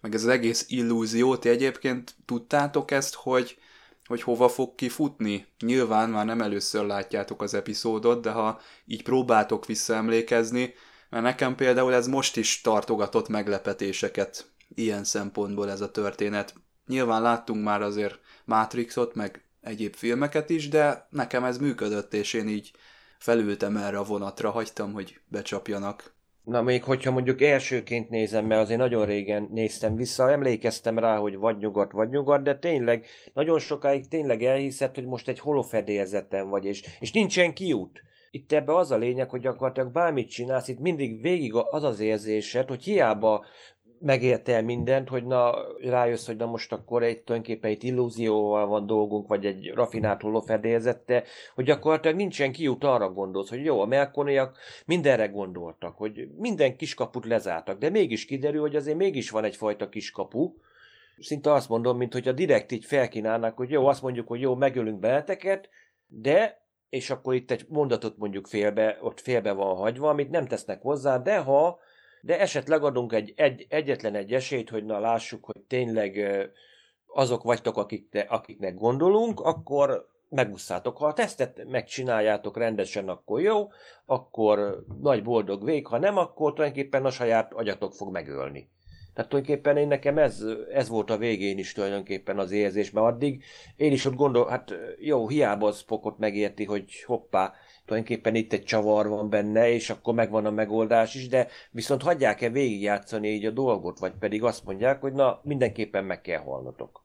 meg 0.00 0.14
ez 0.14 0.22
az 0.22 0.28
egész 0.28 0.64
illúzió, 0.68 1.36
ti 1.36 1.48
egyébként 1.48 2.14
tudtátok 2.24 2.90
ezt, 2.90 3.14
hogy, 3.14 3.58
hogy 4.06 4.22
hova 4.22 4.48
fog 4.48 4.74
kifutni? 4.74 5.46
Nyilván 5.58 6.10
már 6.10 6.26
nem 6.26 6.40
először 6.40 6.84
látjátok 6.84 7.42
az 7.42 7.54
epizódot, 7.54 8.22
de 8.22 8.30
ha 8.30 8.60
így 8.84 9.02
próbáltok 9.02 9.66
visszaemlékezni, 9.66 10.74
mert 11.10 11.24
nekem 11.24 11.54
például 11.54 11.94
ez 11.94 12.06
most 12.06 12.36
is 12.36 12.60
tartogatott 12.60 13.28
meglepetéseket 13.28 14.50
ilyen 14.74 15.04
szempontból 15.04 15.70
ez 15.70 15.80
a 15.80 15.90
történet. 15.90 16.54
Nyilván 16.86 17.22
láttunk 17.22 17.64
már 17.64 17.82
azért 17.82 18.18
Matrixot, 18.44 19.14
meg 19.14 19.44
egyéb 19.60 19.94
filmeket 19.94 20.50
is, 20.50 20.68
de 20.68 21.06
nekem 21.10 21.44
ez 21.44 21.58
működött, 21.58 22.14
és 22.14 22.32
én 22.32 22.48
így 22.48 22.72
felültem 23.18 23.76
erre 23.76 23.98
a 23.98 24.04
vonatra, 24.04 24.50
hagytam, 24.50 24.92
hogy 24.92 25.20
becsapjanak. 25.28 26.15
Na 26.46 26.62
még 26.62 26.84
hogyha 26.84 27.10
mondjuk 27.10 27.42
elsőként 27.42 28.08
nézem, 28.08 28.46
mert 28.46 28.60
azért 28.60 28.78
nagyon 28.78 29.06
régen 29.06 29.48
néztem 29.52 29.96
vissza, 29.96 30.30
emlékeztem 30.30 30.98
rá, 30.98 31.16
hogy 31.16 31.36
vagy 31.36 31.58
nyugat, 31.58 31.92
vagy 31.92 32.08
nyugat, 32.08 32.42
de 32.42 32.58
tényleg 32.58 33.06
nagyon 33.32 33.58
sokáig 33.58 34.08
tényleg 34.08 34.42
elhiszed, 34.42 34.94
hogy 34.94 35.06
most 35.06 35.28
egy 35.28 35.38
holofedélzeten 35.38 36.48
vagy, 36.48 36.64
és, 36.64 36.82
és 37.00 37.12
nincsen 37.12 37.54
kiút. 37.54 38.02
Itt 38.30 38.52
ebbe 38.52 38.76
az 38.76 38.90
a 38.90 38.96
lényeg, 38.96 39.30
hogy 39.30 39.40
gyakorlatilag 39.40 39.92
bármit 39.92 40.30
csinálsz, 40.30 40.68
itt 40.68 40.78
mindig 40.78 41.20
végig 41.20 41.54
az 41.54 41.82
az 41.84 42.00
érzésed, 42.00 42.68
hogy 42.68 42.84
hiába 42.84 43.44
megérte 44.00 44.54
el 44.54 44.62
mindent, 44.62 45.08
hogy 45.08 45.24
na, 45.24 45.54
rájössz, 45.80 46.26
hogy 46.26 46.36
na 46.36 46.46
most 46.46 46.72
akkor 46.72 47.02
egy 47.02 47.22
tulajdonképpen 47.22 47.70
egy 47.70 47.84
illúzióval 47.84 48.66
van 48.66 48.86
dolgunk, 48.86 49.28
vagy 49.28 49.46
egy 49.46 49.72
rafinált 49.74 50.22
holofedélzette, 50.22 51.24
hogy 51.54 51.64
gyakorlatilag 51.64 52.16
nincsen 52.16 52.52
kiút 52.52 52.84
arra 52.84 53.10
gondolsz, 53.10 53.48
hogy 53.48 53.64
jó, 53.64 53.80
a 53.80 53.86
melkoniak 53.86 54.58
mindenre 54.86 55.26
gondoltak, 55.26 55.96
hogy 55.96 56.28
minden 56.36 56.76
kiskaput 56.76 57.24
lezártak, 57.24 57.78
de 57.78 57.90
mégis 57.90 58.24
kiderül, 58.24 58.60
hogy 58.60 58.76
azért 58.76 58.96
mégis 58.96 59.30
van 59.30 59.44
egyfajta 59.44 59.88
kiskapu, 59.88 60.54
szinte 61.18 61.52
azt 61.52 61.68
mondom, 61.68 61.96
mint 61.96 62.12
hogy 62.12 62.28
a 62.28 62.32
direkt 62.32 62.72
így 62.72 62.84
felkínálnak, 62.84 63.56
hogy 63.56 63.70
jó, 63.70 63.86
azt 63.86 64.02
mondjuk, 64.02 64.28
hogy 64.28 64.40
jó, 64.40 64.54
megölünk 64.54 65.00
benneteket, 65.00 65.68
de, 66.06 66.64
és 66.88 67.10
akkor 67.10 67.34
itt 67.34 67.50
egy 67.50 67.66
mondatot 67.68 68.16
mondjuk 68.16 68.46
félbe, 68.46 68.98
ott 69.00 69.20
félbe 69.20 69.52
van 69.52 69.76
hagyva, 69.76 70.08
amit 70.08 70.30
nem 70.30 70.46
tesznek 70.46 70.82
hozzá, 70.82 71.18
de 71.18 71.38
ha, 71.38 71.78
de 72.26 72.40
esetleg 72.40 72.82
adunk 72.82 73.12
egy, 73.12 73.32
egy 73.36 73.66
egyetlen 73.68 74.14
egy 74.14 74.32
esélyt, 74.32 74.70
hogy 74.70 74.84
na 74.84 74.98
lássuk, 74.98 75.44
hogy 75.44 75.60
tényleg 75.68 76.20
azok 77.06 77.42
vagytok, 77.42 77.76
akik 77.76 78.08
te, 78.08 78.20
akiknek 78.20 78.74
gondolunk, 78.74 79.40
akkor 79.40 80.08
megusszátok. 80.28 80.96
Ha 80.96 81.06
a 81.06 81.12
tesztet 81.12 81.64
megcsináljátok 81.68 82.56
rendesen, 82.56 83.08
akkor 83.08 83.40
jó, 83.40 83.68
akkor 84.06 84.84
nagy 85.00 85.22
boldog 85.22 85.64
vég, 85.64 85.86
ha 85.86 85.98
nem, 85.98 86.16
akkor 86.16 86.52
tulajdonképpen 86.52 87.04
a 87.04 87.10
saját 87.10 87.52
agyatok 87.52 87.92
fog 87.92 88.12
megölni. 88.12 88.70
Tehát 89.14 89.30
tulajdonképpen 89.30 89.76
én 89.76 89.88
nekem 89.88 90.18
ez, 90.18 90.44
ez 90.72 90.88
volt 90.88 91.10
a 91.10 91.16
végén 91.16 91.58
is 91.58 91.72
tulajdonképpen 91.72 92.38
az 92.38 92.50
érzés, 92.50 92.90
mert 92.90 93.06
addig 93.06 93.44
én 93.76 93.92
is 93.92 94.04
ott 94.04 94.14
gondol, 94.14 94.48
hát 94.48 94.74
jó, 94.98 95.28
hiába 95.28 95.66
az 95.66 95.78
Spockot 95.78 96.18
megérti, 96.18 96.64
hogy 96.64 97.02
hoppá, 97.06 97.52
tulajdonképpen 97.86 98.34
itt 98.34 98.52
egy 98.52 98.64
csavar 98.64 99.08
van 99.08 99.30
benne, 99.30 99.68
és 99.72 99.90
akkor 99.90 100.14
megvan 100.14 100.46
a 100.46 100.50
megoldás 100.50 101.14
is, 101.14 101.28
de 101.28 101.48
viszont 101.70 102.02
hagyják-e 102.02 102.48
végigjátszani 102.48 103.28
így 103.28 103.44
a 103.44 103.50
dolgot, 103.50 103.98
vagy 103.98 104.12
pedig 104.18 104.42
azt 104.42 104.64
mondják, 104.64 105.00
hogy 105.00 105.12
na, 105.12 105.40
mindenképpen 105.42 106.04
meg 106.04 106.20
kell 106.20 106.40
halnotok. 106.40 107.04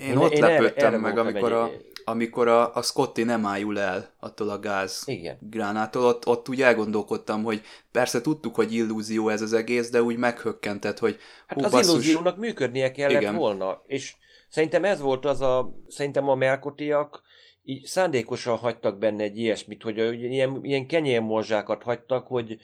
Én, 0.00 0.10
Én- 0.10 0.16
ott 0.16 0.32
én 0.32 0.40
lepődtem 0.40 0.86
erre 0.86 0.98
meg, 0.98 1.18
amikor, 1.18 1.52
a, 1.52 1.70
amikor 2.04 2.48
a, 2.48 2.74
a 2.74 2.82
Scotty 2.82 3.22
nem 3.22 3.46
ájul 3.46 3.78
el 3.78 4.10
attól 4.20 4.48
a 4.48 4.58
gáz 4.58 5.02
Igen. 5.06 5.38
gránától, 5.40 6.04
ott, 6.04 6.26
ott 6.26 6.48
úgy 6.48 6.62
elgondolkodtam, 6.62 7.42
hogy 7.42 7.62
persze 7.92 8.20
tudtuk, 8.20 8.54
hogy 8.54 8.72
illúzió 8.72 9.28
ez 9.28 9.42
az 9.42 9.52
egész, 9.52 9.90
de 9.90 10.02
úgy 10.02 10.16
meghökkentett, 10.16 10.98
hogy 10.98 11.16
Hát 11.46 11.58
hú, 11.58 11.64
az 11.64 11.70
basszus, 11.70 11.92
illúziónak 11.92 12.36
működnie 12.36 12.90
kellett 12.90 13.20
Igen. 13.20 13.36
volna, 13.36 13.82
és 13.86 14.14
szerintem 14.48 14.84
ez 14.84 15.00
volt 15.00 15.24
az 15.24 15.40
a, 15.40 15.74
szerintem 15.88 16.28
a 16.28 16.34
melkotiak 16.34 17.22
így 17.64 17.84
szándékosan 17.84 18.56
hagytak 18.56 18.98
benne 18.98 19.22
egy 19.22 19.38
ilyesmit, 19.38 19.82
hogy 19.82 19.98
ilyen, 20.22 20.58
ilyen 20.62 20.86
kenyérmorzsákat 20.86 21.82
hagytak, 21.82 22.26
hogy 22.26 22.56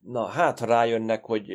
na 0.00 0.26
hát 0.26 0.60
rájönnek, 0.60 1.24
hogy 1.24 1.52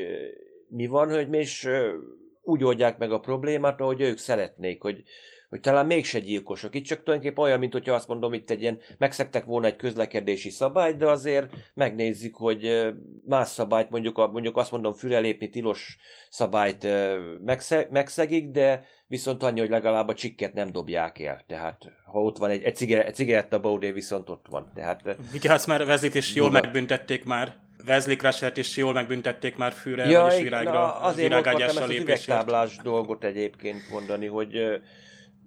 mi 0.68 0.88
van, 0.88 1.10
hogy 1.10 1.30
ö, 1.64 1.98
úgy 2.42 2.64
oldják 2.64 2.98
meg 2.98 3.12
a 3.12 3.20
problémát, 3.20 3.82
ahogy 3.82 4.02
ők 4.02 4.18
szeretnék, 4.18 4.82
hogy, 4.82 5.04
hogy 5.52 5.60
talán 5.60 5.86
mégse 5.86 6.20
gyilkosok. 6.20 6.76
Itt 6.76 6.86
csak 6.86 7.04
tulajdonképpen 7.04 7.44
olyan, 7.44 7.60
mint 7.60 7.74
hogyha 7.74 7.94
azt 7.94 8.08
mondom, 8.08 8.34
itt 8.34 8.50
egy 8.50 8.62
ilyen, 8.62 8.80
megszektek 8.98 9.46
volna 9.46 9.68
egy 9.68 9.76
közlekedési 9.76 10.50
szabályt, 10.50 10.98
de 10.98 11.08
azért 11.08 11.54
megnézzük, 11.74 12.36
hogy 12.36 12.92
más 13.26 13.48
szabályt, 13.48 13.90
mondjuk, 13.90 14.18
a, 14.18 14.28
mondjuk 14.28 14.58
azt 14.58 14.72
mondom, 14.72 14.94
fülelépni 14.94 15.50
tilos 15.50 15.98
szabályt 16.30 16.88
megsze, 17.46 17.88
megszegik, 17.90 18.50
de 18.50 18.86
viszont 19.08 19.44
annyi, 19.44 19.60
hogy 19.60 19.70
legalább 19.70 20.08
a 20.08 20.14
csikket 20.14 20.54
nem 20.54 20.72
dobják 20.72 21.20
el. 21.20 21.44
Tehát 21.48 21.78
ha 22.06 22.22
ott 22.22 22.38
van 22.38 22.50
egy, 22.50 22.64
egy, 22.64 22.76
cigare, 22.76 23.06
egy 23.06 23.16
cigarettabaudé, 23.16 23.92
viszont 23.92 24.30
ott 24.30 24.46
van. 24.50 24.72
Tehát 24.76 25.18
Vigyázz 25.32 25.68
már, 25.68 25.82
Wesley-t 25.82 26.16
is 26.16 26.36
jól 26.36 26.48
Buda. 26.48 26.62
megbüntették 26.62 27.24
már. 27.24 27.56
Wesley 27.88 28.16
Crusher-t 28.16 28.58
is 28.58 28.78
jól 28.78 28.94
megbüntették 28.94 29.56
már 29.56 29.72
fűre, 29.72 30.06
Ja, 30.06 30.28
igen, 30.28 30.44
virágra, 30.44 30.72
na, 30.72 30.96
azért 30.96 31.28
virágágyással 31.28 31.84
az 31.84 31.90
üvegtáblás 31.90 32.76
dolgot 32.76 33.24
egyébként 33.24 33.90
mondani, 33.90 34.26
hogy 34.26 34.82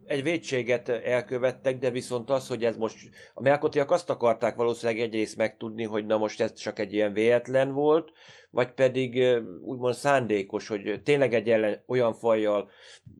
egy 0.06 0.22
védséget 0.22 0.88
elkövettek, 0.88 1.78
de 1.78 1.90
viszont 1.90 2.30
az, 2.30 2.48
hogy 2.48 2.64
ez 2.64 2.76
most, 2.76 3.08
a 3.34 3.42
Melkotiak 3.42 3.90
azt 3.90 4.10
akarták 4.10 4.54
valószínűleg 4.54 5.02
egyrészt 5.02 5.36
megtudni, 5.36 5.84
hogy 5.84 6.06
na 6.06 6.18
most 6.18 6.40
ez 6.40 6.52
csak 6.54 6.78
egy 6.78 6.92
ilyen 6.92 7.12
véletlen 7.12 7.72
volt, 7.72 8.12
vagy 8.50 8.72
pedig 8.72 9.24
úgymond 9.62 9.94
szándékos, 9.94 10.68
hogy 10.68 11.00
tényleg 11.04 11.34
egy 11.34 11.50
ellen, 11.50 11.82
olyan 11.86 12.14
fajjal 12.14 12.70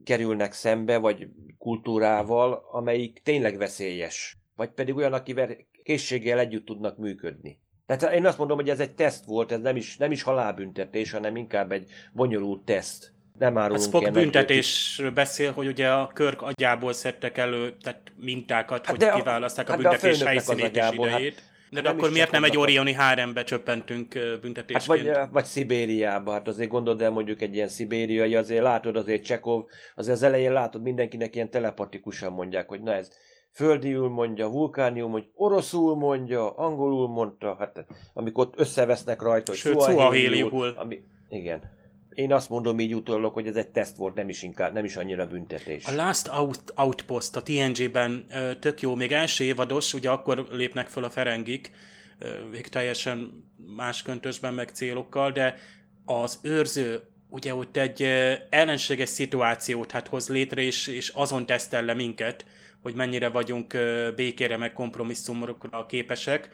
kerülnek 0.05 0.53
szembe, 0.53 0.99
vagy 0.99 1.29
kultúrával, 1.59 2.69
amelyik 2.73 3.21
tényleg 3.23 3.57
veszélyes. 3.57 4.39
Vagy 4.57 4.71
pedig 4.71 4.97
olyan, 4.97 5.13
akivel 5.13 5.57
készséggel 5.83 6.39
együtt 6.39 6.67
tudnak 6.67 6.99
működni. 6.99 7.59
Tehát 7.87 8.15
én 8.15 8.27
azt 8.27 8.39
mondom, 8.39 8.57
hogy 8.57 8.69
ez 8.71 8.81
egy 8.81 8.95
teszt 8.95 9.25
volt, 9.25 9.53
ez 9.53 9.61
nem 9.61 9.77
is, 9.77 9.97
nem 9.97 10.13
is 10.13 10.23
halálbüntetés, 10.23 11.11
hanem 11.11 11.37
inkább 11.37 11.73
egy 11.73 11.91
bonyolult 12.13 12.65
teszt. 12.65 13.14
Nem 13.39 13.57
A 13.57 13.61
árulunk 13.61 13.85
Spock 13.85 14.01
ilyen 14.01 14.13
nagy- 14.13 14.23
büntetésről 14.23 15.11
beszél, 15.11 15.53
hogy 15.53 15.67
ugye 15.67 15.89
a 15.91 16.07
Körk 16.15 16.43
agyából 16.43 16.93
szedtek 16.93 17.39
elő 17.39 17.77
tehát 17.83 18.13
mintákat, 18.17 18.79
Hát 18.87 18.91
hogy 18.97 18.99
de 18.99 19.11
a- 19.13 19.15
kiválaszták 19.17 19.69
a 19.69 19.73
hát 19.73 19.81
de 19.81 19.89
a 19.89 19.91
büntetés 19.91 20.21
az 20.21 20.27
helyszínét 20.27 20.61
és 20.65 20.69
agyából, 20.71 21.07
hát 21.09 21.19
idejét. 21.19 21.43
De, 21.71 21.81
nem 21.81 21.97
akkor 21.97 22.11
miért 22.11 22.31
nem 22.31 22.45
egy 22.45 22.57
a- 22.57 22.59
Orioni 22.59 22.93
hárembe 22.93 23.45
csöppentünk 23.45 24.15
ö, 24.15 24.31
Hát 24.31 24.41
büntetésként? 24.41 24.87
vagy, 25.07 25.17
vagy 25.31 25.45
Szibériába, 25.45 26.33
hát 26.33 26.49
azért 26.49 26.69
gondolod 26.69 27.03
el 27.03 27.11
mondjuk 27.11 27.43
egy 27.43 27.55
ilyen 27.55 27.69
szibériai, 27.69 28.35
azért 28.35 28.63
látod 28.63 28.97
azért 28.97 29.25
Csekov, 29.25 29.65
azért 29.95 30.17
az 30.17 30.23
elején 30.23 30.53
látod 30.53 30.83
mindenkinek 30.83 31.35
ilyen 31.35 31.51
telepatikusan 31.51 32.33
mondják, 32.33 32.69
hogy 32.69 32.81
na 32.83 32.93
ez 32.95 33.09
földiül 33.53 34.09
mondja, 34.09 34.49
vulkánium, 34.49 35.11
hogy 35.11 35.25
oroszul 35.35 35.97
mondja, 35.97 36.51
angolul 36.51 37.09
mondta, 37.09 37.57
hát 37.59 37.85
amikor 38.13 38.47
ott 38.47 38.59
összevesznek 38.61 39.23
rajta, 39.23 39.51
hogy 39.51 39.61
Sőt, 39.61 39.75
ami, 40.77 41.03
igen. 41.29 41.61
Én 42.15 42.33
azt 42.33 42.49
mondom 42.49 42.81
így 42.81 42.95
utólag, 42.95 43.33
hogy 43.33 43.47
ez 43.47 43.57
egy 43.57 43.69
teszt 43.69 43.97
volt, 43.97 44.15
nem 44.15 44.29
is 44.29 44.43
inkább, 44.43 44.73
nem 44.73 44.85
is 44.85 44.97
annyira 44.97 45.27
büntetés. 45.27 45.87
A 45.87 45.95
Last 45.95 46.29
Out, 46.29 46.73
Outpost 46.75 47.37
a 47.37 47.43
TNG-ben 47.43 48.27
tök 48.61 48.81
jó, 48.81 48.95
még 48.95 49.13
első 49.13 49.45
évados, 49.45 49.95
ugye 49.95 50.11
akkor 50.11 50.47
lépnek 50.51 50.89
föl 50.89 51.05
a 51.05 51.11
ferengik, 51.11 51.71
még 52.51 52.69
teljesen 52.69 53.45
más 53.77 54.03
köntösben, 54.03 54.55
meg 54.55 54.69
célokkal, 54.69 55.31
de 55.31 55.57
az 56.05 56.39
őrző 56.43 57.03
ugye 57.29 57.55
ott 57.55 57.77
egy 57.77 58.03
ellenséges 58.51 59.09
szituációt 59.09 59.91
hát 59.91 60.09
hoz 60.09 60.29
létre, 60.29 60.63
és, 60.63 60.87
és 60.87 61.09
azon 61.09 61.47
tesztel 61.47 61.85
le 61.85 61.95
minket, 61.95 62.45
hogy 62.83 62.95
mennyire 62.95 63.29
vagyunk 63.29 63.77
békére, 64.17 64.57
meg 64.57 64.73
kompromisszumokra 64.73 65.87
képesek. 65.87 66.51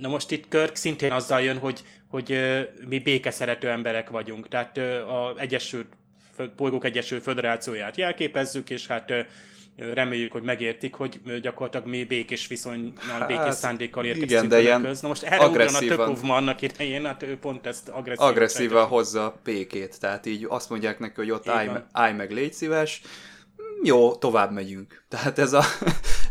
Na 0.00 0.08
most 0.08 0.30
itt 0.30 0.48
Kirk 0.48 0.74
szintén 0.76 1.12
azzal 1.12 1.40
jön, 1.40 1.58
hogy, 1.58 1.82
hogy 2.08 2.38
mi 2.88 2.98
békeszerető 2.98 3.68
emberek 3.68 4.10
vagyunk, 4.10 4.48
tehát 4.48 4.76
ö, 4.76 5.06
a 5.08 5.34
Egyesült 5.38 5.86
Bolygók 6.56 6.84
Egyesült 6.84 7.22
Föderációját 7.22 7.96
jelképezzük, 7.96 8.70
és 8.70 8.86
hát 8.86 9.12
reméljük, 9.76 10.32
hogy 10.32 10.42
megértik, 10.42 10.94
hogy 10.94 11.20
gyakorlatilag 11.42 11.86
mi 11.86 12.04
békés 12.04 12.46
viszonynal, 12.46 12.92
Hát, 13.18 13.26
békés 13.26 13.54
szándékkal 13.54 14.04
igen, 14.04 14.16
érkeztünk 14.16 14.50
de 14.50 14.60
ilyen. 14.60 14.80
Na 14.80 15.08
most 15.08 15.22
erre 15.22 15.36
agresszívan- 15.44 15.88
Tökov 16.06 16.22
ma 16.22 16.36
annak 16.36 16.62
idején, 16.62 17.04
hát 17.04 17.22
ő 17.22 17.36
pont 17.38 17.66
ezt 17.66 17.88
agresszívan. 17.88 18.30
agresszívan 18.30 18.86
hozza 18.86 19.24
a 19.24 19.40
pékét, 19.42 20.00
tehát 20.00 20.26
így 20.26 20.46
azt 20.48 20.70
mondják 20.70 20.98
neki, 20.98 21.14
hogy 21.16 21.30
ott 21.30 21.48
állj, 21.48 21.68
állj 21.92 22.12
meg, 22.12 22.30
légy 22.32 22.52
szíves, 22.52 23.00
jó, 23.82 24.14
tovább 24.14 24.52
megyünk. 24.52 25.04
Tehát 25.08 25.38
ez 25.38 25.52
a, 25.52 25.62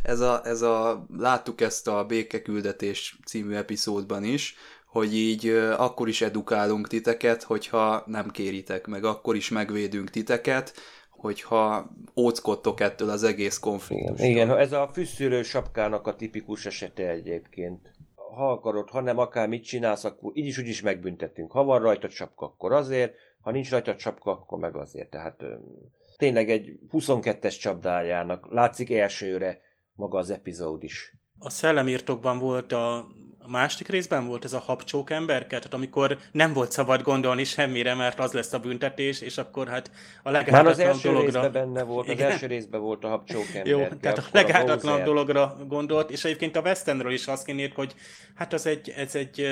ez 0.05 0.19
a, 0.19 0.41
ez 0.43 0.61
a, 0.61 1.05
láttuk 1.17 1.61
ezt 1.61 1.87
a 1.87 2.05
Békeküldetés 2.05 3.19
című 3.25 3.53
epizódban 3.53 4.23
is, 4.23 4.55
hogy 4.87 5.15
így 5.15 5.47
akkor 5.77 6.07
is 6.07 6.21
edukálunk 6.21 6.87
titeket, 6.87 7.43
hogyha 7.43 8.03
nem 8.05 8.29
kéritek 8.29 8.87
meg, 8.87 9.03
akkor 9.03 9.35
is 9.35 9.49
megvédünk 9.49 10.09
titeket, 10.09 10.73
hogyha 11.09 11.89
óckodtok 12.15 12.79
ettől 12.79 13.09
az 13.09 13.23
egész 13.23 13.57
konfliktustól. 13.57 14.25
Igen, 14.25 14.47
igen, 14.47 14.57
ez 14.57 14.71
a 14.71 14.89
fűszűrő 14.93 15.43
sapkának 15.43 16.07
a 16.07 16.15
tipikus 16.15 16.65
esete 16.65 17.09
egyébként. 17.09 17.93
Ha 18.35 18.51
akarod, 18.51 18.89
ha 18.89 19.01
nem, 19.01 19.17
akár 19.17 19.47
mit 19.47 19.63
csinálsz, 19.63 20.03
akkor 20.03 20.31
így 20.33 20.45
is 20.45 20.57
úgy 20.57 20.67
is 20.67 20.81
megbüntetünk. 20.81 21.51
Ha 21.51 21.63
van 21.63 21.81
rajta 21.81 22.09
sapka, 22.09 22.45
akkor 22.45 22.71
azért, 22.71 23.13
ha 23.41 23.51
nincs 23.51 23.69
rajta 23.69 23.97
sapka, 23.97 24.31
akkor 24.31 24.59
meg 24.59 24.75
azért. 24.75 25.09
Tehát 25.09 25.43
tényleg 26.17 26.49
egy 26.49 26.79
22-es 26.91 27.59
csapdájának 27.59 28.47
látszik 28.51 28.91
elsőre 28.91 29.61
maga 29.95 30.17
az 30.17 30.29
epizód 30.29 30.83
is. 30.83 31.13
A 31.39 31.49
szellemírtokban 31.49 32.39
volt 32.39 32.71
a 32.71 33.07
a 33.45 33.49
másik 33.49 33.87
részben 33.87 34.27
volt 34.27 34.43
ez 34.43 34.53
a 34.53 34.59
habcsók 34.59 35.09
emberke, 35.09 35.57
tehát 35.57 35.73
amikor 35.73 36.17
nem 36.31 36.53
volt 36.53 36.71
szabad 36.71 37.01
gondolni 37.01 37.43
semmire, 37.43 37.93
mert 37.93 38.19
az 38.19 38.31
lesz 38.31 38.53
a 38.53 38.59
büntetés, 38.59 39.21
és 39.21 39.37
akkor 39.37 39.67
hát 39.67 39.91
a 40.23 40.31
legállatatlanabb 40.31 40.65
Már 40.65 40.73
az 40.73 40.79
első 40.79 41.09
dologra... 41.09 41.41
részben 41.41 41.51
benne 41.51 41.83
volt, 41.83 42.07
Igen? 42.07 42.25
az 42.25 42.31
első 42.31 42.47
részben 42.47 42.81
volt 42.81 43.03
a 43.03 43.07
habcsók 43.07 43.45
emberke. 43.55 43.69
Jó, 43.69 43.87
tehát 44.01 44.17
a 44.17 44.23
legállatatlanabb 44.31 45.03
dologra 45.03 45.57
gondolt, 45.67 46.11
és 46.11 46.25
egyébként 46.25 46.55
a 46.55 46.61
West 46.61 46.87
Endről 46.87 47.11
is 47.11 47.27
azt 47.27 47.45
kéne, 47.45 47.69
hogy 47.75 47.95
hát 48.35 48.53
az 48.53 48.65
egy, 48.65 48.89
ez 48.89 49.15
egy 49.15 49.47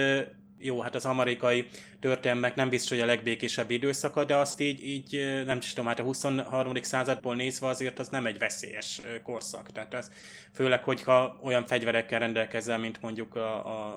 jó, 0.64 0.82
hát 0.82 0.96
az 0.96 1.06
amerikai 1.06 1.68
történelmek 2.00 2.56
nem 2.56 2.70
biztos, 2.70 2.90
hogy 2.90 3.00
a 3.00 3.06
legbékésebb 3.06 3.72
időszaka, 3.72 4.24
de 4.24 4.36
azt 4.36 4.60
így, 4.60 4.88
így 4.88 5.42
nem 5.46 5.58
is 5.58 5.70
tudom, 5.70 5.86
hát 5.86 6.00
a 6.00 6.04
23. 6.04 6.74
századból 6.82 7.36
nézve 7.36 7.68
azért 7.68 8.00
az 8.00 8.08
nem 8.08 8.26
egy 8.26 8.38
veszélyes 8.38 9.02
korszak. 9.24 9.72
Tehát 9.72 9.94
ez, 9.94 10.12
főleg, 10.54 10.84
hogyha 10.84 11.40
olyan 11.44 11.66
fegyverekkel 11.66 12.20
rendelkezel, 12.20 12.78
mint 12.78 13.02
mondjuk 13.02 13.36
a, 13.36 13.66
a, 13.66 13.88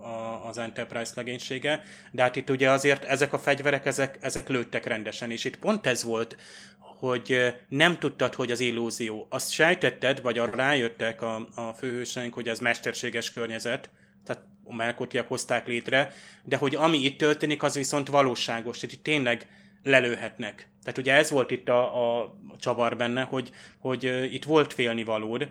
a, 0.00 0.46
az 0.48 0.58
Enterprise 0.58 1.12
legénysége, 1.14 1.82
de 2.10 2.22
hát 2.22 2.36
itt 2.36 2.50
ugye 2.50 2.70
azért 2.70 3.04
ezek 3.04 3.32
a 3.32 3.38
fegyverek, 3.38 3.86
ezek, 3.86 4.18
ezek 4.20 4.48
lőttek 4.48 4.86
rendesen, 4.86 5.30
és 5.30 5.44
itt 5.44 5.58
pont 5.58 5.86
ez 5.86 6.02
volt, 6.04 6.36
hogy 6.78 7.54
nem 7.68 7.98
tudtad, 7.98 8.34
hogy 8.34 8.50
az 8.50 8.60
illúzió. 8.60 9.26
Azt 9.30 9.50
sejtetted, 9.50 10.20
vagy 10.20 10.38
arra 10.38 10.56
rájöttek 10.56 11.22
a, 11.22 11.48
a 11.54 11.72
főhőseink, 11.72 12.34
hogy 12.34 12.48
ez 12.48 12.58
mesterséges 12.58 13.32
környezet, 13.32 13.90
tehát 14.24 14.42
melkotiak 14.64 15.28
hozták 15.28 15.66
létre, 15.66 16.12
de 16.44 16.56
hogy 16.56 16.74
ami 16.74 16.98
itt 16.98 17.18
történik, 17.18 17.62
az 17.62 17.74
viszont 17.74 18.08
valóságos, 18.08 18.78
tehát 18.78 18.96
itt 18.96 19.02
tényleg 19.02 19.46
lelőhetnek. 19.82 20.70
Tehát 20.82 20.98
ugye 20.98 21.14
ez 21.14 21.30
volt 21.30 21.50
itt 21.50 21.68
a, 21.68 22.20
a 22.22 22.34
csavar 22.58 22.96
benne, 22.96 23.22
hogy, 23.22 23.50
hogy 23.78 24.28
itt 24.32 24.44
volt 24.44 24.72
félnivalód, 24.72 25.48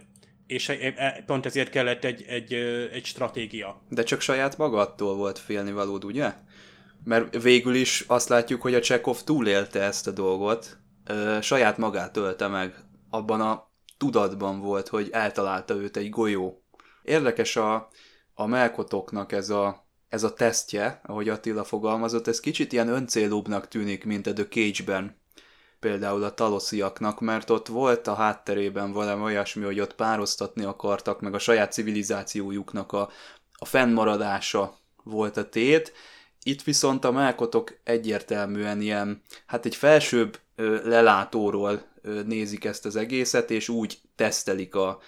és 0.47 0.69
e, 0.69 0.93
e, 0.95 1.23
pont 1.25 1.45
ezért 1.45 1.69
kellett 1.69 2.03
egy, 2.03 2.25
egy, 2.27 2.53
egy 2.93 3.05
stratégia. 3.05 3.81
De 3.89 4.03
csak 4.03 4.21
saját 4.21 4.57
magadtól 4.57 5.15
volt 5.15 5.39
félnivalód, 5.39 6.03
ugye? 6.03 6.33
Mert 7.03 7.41
végül 7.41 7.75
is 7.75 8.03
azt 8.07 8.29
látjuk, 8.29 8.61
hogy 8.61 8.73
a 8.73 8.81
Csekov 8.81 9.23
túlélte 9.23 9.81
ezt 9.81 10.07
a 10.07 10.11
dolgot, 10.11 10.77
saját 11.41 11.77
magát 11.77 12.17
ölte 12.17 12.47
meg. 12.47 12.73
Abban 13.09 13.41
a 13.41 13.71
tudatban 13.97 14.59
volt, 14.59 14.87
hogy 14.87 15.09
eltalálta 15.11 15.73
őt 15.73 15.97
egy 15.97 16.09
golyó. 16.09 16.63
Érdekes 17.03 17.55
a, 17.55 17.89
a 18.33 18.45
melkotoknak 18.45 19.31
ez 19.31 19.49
a, 19.49 19.85
ez 20.09 20.23
a 20.23 20.33
tesztje, 20.33 21.01
ahogy 21.03 21.29
Attila 21.29 21.63
fogalmazott, 21.63 22.27
ez 22.27 22.39
kicsit 22.39 22.73
ilyen 22.73 22.87
öncélúbbnak 22.87 23.67
tűnik, 23.67 24.05
mint 24.05 24.27
a 24.27 24.33
The 24.33 24.47
Cage-ben, 24.47 25.19
például 25.79 26.23
a 26.23 26.33
talosziaknak, 26.33 27.19
mert 27.19 27.49
ott 27.49 27.67
volt 27.67 28.07
a 28.07 28.13
hátterében 28.13 28.91
valami 28.91 29.21
olyasmi, 29.21 29.63
hogy 29.63 29.79
ott 29.79 29.95
pároztatni 29.95 30.63
akartak, 30.63 31.21
meg 31.21 31.33
a 31.33 31.39
saját 31.39 31.71
civilizációjuknak 31.71 32.91
a, 32.91 33.09
a 33.53 33.65
fennmaradása 33.65 34.77
volt 35.03 35.37
a 35.37 35.49
tét. 35.49 35.93
Itt 36.43 36.63
viszont 36.63 37.05
a 37.05 37.11
melkotok 37.11 37.77
egyértelműen 37.83 38.81
ilyen, 38.81 39.21
hát 39.45 39.65
egy 39.65 39.75
felsőbb 39.75 40.39
ö, 40.55 40.89
lelátóról 40.89 41.81
ö, 42.01 42.21
nézik 42.21 42.65
ezt 42.65 42.85
az 42.85 42.95
egészet, 42.95 43.51
és 43.51 43.69
úgy 43.69 43.99
tesztelik 44.15 44.75
a, 44.75 44.99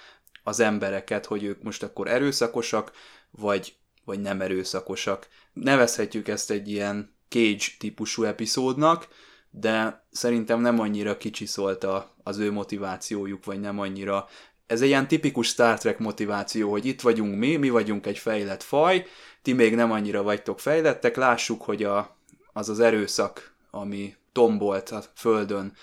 az 0.43 0.59
embereket, 0.59 1.25
hogy 1.25 1.43
ők 1.43 1.63
most 1.63 1.83
akkor 1.83 2.07
erőszakosak, 2.07 2.91
vagy, 3.31 3.75
vagy 4.05 4.19
nem 4.19 4.41
erőszakosak. 4.41 5.27
Nevezhetjük 5.53 6.27
ezt 6.27 6.51
egy 6.51 6.69
ilyen 6.69 7.15
Cage 7.29 7.65
típusú 7.79 8.23
epizódnak, 8.23 9.07
de 9.51 10.05
szerintem 10.11 10.61
nem 10.61 10.79
annyira 10.79 11.17
kicsi 11.17 11.45
szólt 11.45 11.83
a, 11.83 12.15
az 12.23 12.37
ő 12.37 12.51
motivációjuk, 12.51 13.45
vagy 13.45 13.59
nem 13.59 13.79
annyira. 13.79 14.27
Ez 14.67 14.81
egy 14.81 14.87
ilyen 14.87 15.07
tipikus 15.07 15.47
Star 15.47 15.77
Trek 15.77 15.99
motiváció, 15.99 16.71
hogy 16.71 16.85
itt 16.85 17.01
vagyunk 17.01 17.37
mi, 17.37 17.55
mi 17.55 17.69
vagyunk 17.69 18.05
egy 18.05 18.17
fejlett 18.17 18.63
faj, 18.63 19.05
ti 19.41 19.53
még 19.53 19.75
nem 19.75 19.91
annyira 19.91 20.23
vagytok 20.23 20.59
fejlettek, 20.59 21.15
lássuk, 21.15 21.61
hogy 21.61 21.83
a, 21.83 22.17
az 22.53 22.69
az 22.69 22.79
erőszak, 22.79 23.53
ami 23.71 24.15
tombolt 24.31 24.89
a 24.89 25.03
Földön 25.15 25.73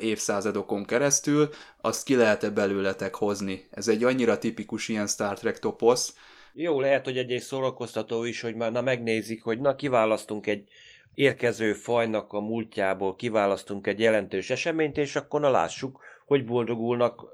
évszázadokon 0.00 0.84
keresztül, 0.84 1.48
azt 1.80 2.04
ki 2.04 2.14
lehet-e 2.14 2.50
belőletek 2.50 3.14
hozni. 3.14 3.66
Ez 3.70 3.88
egy 3.88 4.04
annyira 4.04 4.38
tipikus 4.38 4.88
ilyen 4.88 5.06
Star 5.06 5.38
Trek 5.38 5.58
toposz. 5.58 6.16
Jó, 6.52 6.80
lehet, 6.80 7.04
hogy 7.04 7.18
egy, 7.18 7.32
egy 7.32 7.40
szórakoztató 7.40 8.24
is, 8.24 8.40
hogy 8.40 8.54
már 8.54 8.72
na 8.72 8.80
megnézik, 8.80 9.42
hogy 9.42 9.60
na 9.60 9.74
kiválasztunk 9.74 10.46
egy 10.46 10.68
érkező 11.14 11.72
fajnak 11.72 12.32
a 12.32 12.40
múltjából, 12.40 13.16
kiválasztunk 13.16 13.86
egy 13.86 14.00
jelentős 14.00 14.50
eseményt, 14.50 14.96
és 14.96 15.16
akkor 15.16 15.40
na 15.40 15.50
lássuk, 15.50 16.00
hogy 16.26 16.44
boldogulnak 16.44 17.24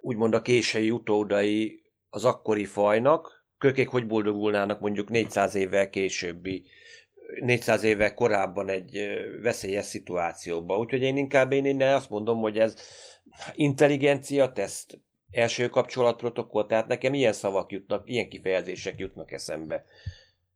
úgymond 0.00 0.34
a 0.34 0.42
késői 0.42 0.90
utódai 0.90 1.82
az 2.10 2.24
akkori 2.24 2.64
fajnak, 2.64 3.44
kökék 3.58 3.88
hogy 3.88 4.06
boldogulnának 4.06 4.80
mondjuk 4.80 5.08
400 5.08 5.54
évvel 5.54 5.90
későbbi 5.90 6.64
400 7.40 7.82
éve 7.82 8.14
korábban 8.14 8.68
egy 8.68 9.08
veszélyes 9.42 9.84
szituációban. 9.84 10.78
Úgyhogy 10.78 11.02
én 11.02 11.16
inkább 11.16 11.52
én 11.52 11.64
innen 11.64 11.94
azt 11.94 12.10
mondom, 12.10 12.40
hogy 12.40 12.58
ez 12.58 12.74
intelligencia 13.54 14.52
teszt, 14.52 15.00
első 15.30 15.68
kapcsolatprotokoll, 15.68 16.66
tehát 16.66 16.86
nekem 16.86 17.14
ilyen 17.14 17.32
szavak 17.32 17.72
jutnak, 17.72 18.08
ilyen 18.08 18.28
kifejezések 18.28 18.98
jutnak 18.98 19.32
eszembe. 19.32 19.84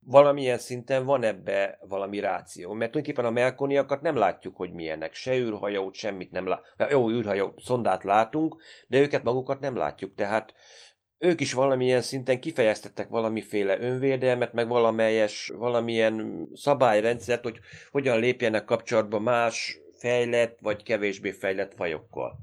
Valamilyen 0.06 0.58
szinten 0.58 1.04
van 1.04 1.22
ebbe 1.22 1.78
valami 1.88 2.20
ráció, 2.20 2.72
mert 2.72 2.90
tulajdonképpen 2.90 3.24
a 3.24 3.34
melkoniakat 3.34 4.02
nem 4.02 4.16
látjuk, 4.16 4.56
hogy 4.56 4.72
milyenek. 4.72 5.14
Se 5.14 5.36
űrhajót, 5.36 5.94
semmit 5.94 6.30
nem 6.30 6.46
látunk. 6.46 6.90
Jó, 6.90 7.10
űrhajó, 7.10 7.54
szondát 7.56 8.04
látunk, 8.04 8.62
de 8.88 8.98
őket 8.98 9.22
magukat 9.22 9.60
nem 9.60 9.76
látjuk. 9.76 10.14
Tehát 10.14 10.54
ők 11.24 11.40
is 11.40 11.52
valamilyen 11.52 12.02
szinten 12.02 12.40
kifejeztettek 12.40 13.08
valamiféle 13.08 13.80
önvédelmet, 13.80 14.52
meg 14.52 14.68
valamelyes, 14.68 15.52
valamilyen 15.56 16.46
szabályrendszert, 16.54 17.42
hogy 17.42 17.58
hogyan 17.90 18.20
lépjenek 18.20 18.64
kapcsolatba 18.64 19.18
más 19.18 19.78
fejlett 19.98 20.58
vagy 20.60 20.82
kevésbé 20.82 21.30
fejlett 21.30 21.74
fajokkal. 21.74 22.38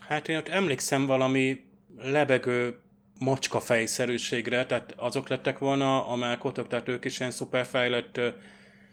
Hát 0.00 0.28
én 0.28 0.36
ott 0.36 0.48
emlékszem 0.48 1.06
valami 1.06 1.64
lebegő 1.96 2.80
macska 3.18 3.60
fejszerűségre, 3.60 4.66
tehát 4.66 4.94
azok 4.96 5.28
lettek 5.28 5.58
volna 5.58 6.06
a 6.06 6.16
melkotok, 6.16 6.68
tehát 6.68 6.88
ők 6.88 7.04
is 7.04 7.20
ilyen 7.20 7.32
szuperfejlett 7.32 8.20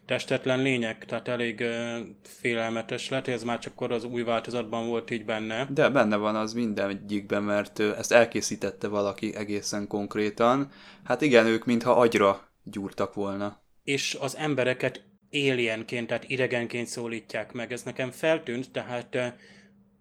testetlen 0.05 0.61
lények, 0.61 1.05
tehát 1.05 1.27
elég 1.27 1.59
uh, 1.59 1.97
félelmetes 2.23 3.09
lett, 3.09 3.27
ez 3.27 3.43
már 3.43 3.59
csak 3.59 3.81
az 3.81 4.03
új 4.03 4.23
változatban 4.23 4.87
volt 4.87 5.11
így 5.11 5.25
benne. 5.25 5.67
De 5.69 5.89
benne 5.89 6.15
van 6.15 6.35
az 6.35 6.53
mindegyikben, 6.53 7.43
mert 7.43 7.79
ezt 7.79 8.11
elkészítette 8.11 8.87
valaki 8.87 9.35
egészen 9.35 9.87
konkrétan. 9.87 10.71
Hát 11.03 11.21
igen, 11.21 11.45
ők 11.45 11.65
mintha 11.65 11.91
agyra 11.91 12.49
gyúrtak 12.63 13.13
volna. 13.13 13.63
És 13.83 14.17
az 14.19 14.35
embereket 14.35 15.03
alienként, 15.31 16.07
tehát 16.07 16.29
idegenként 16.29 16.87
szólítják 16.87 17.51
meg. 17.51 17.71
Ez 17.71 17.83
nekem 17.83 18.11
feltűnt, 18.11 18.71
tehát 18.71 19.17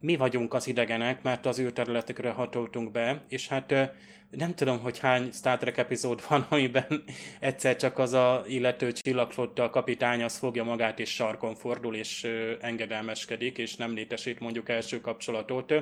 mi 0.04 0.16
vagyunk 0.16 0.54
az 0.54 0.66
idegenek, 0.66 1.22
mert 1.22 1.46
az 1.46 1.60
űrterületekre 1.60 2.30
hatoltunk 2.30 2.90
be, 2.90 3.22
és 3.28 3.48
hát 3.48 3.74
nem 4.30 4.54
tudom, 4.54 4.78
hogy 4.78 4.98
hány 4.98 5.30
Star 5.32 5.58
Trek 5.58 5.76
epizód 5.76 6.22
van, 6.28 6.46
amiben 6.50 7.04
egyszer 7.40 7.76
csak 7.76 7.98
az 7.98 8.12
a 8.12 8.44
illető 8.46 8.92
csillagflotta 8.92 9.70
kapitány 9.70 10.22
az 10.22 10.38
fogja 10.38 10.64
magát 10.64 10.98
és 10.98 11.14
sarkon 11.14 11.54
fordul 11.54 11.94
és 11.94 12.28
engedelmeskedik, 12.60 13.58
és 13.58 13.76
nem 13.76 13.94
létesít 13.94 14.40
mondjuk 14.40 14.68
első 14.68 15.00
kapcsolatot. 15.00 15.74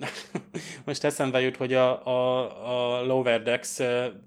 Most 0.86 1.04
eszembe 1.04 1.40
jut, 1.40 1.56
hogy 1.56 1.74
a, 1.74 2.06
a, 2.06 2.98
a 2.98 3.04
Lower 3.04 3.42
Decks 3.42 3.78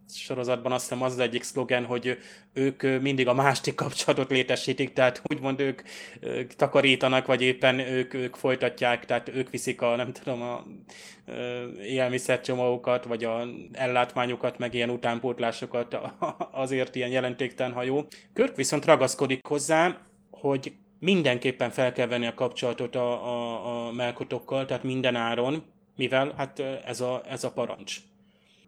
sorozatban 0.10 0.72
azt 0.72 0.82
hiszem 0.82 1.04
az 1.04 1.12
az 1.12 1.20
egyik 1.20 1.44
szlogen, 1.44 1.86
hogy 1.86 2.18
ők 2.54 3.02
mindig 3.02 3.28
a 3.28 3.34
másik 3.34 3.76
kapcsolatot 3.76 4.30
létesítik, 4.30 4.94
tehát 4.94 5.22
úgymond 5.24 5.60
ők 5.60 5.82
takarítanak, 6.56 7.26
vagy 7.26 7.42
éppen 7.42 7.80
ők, 7.80 8.14
ők 8.14 8.36
folytatják, 8.36 9.06
tehát 9.06 9.30
ők 9.30 9.50
viszik 9.50 9.82
a, 9.82 9.96
nem 9.96 10.12
tudom, 10.12 10.42
a 10.42 10.66
élelmiszercsomagokat, 11.82 13.06
vagy 13.06 13.24
a 13.24 13.48
ellátmányokat, 13.72 14.58
meg 14.58 14.74
ilyen 14.74 14.90
utánpótlásokat, 14.90 15.98
azért 16.52 16.96
ilyen 16.96 17.10
jelentéktelen 17.10 17.74
hajó. 17.74 18.08
Körk 18.34 18.56
viszont 18.56 18.86
ragaszkodik 18.86 19.48
hozzá, 19.48 19.98
hogy 20.32 20.74
mindenképpen 21.00 21.70
fel 21.70 21.92
kell 21.92 22.08
venni 22.08 22.26
a 22.26 22.34
kapcsolatot 22.34 22.96
a, 22.96 23.28
a, 23.28 23.88
a 23.88 23.92
melkotokkal, 23.92 24.66
tehát 24.66 24.84
minden 24.84 25.16
áron, 25.16 25.64
mivel 25.96 26.34
hát 26.38 26.60
ez 26.86 27.02
a, 27.02 27.22
ez 27.30 27.44
a 27.44 27.52
parancs. 27.52 27.98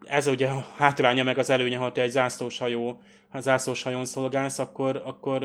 Ez 0.04 0.26
ugye 0.26 0.48
a 0.48 0.66
hátránya 0.76 1.22
meg 1.22 1.38
az 1.38 1.50
előnye, 1.50 1.76
ha 1.76 1.92
te 1.92 2.02
egy 2.02 2.10
zászlós 2.10 2.58
hajó, 2.58 3.00
ha 3.28 3.40
zászlós 3.40 3.82
hajón 3.82 4.04
szolgálsz, 4.04 4.58
akkor, 4.58 5.02
akkor 5.04 5.44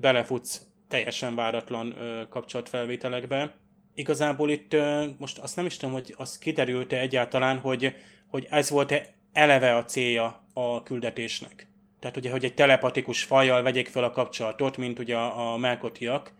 belefutsz 0.00 0.62
teljesen 0.88 1.34
váratlan 1.34 1.94
kapcsolatfelvételekbe. 2.28 3.54
Igazából 3.94 4.50
itt 4.50 4.76
most 5.18 5.38
azt 5.38 5.56
nem 5.56 5.66
is 5.66 5.76
tudom, 5.76 5.94
hogy 5.94 6.14
az 6.16 6.38
kiderült-e 6.38 6.98
egyáltalán, 6.98 7.58
hogy, 7.58 7.94
hogy 8.26 8.46
ez 8.50 8.70
volt-e 8.70 9.14
eleve 9.32 9.76
a 9.76 9.84
célja 9.84 10.44
a 10.52 10.82
küldetésnek. 10.82 11.69
Tehát 12.00 12.16
ugye, 12.16 12.30
hogy 12.30 12.44
egy 12.44 12.54
telepatikus 12.54 13.22
fajjal 13.22 13.62
vegyék 13.62 13.88
fel 13.88 14.04
a 14.04 14.10
kapcsolatot, 14.10 14.76
mint 14.76 14.98
ugye 14.98 15.16
a, 15.16 15.52
a 15.52 15.56
melkotiak. 15.56 16.32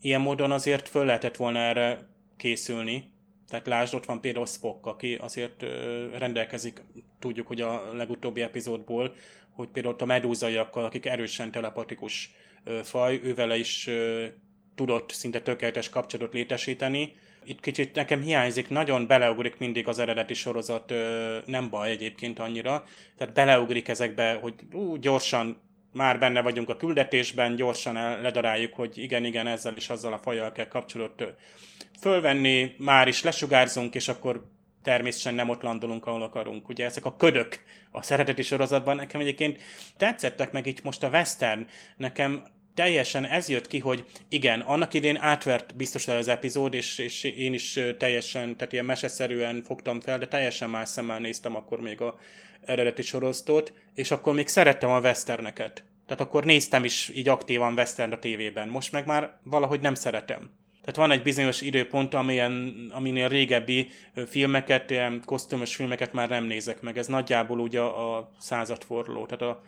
Ilyen 0.00 0.20
módon 0.20 0.52
azért 0.52 0.88
föl 0.88 1.04
lehetett 1.04 1.36
volna 1.36 1.58
erre 1.58 2.08
készülni. 2.36 3.10
Tehát 3.48 3.66
lásd, 3.66 3.94
ott 3.94 4.04
van 4.04 4.20
például 4.20 4.46
Spock, 4.46 4.86
aki 4.86 5.14
azért 5.14 5.62
ö, 5.62 6.06
rendelkezik, 6.18 6.82
tudjuk, 7.18 7.46
hogy 7.46 7.60
a 7.60 7.94
legutóbbi 7.94 8.40
epizódból, 8.40 9.14
hogy 9.50 9.68
például 9.68 9.94
ott 9.94 10.02
a 10.02 10.06
medúzaiakkal, 10.06 10.84
akik 10.84 11.06
erősen 11.06 11.50
telepatikus 11.50 12.30
ö, 12.64 12.80
faj, 12.82 13.20
ővele 13.22 13.56
is 13.56 13.86
ö, 13.86 14.26
tudott 14.74 15.10
szinte 15.10 15.40
tökéletes 15.40 15.88
kapcsolatot 15.88 16.34
létesíteni, 16.34 17.14
itt 17.44 17.60
kicsit 17.60 17.94
nekem 17.94 18.20
hiányzik, 18.20 18.68
nagyon 18.68 19.06
beleugrik 19.06 19.58
mindig 19.58 19.88
az 19.88 19.98
eredeti 19.98 20.34
sorozat, 20.34 20.92
nem 21.46 21.70
baj 21.70 21.90
egyébként 21.90 22.38
annyira, 22.38 22.84
tehát 23.16 23.34
beleugrik 23.34 23.88
ezekbe, 23.88 24.38
hogy 24.40 24.54
ú, 24.72 24.96
gyorsan 24.96 25.60
már 25.92 26.18
benne 26.18 26.42
vagyunk 26.42 26.68
a 26.68 26.76
küldetésben, 26.76 27.56
gyorsan 27.56 27.94
ledaráljuk, 28.22 28.74
hogy 28.74 28.98
igen, 28.98 29.24
igen, 29.24 29.46
ezzel 29.46 29.76
is 29.76 29.88
azzal 29.88 30.12
a 30.12 30.18
fajjal 30.18 30.52
kell 30.52 30.68
kapcsolatot 30.68 31.34
fölvenni, 32.00 32.74
már 32.78 33.08
is 33.08 33.22
lesugárzunk, 33.22 33.94
és 33.94 34.08
akkor 34.08 34.44
természetesen 34.82 35.34
nem 35.34 35.48
ott 35.48 35.62
landolunk, 35.62 36.06
ahol 36.06 36.22
akarunk. 36.22 36.68
Ugye 36.68 36.84
ezek 36.84 37.04
a 37.04 37.16
ködök 37.16 37.60
a 37.90 38.02
szereteti 38.02 38.42
sorozatban 38.42 38.96
nekem 38.96 39.20
egyébként 39.20 39.60
tetszettek 39.96 40.52
meg 40.52 40.66
itt 40.66 40.82
most 40.82 41.02
a 41.02 41.08
western. 41.08 41.66
Nekem 41.96 42.44
teljesen 42.74 43.24
ez 43.24 43.48
jött 43.48 43.66
ki, 43.66 43.78
hogy 43.78 44.04
igen, 44.28 44.60
annak 44.60 44.94
idén 44.94 45.16
átvert 45.16 45.76
biztos 45.76 46.08
el 46.08 46.16
az 46.16 46.28
epizód, 46.28 46.74
és, 46.74 46.98
és 46.98 47.24
én 47.24 47.52
is 47.52 47.80
teljesen, 47.98 48.56
tehát 48.56 48.72
ilyen 48.72 48.84
meseszerűen 48.84 49.62
fogtam 49.62 50.00
fel, 50.00 50.18
de 50.18 50.28
teljesen 50.28 50.70
más 50.70 50.88
szemmel 50.88 51.18
néztem 51.18 51.56
akkor 51.56 51.80
még 51.80 52.00
a 52.00 52.18
eredeti 52.64 53.02
sorozatot, 53.02 53.72
és 53.94 54.10
akkor 54.10 54.34
még 54.34 54.48
szerettem 54.48 54.90
a 54.90 55.00
westerneket. 55.00 55.84
Tehát 56.06 56.22
akkor 56.22 56.44
néztem 56.44 56.84
is 56.84 57.10
így 57.14 57.28
aktívan 57.28 57.72
western 57.72 58.12
a 58.12 58.18
tévében. 58.18 58.68
Most 58.68 58.92
meg 58.92 59.06
már 59.06 59.38
valahogy 59.42 59.80
nem 59.80 59.94
szeretem. 59.94 60.50
Tehát 60.80 60.96
van 60.96 61.10
egy 61.10 61.22
bizonyos 61.22 61.60
időpont, 61.60 62.14
amilyen, 62.14 62.74
aminél 62.94 63.28
régebbi 63.28 63.88
filmeket, 64.26 64.90
ilyen 64.90 65.22
kosztümös 65.24 65.74
filmeket 65.74 66.12
már 66.12 66.28
nem 66.28 66.44
nézek 66.44 66.80
meg. 66.80 66.98
Ez 66.98 67.06
nagyjából 67.06 67.58
ugye 67.58 67.80
a 67.80 68.30
századforduló. 68.38 69.26
Tehát 69.26 69.54
a 69.54 69.62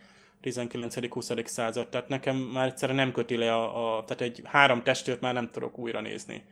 19.-20. 0.45 1.47
század, 1.47 1.89
tehát 1.89 2.09
nekem 2.09 2.37
már 2.37 2.67
egyszerűen 2.67 2.99
nem 2.99 3.13
köti 3.13 3.37
le 3.37 3.55
a, 3.55 3.97
a 3.97 4.05
tehát 4.05 4.23
egy 4.23 4.41
három 4.45 4.83
testőrt 4.83 5.21
már 5.21 5.35
nem 5.35 5.51
tudok 5.51 5.79
újra 5.79 6.01
nézni. 6.01 6.45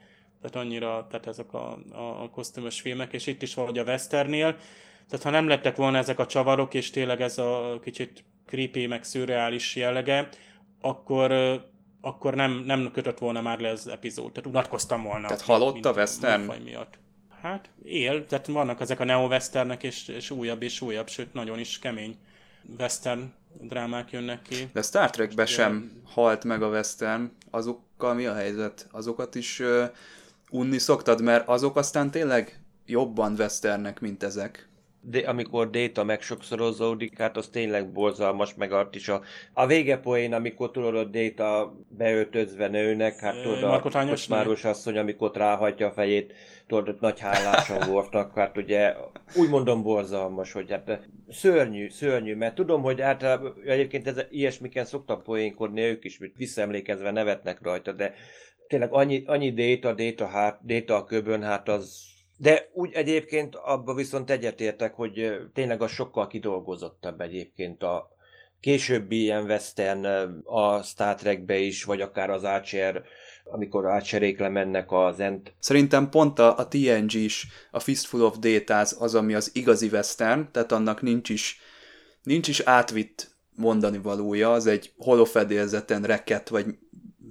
Tehát 0.42 0.66
annyira, 0.66 1.06
tehát 1.10 1.26
ezek 1.26 1.52
a, 1.52 1.78
a, 1.92 2.22
a 2.22 2.30
kosztümös 2.30 2.80
filmek, 2.80 3.12
és 3.12 3.26
itt 3.26 3.42
is 3.42 3.54
valahogy 3.54 3.78
a 3.78 3.84
Westernél, 3.84 4.56
tehát 5.08 5.24
ha 5.24 5.30
nem 5.30 5.48
lettek 5.48 5.76
volna 5.76 5.98
ezek 5.98 6.18
a 6.18 6.26
csavarok, 6.26 6.74
és 6.74 6.90
tényleg 6.90 7.20
ez 7.20 7.38
a 7.38 7.78
kicsit 7.82 8.24
creepy, 8.46 8.86
meg 8.86 9.04
szürreális 9.04 9.76
jellege, 9.76 10.28
akkor, 10.80 11.32
akkor 12.00 12.34
nem, 12.34 12.62
nem 12.66 12.90
kötött 12.92 13.18
volna 13.18 13.40
már 13.40 13.58
le 13.58 13.68
az 13.68 13.88
epizód. 13.88 14.32
Tehát 14.32 14.50
unatkoztam 14.50 15.02
volna. 15.02 15.26
Tehát 15.26 15.42
halott 15.42 15.84
a 15.84 15.92
western? 15.92 16.62
Miatt. 16.64 16.98
Hát 17.42 17.70
él, 17.84 18.26
tehát 18.26 18.46
vannak 18.46 18.80
ezek 18.80 19.00
a 19.00 19.04
neo-westernek, 19.04 19.82
és, 19.82 20.08
és 20.08 20.30
újabb 20.30 20.62
és 20.62 20.80
újabb, 20.80 21.08
sőt 21.08 21.32
nagyon 21.32 21.58
is 21.58 21.78
kemény 21.78 22.16
western 22.78 23.32
drámák 23.60 24.10
jönnek 24.10 24.42
ki. 24.42 24.68
De 24.72 24.82
Star 24.82 25.10
Trekben 25.10 25.46
sem 25.46 26.02
halt 26.04 26.44
meg 26.44 26.62
a 26.62 26.68
western, 26.68 27.30
azokkal 27.50 28.14
mi 28.14 28.26
a 28.26 28.34
helyzet? 28.34 28.88
Azokat 28.90 29.34
is 29.34 29.60
uh, 29.60 29.84
unni 30.50 30.78
szoktad, 30.78 31.22
mert 31.22 31.48
azok 31.48 31.76
aztán 31.76 32.10
tényleg 32.10 32.60
jobban 32.86 33.34
westernek, 33.38 34.00
mint 34.00 34.22
ezek 34.22 34.70
de 35.04 35.18
amikor 35.18 35.70
Data 35.70 36.04
megsokszorozódik, 36.04 37.18
hát 37.18 37.36
az 37.36 37.46
tényleg 37.46 37.92
borzalmas, 37.92 38.54
meg 38.54 38.72
art 38.72 38.94
is 38.94 39.08
a, 39.08 39.20
a 39.52 39.66
végepoén, 39.66 40.32
amikor 40.32 40.70
tudod, 40.70 40.96
a 40.96 41.04
Data 41.04 41.74
beöltözve 41.88 42.68
nőnek, 42.68 43.18
hát 43.18 43.42
tudod, 43.42 43.62
a 43.62 43.80
kocsmáros 43.80 44.64
asszony, 44.64 44.98
amikor 44.98 45.30
ráhagyja 45.34 45.86
a 45.86 45.92
fejét, 45.92 46.32
tudod, 46.66 46.96
nagy 47.00 47.20
hálásan 47.20 47.88
voltak, 47.90 48.34
hát 48.38 48.56
ugye 48.56 48.94
úgy 49.36 49.48
mondom 49.48 49.82
borzalmas, 49.82 50.52
hogy 50.52 50.70
hát 50.70 51.08
szörnyű, 51.28 51.88
szörnyű, 51.88 52.34
mert 52.34 52.54
tudom, 52.54 52.82
hogy 52.82 53.00
hát 53.00 53.40
egyébként 53.64 54.06
ez, 54.06 54.20
ilyesmiken 54.30 54.84
szoktak 54.84 55.22
poénkodni, 55.22 55.80
ők 55.80 56.04
is 56.04 56.18
visszaemlékezve 56.36 57.10
nevetnek 57.10 57.62
rajta, 57.62 57.92
de 57.92 58.14
tényleg 58.66 58.92
annyi, 58.92 59.22
annyi 59.26 59.52
Data, 59.52 59.94
Data, 59.94 60.26
hát, 60.26 60.60
Data 60.64 60.96
a 60.96 61.04
köbön, 61.04 61.42
hát 61.42 61.68
az 61.68 62.10
de 62.42 62.68
úgy 62.72 62.92
egyébként 62.92 63.54
abban 63.54 63.96
viszont 63.96 64.30
egyetértek, 64.30 64.94
hogy 64.94 65.32
tényleg 65.54 65.82
a 65.82 65.86
sokkal 65.86 66.26
kidolgozottabb 66.26 67.20
egyébként 67.20 67.82
a 67.82 68.10
későbbi 68.60 69.20
ilyen 69.20 69.44
western 69.44 70.04
a 70.44 70.82
Star 70.82 71.14
Trekbe 71.14 71.58
is, 71.58 71.84
vagy 71.84 72.00
akár 72.00 72.30
az 72.30 72.44
Archer, 72.44 73.02
amikor 73.44 73.86
Archerék 73.86 74.38
lemennek 74.38 74.92
az 74.92 75.20
Ent. 75.20 75.52
Szerintem 75.58 76.08
pont 76.08 76.38
a, 76.38 76.58
a 76.58 76.68
TNG 76.68 77.12
is, 77.12 77.46
a 77.70 77.80
Fistful 77.80 78.22
of 78.22 78.38
Data 78.38 78.78
az, 78.78 79.14
ami 79.14 79.34
az 79.34 79.50
igazi 79.54 79.86
western, 79.86 80.48
tehát 80.50 80.72
annak 80.72 81.02
nincs 81.02 81.28
is, 81.28 81.60
nincs 82.22 82.48
is 82.48 82.60
átvitt 82.60 83.30
mondani 83.56 83.98
valója, 83.98 84.52
az 84.52 84.66
egy 84.66 84.92
holofedélzeten 84.98 86.02
reket, 86.02 86.48
vagy 86.48 86.66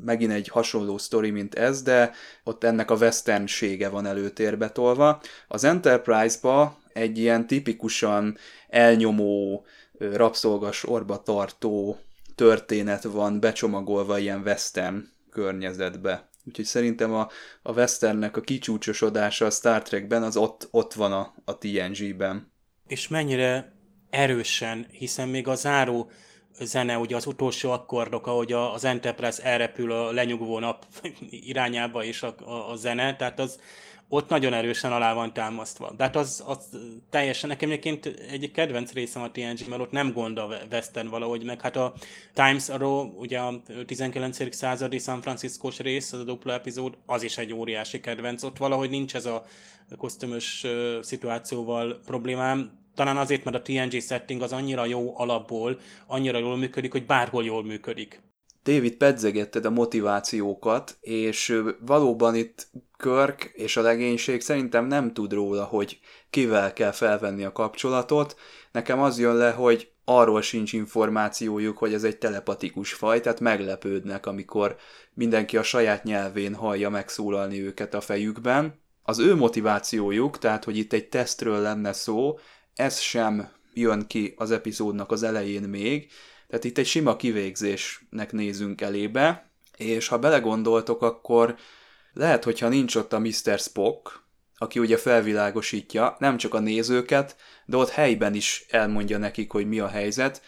megint 0.04 0.32
egy 0.32 0.48
hasonló 0.48 0.98
sztori, 0.98 1.30
mint 1.30 1.56
ez, 1.56 1.82
de 1.82 2.12
ott 2.44 2.64
ennek 2.64 2.92
a 2.92 2.96
westernsége 2.96 3.90
van 3.90 4.06
előtérbe 4.06 4.70
tolva. 4.70 5.22
Az 5.48 5.64
Enterprise-ba 5.64 6.78
egy 6.94 7.18
ilyen 7.18 7.48
tipikusan 7.48 8.38
elnyomó, 8.68 9.66
rabszolgas 10.00 10.86
orba 10.88 11.24
tartó 11.24 12.00
történet 12.36 13.04
van 13.04 13.40
becsomagolva 13.40 14.18
ilyen 14.18 14.42
western 14.42 15.04
környezetbe. 15.32 16.30
Úgyhogy 16.46 16.66
szerintem 16.66 17.14
a, 17.14 17.28
a 17.62 17.72
westernnek 17.72 18.38
a 18.38 18.42
kicsúcsosodása 18.42 19.46
a 19.46 19.50
Star 19.50 19.82
Trekben 19.82 20.24
az 20.24 20.38
ott, 20.38 20.68
ott 20.72 20.94
van 20.94 21.12
a, 21.12 21.34
a 21.46 21.58
TNG-ben. 21.58 22.52
És 22.88 23.08
mennyire 23.08 23.74
erősen, 24.10 24.88
hiszen 24.92 25.30
még 25.30 25.48
a 25.48 25.56
záró 25.56 26.12
zene, 26.60 26.98
ugye 26.98 27.16
az 27.16 27.26
utolsó 27.26 27.72
akkordok, 27.72 28.28
ahogy 28.28 28.52
az 28.52 28.86
Enterprise 28.86 29.44
elrepül 29.44 29.92
a 29.92 30.12
lenyugvó 30.12 30.60
nap 30.60 30.86
irányába 31.30 32.04
és 32.04 32.24
a, 32.24 32.36
a, 32.38 32.72
a 32.72 32.76
zene, 32.76 33.16
tehát 33.16 33.40
az 33.40 33.60
ott 34.14 34.30
nagyon 34.30 34.54
erősen 34.54 34.92
alá 34.92 35.14
van 35.14 35.34
támasztva. 35.34 35.94
De 35.98 36.04
hát 36.04 36.16
az, 36.16 36.44
az 36.46 36.78
teljesen, 37.10 37.50
nekem 37.50 37.70
egyébként 37.70 38.06
egy 38.06 38.52
kedvenc 38.52 38.92
részem 38.92 39.22
a 39.22 39.32
TNG, 39.32 39.68
mert 39.70 39.82
ott 39.82 39.92
nem 39.92 40.14
gond 40.14 40.38
a 40.38 40.48
western 40.72 41.10
valahogy, 41.10 41.44
meg 41.44 41.62
hát 41.62 41.76
a 41.76 41.94
Times 42.34 42.70
Arrow, 42.70 43.20
ugye 43.20 43.40
a 43.40 43.62
19. 43.86 44.56
századi 44.56 44.98
San 44.98 45.22
Francisco-s 45.22 45.80
rész, 45.80 46.14
az 46.14 46.20
a 46.20 46.24
dupla 46.24 46.54
epizód, 46.54 46.98
az 47.06 47.24
is 47.24 47.38
egy 47.38 47.54
óriási 47.54 48.00
kedvenc. 48.00 48.44
Ott 48.44 48.58
valahogy 48.58 48.90
nincs 48.90 49.16
ez 49.16 49.26
a 49.26 49.46
kosztümös 49.98 50.66
szituációval 51.02 52.00
problémám, 52.06 52.80
talán 52.96 53.18
azért, 53.18 53.44
mert 53.44 53.58
a 53.58 53.62
TNG 53.62 54.02
setting 54.02 54.42
az 54.42 54.52
annyira 54.52 54.86
jó 54.86 55.20
alapból, 55.20 55.80
annyira 56.08 56.38
jól 56.38 56.58
működik, 56.58 56.92
hogy 56.92 57.06
bárhol 57.06 57.44
jól 57.44 57.64
működik. 57.64 58.22
David, 58.64 58.96
pedzegetted 58.96 59.66
a 59.66 59.70
motivációkat, 59.70 60.98
és 61.02 61.62
valóban 61.86 62.36
itt 62.36 62.68
Körk 62.98 63.52
és 63.54 63.78
a 63.78 63.82
legénység 63.82 64.42
szerintem 64.42 64.86
nem 64.86 65.14
tud 65.14 65.34
róla, 65.34 65.64
hogy 65.64 66.00
kivel 66.30 66.74
kell 66.74 66.92
felvenni 66.92 67.44
a 67.44 67.52
kapcsolatot. 67.52 68.36
Nekem 68.72 69.02
az 69.02 69.20
jön 69.20 69.36
le, 69.36 69.52
hogy 69.52 69.92
arról 70.06 70.42
sincs 70.42 70.74
információjuk, 70.74 71.78
hogy 71.78 71.94
ez 71.94 72.04
egy 72.04 72.18
telepatikus 72.18 72.94
faj, 72.94 73.20
tehát 73.20 73.40
meglepődnek, 73.40 74.26
amikor 74.26 74.76
mindenki 75.14 75.58
a 75.58 75.64
saját 75.64 76.04
nyelvén 76.04 76.56
hallja 76.56 76.90
megszólalni 76.90 77.62
őket 77.62 77.94
a 77.94 78.02
fejükben. 78.02 78.80
Az 79.04 79.20
ő 79.20 79.36
motivációjuk, 79.36 80.38
tehát 80.38 80.64
hogy 80.64 80.78
itt 80.78 80.94
egy 80.94 81.10
tesztről 81.10 81.62
lenne 81.62 81.94
szó, 81.94 82.40
ez 82.76 83.00
sem 83.00 83.50
jön 83.74 84.08
ki 84.08 84.34
az 84.38 84.52
epizódnak 84.52 85.12
az 85.12 85.24
elején 85.24 85.64
még, 85.64 86.12
tehát 86.52 86.66
itt 86.66 86.78
egy 86.78 86.86
sima 86.86 87.16
kivégzésnek 87.16 88.32
nézünk 88.32 88.82
elébe, 88.82 89.52
és 89.78 90.08
ha 90.08 90.20
belegondoltok, 90.20 91.02
akkor 91.02 91.56
lehet, 92.14 92.44
hogyha 92.44 92.68
nincs 92.68 92.96
ott 92.96 93.14
a 93.14 93.20
Mr. 93.20 93.60
Spock, 93.60 94.24
aki 94.58 94.80
ugye 94.80 94.98
felvilágosítja 94.98 96.16
nem 96.20 96.38
csak 96.38 96.54
a 96.54 96.60
nézőket, 96.60 97.36
de 97.66 97.78
ott 97.78 97.90
helyben 97.90 98.34
is 98.34 98.66
elmondja 98.70 99.18
nekik, 99.18 99.52
hogy 99.52 99.68
mi 99.68 99.80
a 99.80 99.88
helyzet, 99.88 100.42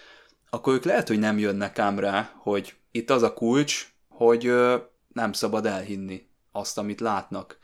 akkor 0.49 0.74
ők 0.74 0.84
lehet, 0.84 1.08
hogy 1.08 1.20
nem 1.20 1.38
jönnek 1.38 1.80
ám 1.80 1.99
rá, 1.99 2.32
hogy 2.36 2.74
itt 2.91 3.10
az 3.10 3.24
a 3.24 3.34
kulcs, 3.34 3.93
hogy 4.08 4.45
ö, 4.45 4.78
nem 5.14 5.34
szabad 5.34 5.66
elhinni 5.66 6.28
azt, 6.51 6.78
amit 6.78 6.99
látnak. 6.99 7.58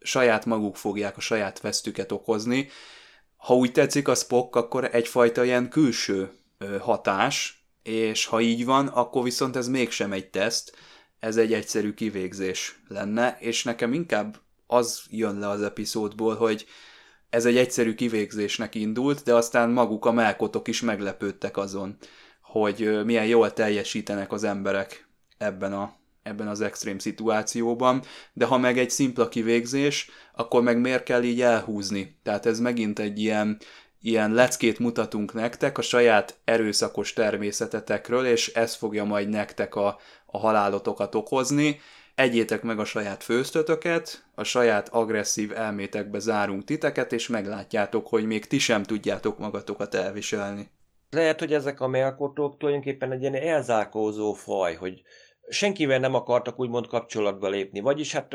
saját 0.00 0.46
maguk 0.46 0.76
fogják 0.76 1.16
a 1.16 1.20
saját 1.20 1.60
vesztüket 1.60 2.12
okozni. 2.12 2.68
Ha 3.36 3.54
úgy 3.54 3.72
tetszik 3.72 4.08
a 4.08 4.14
Spock, 4.14 4.56
akkor 4.56 4.88
egyfajta 4.94 5.44
ilyen 5.44 5.68
külső 5.68 6.30
hatás, 6.80 7.59
és 7.82 8.26
ha 8.26 8.40
így 8.40 8.64
van, 8.64 8.86
akkor 8.86 9.22
viszont 9.22 9.56
ez 9.56 9.68
mégsem 9.68 10.12
egy 10.12 10.30
teszt, 10.30 10.76
ez 11.18 11.36
egy 11.36 11.52
egyszerű 11.52 11.94
kivégzés 11.94 12.80
lenne, 12.88 13.36
és 13.40 13.64
nekem 13.64 13.92
inkább 13.92 14.40
az 14.66 15.02
jön 15.10 15.38
le 15.38 15.48
az 15.48 15.62
epizódból, 15.62 16.36
hogy 16.36 16.66
ez 17.30 17.46
egy 17.46 17.56
egyszerű 17.56 17.94
kivégzésnek 17.94 18.74
indult, 18.74 19.22
de 19.22 19.34
aztán 19.34 19.70
maguk 19.70 20.04
a 20.04 20.12
melkotok 20.12 20.68
is 20.68 20.80
meglepődtek 20.80 21.56
azon, 21.56 21.96
hogy 22.42 23.04
milyen 23.04 23.26
jól 23.26 23.52
teljesítenek 23.52 24.32
az 24.32 24.44
emberek 24.44 25.08
ebben, 25.38 25.72
a, 25.72 25.96
ebben 26.22 26.48
az 26.48 26.60
extrém 26.60 26.98
szituációban, 26.98 28.02
de 28.32 28.44
ha 28.44 28.58
meg 28.58 28.78
egy 28.78 28.90
szimpla 28.90 29.28
kivégzés, 29.28 30.10
akkor 30.34 30.62
meg 30.62 30.80
miért 30.80 31.02
kell 31.02 31.22
így 31.22 31.40
elhúzni? 31.40 32.18
Tehát 32.22 32.46
ez 32.46 32.60
megint 32.60 32.98
egy 32.98 33.18
ilyen, 33.18 33.58
ilyen 34.00 34.32
leckét 34.32 34.78
mutatunk 34.78 35.32
nektek 35.32 35.78
a 35.78 35.82
saját 35.82 36.38
erőszakos 36.44 37.12
természetetekről, 37.12 38.26
és 38.26 38.52
ez 38.52 38.74
fogja 38.74 39.04
majd 39.04 39.28
nektek 39.28 39.74
a, 39.74 39.98
a 40.26 40.38
halálotokat 40.38 41.14
okozni. 41.14 41.80
Egyétek 42.14 42.62
meg 42.62 42.78
a 42.78 42.84
saját 42.84 43.22
főztötöket, 43.22 44.24
a 44.34 44.44
saját 44.44 44.88
agresszív 44.88 45.52
elmétekbe 45.52 46.18
zárunk 46.18 46.64
titeket, 46.64 47.12
és 47.12 47.28
meglátjátok, 47.28 48.06
hogy 48.06 48.24
még 48.26 48.46
ti 48.46 48.58
sem 48.58 48.82
tudjátok 48.82 49.38
magatokat 49.38 49.94
elviselni. 49.94 50.70
Lehet, 51.10 51.38
hogy 51.38 51.52
ezek 51.52 51.80
a 51.80 51.88
melkotók 51.88 52.58
tulajdonképpen 52.58 53.12
egy 53.12 53.20
ilyen 53.20 53.34
elzárkózó 53.34 54.32
faj, 54.32 54.74
hogy 54.74 55.02
senkivel 55.50 55.98
nem 55.98 56.14
akartak 56.14 56.60
úgymond 56.60 56.86
kapcsolatba 56.86 57.48
lépni. 57.48 57.80
Vagyis 57.80 58.12
hát 58.12 58.34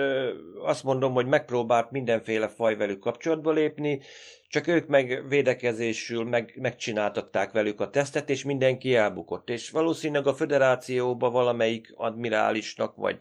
azt 0.63 0.83
mondom, 0.83 1.13
hogy 1.13 1.25
megpróbált 1.25 1.91
mindenféle 1.91 2.47
faj 2.47 2.75
velük 2.75 2.99
kapcsolatba 2.99 3.51
lépni, 3.51 4.01
csak 4.47 4.67
ők 4.67 4.87
meg 4.87 5.25
védekezésül 5.27 6.23
meg, 6.23 6.57
megcsináltatták 6.61 7.51
velük 7.51 7.81
a 7.81 7.89
tesztet, 7.89 8.29
és 8.29 8.43
mindenki 8.43 8.95
elbukott. 8.95 9.49
És 9.49 9.69
valószínűleg 9.69 10.27
a 10.27 10.33
föderációba 10.33 11.29
valamelyik 11.29 11.93
admirálisnak, 11.95 12.95
vagy 12.95 13.19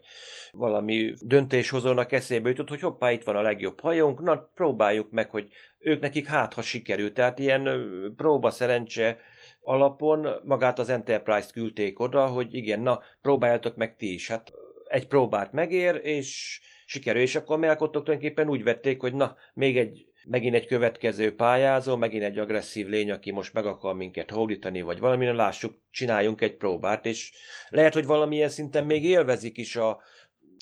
valami 0.53 1.15
döntéshozónak 1.21 2.13
eszébe 2.13 2.49
jutott, 2.49 2.69
hogy 2.69 2.81
hoppá, 2.81 3.13
itt 3.13 3.25
van 3.25 3.37
a 3.37 3.43
legjobb 3.43 3.81
hajónk, 3.81 4.21
na 4.21 4.51
próbáljuk 4.55 5.11
meg, 5.11 5.31
hogy 5.31 5.49
ők 5.79 6.01
nekik 6.01 6.27
hát, 6.27 6.55
ha 6.55 6.63
sikerül. 6.63 7.13
Tehát 7.13 7.39
ilyen 7.39 7.69
próba 8.17 8.51
szerencse 8.51 9.19
alapon 9.65 10.29
magát 10.45 10.79
az 10.79 10.89
Enterprise-t 10.89 11.53
küldték 11.53 12.01
oda, 12.01 12.27
hogy 12.27 12.55
igen, 12.55 12.81
na, 12.81 13.01
próbáljátok 13.23 13.77
meg 13.77 13.97
ti 13.97 14.13
is. 14.13 14.29
Hát 14.29 14.53
egy 14.89 15.07
próbát 15.07 15.53
megér, 15.53 16.01
és 16.03 16.61
sikerül, 16.87 17.23
és 17.23 17.35
akkor 17.35 17.59
melkottok 17.59 18.05
tulajdonképpen 18.05 18.49
úgy 18.49 18.63
vették, 18.63 19.01
hogy 19.01 19.15
na, 19.15 19.37
még 19.55 19.79
egy, 19.79 20.07
megint 20.25 20.55
egy 20.55 20.67
következő 20.67 21.35
pályázó, 21.35 21.97
megint 21.97 22.23
egy 22.23 22.39
agresszív 22.39 22.89
lény, 22.89 23.11
aki 23.11 23.31
most 23.31 23.53
meg 23.53 23.67
akar 23.67 23.95
minket 23.95 24.31
hódítani, 24.31 24.83
vagy 24.83 24.99
valami, 24.99 25.27
lássuk, 25.27 25.75
csináljunk 25.91 26.41
egy 26.41 26.57
próbát, 26.57 27.07
és 27.07 27.33
lehet, 27.69 27.95
hogy 27.95 28.07
valamilyen 28.07 28.49
szinten 28.49 28.85
még 28.85 29.05
élvezik 29.05 29.57
is 29.59 29.77
a, 29.77 30.03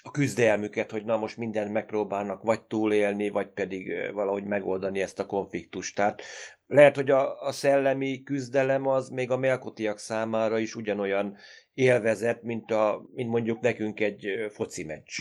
a 0.03 0.11
küzdelmüket, 0.11 0.91
hogy 0.91 1.05
na 1.05 1.17
most 1.17 1.37
mindent 1.37 1.73
megpróbálnak 1.73 2.43
vagy 2.43 2.63
túlélni, 2.63 3.29
vagy 3.29 3.49
pedig 3.49 4.11
valahogy 4.13 4.45
megoldani 4.45 5.01
ezt 5.01 5.19
a 5.19 5.27
konfliktust. 5.27 5.97
Tehát 5.97 6.23
lehet, 6.67 6.97
hogy 6.97 7.11
a, 7.11 7.41
a 7.43 7.53
szellemi 7.53 8.23
küzdelem 8.23 8.87
az 8.87 9.09
még 9.09 9.31
a 9.31 9.37
melkotiak 9.37 9.99
számára 9.99 10.59
is 10.59 10.75
ugyanolyan 10.75 11.37
élvezet, 11.75 12.43
mint, 12.43 12.71
a, 12.71 13.03
mint 13.15 13.31
mondjuk 13.31 13.61
nekünk 13.61 14.01
egy 14.01 14.27
foci 14.51 14.85
meccs. 14.85 15.21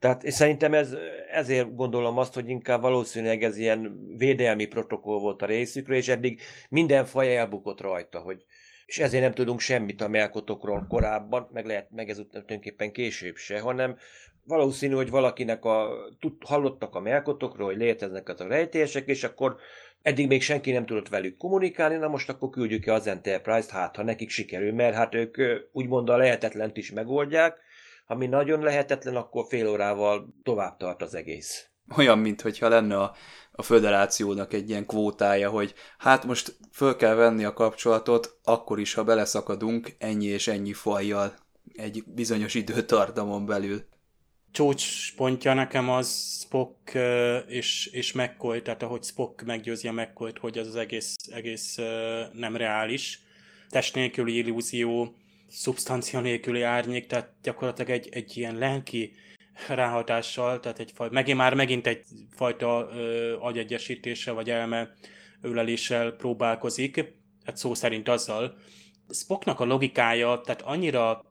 Tehát 0.00 0.24
és 0.24 0.34
szerintem 0.34 0.74
ez, 0.74 0.96
ezért 1.32 1.74
gondolom 1.74 2.18
azt, 2.18 2.34
hogy 2.34 2.48
inkább 2.48 2.80
valószínűleg 2.80 3.42
ez 3.42 3.56
ilyen 3.56 4.06
védelmi 4.16 4.66
protokoll 4.66 5.18
volt 5.18 5.42
a 5.42 5.46
részükről, 5.46 5.96
és 5.96 6.08
eddig 6.08 6.40
minden 6.68 7.04
faj 7.04 7.36
elbukott 7.36 7.80
rajta, 7.80 8.18
hogy, 8.18 8.44
és 8.90 8.98
ezért 8.98 9.22
nem 9.22 9.32
tudunk 9.32 9.60
semmit 9.60 10.00
a 10.00 10.08
melkotokról 10.08 10.86
korábban, 10.88 11.48
meg 11.52 11.66
lehet 11.66 11.90
meg 11.90 12.08
ez 12.08 12.20
tulajdonképpen 12.30 12.92
később 12.92 13.36
se, 13.36 13.60
hanem 13.60 13.96
valószínű, 14.44 14.94
hogy 14.94 15.10
valakinek 15.10 15.64
a, 15.64 15.90
tud, 16.20 16.32
hallottak 16.44 16.94
a 16.94 17.00
melkotokról, 17.00 17.66
hogy 17.66 17.76
léteznek 17.76 18.28
az 18.28 18.40
a 18.40 18.46
rejtélyesek, 18.46 19.06
és 19.06 19.24
akkor 19.24 19.56
eddig 20.02 20.26
még 20.26 20.42
senki 20.42 20.72
nem 20.72 20.86
tudott 20.86 21.08
velük 21.08 21.36
kommunikálni, 21.36 21.96
na 21.96 22.08
most 22.08 22.28
akkor 22.28 22.50
küldjük 22.50 22.82
ki 22.82 22.90
az 22.90 23.06
Enterprise-t, 23.06 23.70
hát 23.70 23.96
ha 23.96 24.02
nekik 24.02 24.30
sikerül, 24.30 24.72
mert 24.72 24.94
hát 24.94 25.14
ők 25.14 25.36
úgymond 25.72 26.08
a 26.08 26.16
lehetetlent 26.16 26.76
is 26.76 26.92
megoldják, 26.92 27.58
ha 28.06 28.14
mi 28.14 28.26
nagyon 28.26 28.62
lehetetlen, 28.62 29.16
akkor 29.16 29.46
fél 29.48 29.68
órával 29.68 30.34
tovább 30.42 30.76
tart 30.76 31.02
az 31.02 31.14
egész. 31.14 31.69
Olyan, 31.96 32.18
mintha 32.18 32.68
lenne 32.68 33.00
a 33.00 33.14
a 33.60 33.62
föderációnak 33.62 34.52
egy 34.52 34.68
ilyen 34.68 34.86
kvótája, 34.86 35.50
hogy 35.50 35.74
hát 35.98 36.24
most 36.24 36.56
föl 36.72 36.96
kell 36.96 37.14
venni 37.14 37.44
a 37.44 37.52
kapcsolatot, 37.52 38.38
akkor 38.44 38.80
is, 38.80 38.94
ha 38.94 39.04
beleszakadunk 39.04 39.94
ennyi 39.98 40.26
és 40.26 40.48
ennyi 40.48 40.72
fajjal 40.72 41.34
egy 41.74 42.04
bizonyos 42.06 42.54
időtartamon 42.54 43.46
belül. 43.46 43.84
Csúcspontja 44.52 45.54
nekem 45.54 45.90
az 45.90 46.38
Spock 46.40 46.98
és, 47.46 47.86
és 47.86 48.12
McCoy, 48.12 48.62
tehát 48.62 48.82
ahogy 48.82 49.02
Spock 49.02 49.42
meggyőzi 49.42 49.88
a 49.88 49.92
mccoy 49.92 50.32
hogy 50.40 50.58
az 50.58 50.66
az 50.66 50.76
egész, 50.76 51.16
egész 51.30 51.76
nem 52.32 52.56
reális. 52.56 53.22
Test 53.68 53.94
nélküli 53.94 54.36
illúzió, 54.36 55.14
szubstancia 55.48 56.20
nélküli 56.20 56.62
árnyék, 56.62 57.06
tehát 57.06 57.34
gyakorlatilag 57.42 57.90
egy, 57.90 58.08
egy 58.10 58.36
ilyen 58.36 58.56
lelki 58.58 59.12
ráhatással, 59.68 60.60
tehát 60.60 60.78
egy 60.78 60.92
megint 61.10 61.38
már 61.38 61.54
megint 61.54 61.86
egy 61.86 62.04
fajta 62.30 62.88
ö, 62.94 63.36
agyegyesítéssel 63.40 64.34
vagy 64.34 64.50
elme 64.50 64.94
öleléssel 65.42 66.10
próbálkozik, 66.10 67.14
hát 67.44 67.56
szó 67.56 67.74
szerint 67.74 68.08
azzal. 68.08 68.56
Spocknak 69.12 69.60
a 69.60 69.64
logikája, 69.64 70.40
tehát 70.44 70.62
annyira 70.62 71.24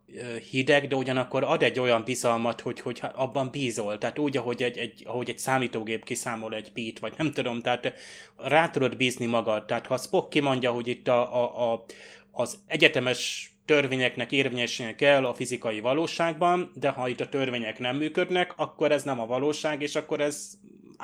hideg, 0.50 0.88
de 0.88 0.96
ugyanakkor 0.96 1.44
ad 1.44 1.64
egy 1.64 1.80
olyan 1.80 2.04
bizalmat, 2.04 2.62
hogy, 2.62 2.80
hogy 2.80 3.02
abban 3.14 3.50
bízol. 3.52 3.98
Tehát 3.98 4.20
úgy, 4.20 4.38
ahogy 4.38 4.64
egy, 4.64 4.78
egy, 4.78 5.04
ahogy 5.08 5.30
egy 5.30 5.40
számítógép 5.40 6.04
kiszámol 6.04 6.54
egy 6.54 6.72
bit, 6.74 7.00
vagy 7.00 7.14
nem 7.18 7.32
tudom, 7.32 7.62
tehát 7.62 7.94
rá 8.38 8.70
tudod 8.70 8.98
bízni 8.98 9.26
magad. 9.26 9.66
Tehát 9.66 9.88
ha 9.88 9.98
Spock 9.98 10.30
kimondja, 10.30 10.72
hogy 10.72 10.88
itt 10.88 11.08
a, 11.08 11.44
a, 11.44 11.72
a, 11.72 11.86
az 12.32 12.60
egyetemes 12.68 13.52
törvényeknek 13.70 14.32
érvényesülnie 14.32 14.96
kell 14.96 15.26
a 15.26 15.34
fizikai 15.34 15.80
valóságban, 15.80 16.72
de 16.76 16.90
ha 16.90 17.08
itt 17.08 17.20
a 17.20 17.30
törvények 17.30 17.80
nem 17.80 17.96
működnek, 17.96 18.54
akkor 18.56 18.92
ez 18.92 19.04
nem 19.04 19.20
a 19.20 19.26
valóság, 19.26 19.82
és 19.82 19.96
akkor 19.96 20.22
ez 20.22 20.54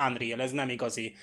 unreal, 0.07 0.41
ez 0.41 0.51
nem 0.51 0.69
igazi. 0.69 1.13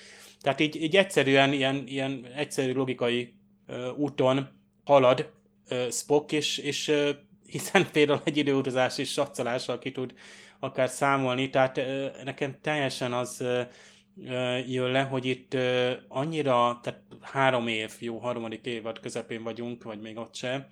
Tehát 0.41 0.59
így, 0.59 0.81
így 0.81 0.95
egyszerűen 0.95 1.53
ilyen, 1.53 1.83
ilyen 1.87 2.25
egyszerű 2.35 2.73
logikai 2.73 3.33
ö, 3.67 3.89
úton 3.89 4.47
halad 4.83 5.31
ö, 5.67 5.87
Spock, 5.91 6.31
és, 6.31 6.57
és 6.57 6.87
ö, 6.87 7.09
hiszen 7.45 7.87
például 7.91 8.21
egy 8.23 8.37
időutazás 8.37 8.97
és 8.97 9.11
satszalással 9.11 9.79
ki 9.79 9.91
tud 9.91 10.13
akár 10.59 10.89
számolni, 10.89 11.49
tehát 11.49 11.77
ö, 11.77 12.07
nekem 12.23 12.55
teljesen 12.61 13.13
az 13.13 13.41
ö, 13.41 13.61
jön 14.67 14.91
le, 14.91 15.01
hogy 15.01 15.25
itt 15.25 15.53
ö, 15.53 15.91
annyira, 16.07 16.79
tehát 16.83 17.01
három 17.21 17.67
év, 17.67 17.91
jó 17.99 18.17
harmadik 18.17 18.65
évad 18.65 18.99
közepén 18.99 19.43
vagyunk, 19.43 19.83
vagy 19.83 20.01
még 20.01 20.17
ott 20.17 20.35
se, 20.35 20.69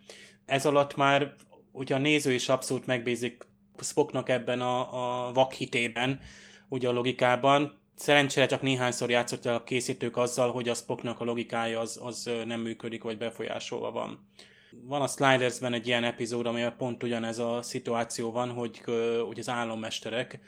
ez 0.51 0.65
alatt 0.65 0.95
már 0.95 1.35
ugye 1.71 1.95
a 1.95 1.97
néző 1.97 2.33
is 2.33 2.49
abszolút 2.49 2.85
megbízik 2.85 3.47
Spocknak 3.79 4.29
ebben 4.29 4.61
a, 4.61 5.27
a 5.27 5.31
vakhitében, 5.31 6.19
ugye 6.69 6.87
a 6.87 6.91
logikában. 6.91 7.79
Szerencsére 7.95 8.45
csak 8.45 8.61
néhányszor 8.61 9.09
játszott 9.09 9.45
el 9.45 9.55
a 9.55 9.63
készítők 9.63 10.17
azzal, 10.17 10.51
hogy 10.51 10.69
a 10.69 10.73
Spocknak 10.73 11.19
a 11.19 11.23
logikája 11.23 11.79
az, 11.79 11.99
az 12.03 12.29
nem 12.45 12.61
működik, 12.61 13.03
vagy 13.03 13.17
befolyásolva 13.17 13.91
van. 13.91 14.27
Van 14.83 15.01
a 15.01 15.07
Slidersben 15.07 15.73
egy 15.73 15.87
ilyen 15.87 16.03
epizód, 16.03 16.45
amely 16.45 16.73
pont 16.77 17.03
ugyanez 17.03 17.39
a 17.39 17.61
szituáció 17.61 18.31
van, 18.31 18.49
hogy, 18.49 18.81
hogy 19.25 19.39
az 19.39 19.49
álommesterek 19.49 20.39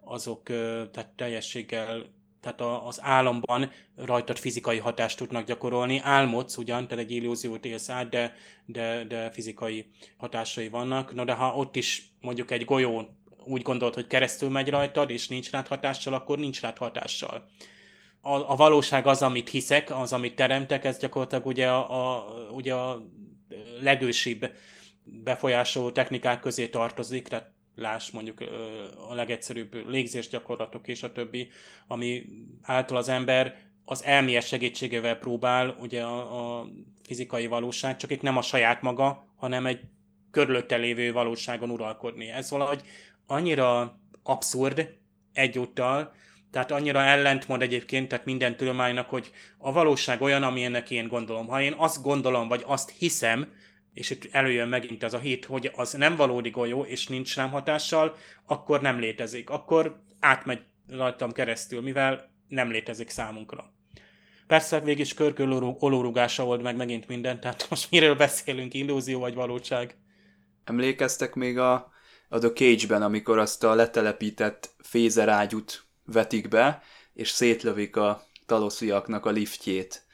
azok 0.00 0.42
tehát 0.90 1.12
teljességgel 1.16 2.04
tehát 2.40 2.60
az 2.86 2.98
álomban 3.02 3.70
rajtad 3.96 4.38
fizikai 4.38 4.78
hatást 4.78 5.16
tudnak 5.16 5.46
gyakorolni. 5.46 6.00
Álmodsz 6.02 6.56
ugyan, 6.56 6.88
tehát 6.88 7.04
egy 7.04 7.10
illúziót 7.10 7.64
élsz 7.64 7.88
át, 7.88 8.08
de, 8.08 8.34
de, 8.66 9.04
de 9.04 9.30
fizikai 9.30 9.90
hatásai 10.16 10.68
vannak. 10.68 11.14
No 11.14 11.24
de 11.24 11.32
ha 11.32 11.54
ott 11.54 11.76
is 11.76 12.12
mondjuk 12.20 12.50
egy 12.50 12.64
golyó 12.64 13.08
úgy 13.44 13.62
gondolod, 13.62 13.94
hogy 13.94 14.06
keresztül 14.06 14.48
megy 14.48 14.68
rajtad, 14.68 15.10
és 15.10 15.28
nincs 15.28 15.50
rád 15.50 15.66
hatással, 15.66 16.14
akkor 16.14 16.38
nincs 16.38 16.60
rád 16.60 16.78
hatással. 16.78 17.44
A, 18.20 18.50
a 18.52 18.56
valóság 18.56 19.06
az, 19.06 19.22
amit 19.22 19.48
hiszek, 19.48 19.90
az, 19.90 20.12
amit 20.12 20.34
teremtek, 20.34 20.84
ez 20.84 20.98
gyakorlatilag 20.98 21.46
ugye 21.46 21.68
a, 21.68 22.16
a, 22.16 22.26
ugye 22.50 22.74
a 22.74 23.02
legősibb 23.80 24.50
befolyásoló 25.04 25.90
technikák 25.90 26.40
közé 26.40 26.68
tartozik, 26.68 27.28
tehát 27.28 27.50
láss 27.80 28.10
mondjuk 28.10 28.40
a 29.08 29.14
legegyszerűbb 29.14 29.88
légzésgyakorlatok 29.88 30.88
és 30.88 31.02
a 31.02 31.12
többi, 31.12 31.48
ami 31.86 32.24
által 32.62 32.96
az 32.96 33.08
ember 33.08 33.56
az 33.84 34.04
elmélyes 34.04 34.46
segítségével 34.46 35.18
próbál 35.18 35.76
ugye 35.80 36.02
a, 36.02 36.58
a 36.58 36.66
fizikai 37.02 37.46
valóság, 37.46 37.96
csak 37.96 38.10
itt 38.10 38.22
nem 38.22 38.36
a 38.36 38.42
saját 38.42 38.82
maga, 38.82 39.26
hanem 39.36 39.66
egy 39.66 39.80
körülötte 40.30 40.76
lévő 40.76 41.12
valóságon 41.12 41.70
uralkodni. 41.70 42.28
Ez 42.28 42.50
valahogy 42.50 42.82
annyira 43.26 43.98
abszurd 44.22 44.98
egyúttal, 45.32 46.12
tehát 46.50 46.70
annyira 46.70 47.02
ellentmond 47.02 47.62
egyébként, 47.62 48.08
tehát 48.08 48.24
minden 48.24 48.56
tudománynak, 48.56 49.08
hogy 49.08 49.30
a 49.58 49.72
valóság 49.72 50.20
olyan, 50.22 50.42
amilyennek 50.42 50.90
én 50.90 51.08
gondolom. 51.08 51.46
Ha 51.46 51.62
én 51.62 51.74
azt 51.76 52.02
gondolom, 52.02 52.48
vagy 52.48 52.62
azt 52.66 52.92
hiszem, 52.98 53.52
és 53.94 54.10
itt 54.10 54.28
előjön 54.30 54.68
megint 54.68 55.02
az 55.02 55.14
a 55.14 55.18
hit, 55.18 55.44
hogy 55.44 55.70
az 55.74 55.92
nem 55.92 56.16
valódi 56.16 56.50
golyó, 56.50 56.82
és 56.82 57.06
nincs 57.06 57.36
rám 57.36 57.50
hatással, 57.50 58.16
akkor 58.46 58.80
nem 58.80 58.98
létezik. 58.98 59.50
Akkor 59.50 60.02
átmegy 60.20 60.62
rajtam 60.88 61.32
keresztül, 61.32 61.80
mivel 61.80 62.30
nem 62.48 62.70
létezik 62.70 63.08
számunkra. 63.08 63.72
Persze 64.46 64.80
végig 64.80 65.00
is 65.00 65.14
körkörű 65.14 65.50
olórugása 65.78 66.46
old 66.46 66.62
meg 66.62 66.76
megint 66.76 67.08
minden, 67.08 67.40
tehát 67.40 67.66
most 67.70 67.90
miről 67.90 68.14
beszélünk, 68.14 68.74
illúzió 68.74 69.18
vagy 69.18 69.34
valóság? 69.34 69.96
Emlékeztek 70.64 71.34
még 71.34 71.58
a, 71.58 71.92
a 72.28 72.38
The 72.38 72.50
Cage-ben, 72.50 73.02
amikor 73.02 73.38
azt 73.38 73.64
a 73.64 73.74
letelepített 73.74 74.70
fézerágyút 74.78 75.84
vetik 76.04 76.48
be, 76.48 76.82
és 77.12 77.28
szétlövik 77.28 77.96
a 77.96 78.26
talosziaknak 78.46 79.26
a 79.26 79.30
liftjét. 79.30 80.06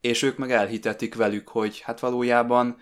És 0.00 0.22
ők 0.22 0.36
meg 0.36 0.50
elhitetik 0.50 1.14
velük, 1.14 1.48
hogy 1.48 1.80
hát 1.80 2.00
valójában 2.00 2.76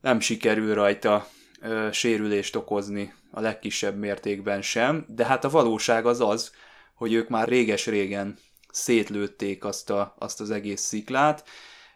nem 0.00 0.20
sikerül 0.20 0.74
rajta 0.74 1.26
ö, 1.60 1.88
sérülést 1.92 2.56
okozni 2.56 3.14
a 3.30 3.40
legkisebb 3.40 3.96
mértékben 3.96 4.62
sem, 4.62 5.04
de 5.08 5.24
hát 5.24 5.44
a 5.44 5.50
valóság 5.50 6.06
az 6.06 6.20
az, 6.20 6.52
hogy 6.94 7.12
ők 7.12 7.28
már 7.28 7.48
réges-régen 7.48 8.38
szétlőtték 8.70 9.64
azt, 9.64 9.90
a, 9.90 10.14
azt 10.18 10.40
az 10.40 10.50
egész 10.50 10.80
sziklát, 10.80 11.48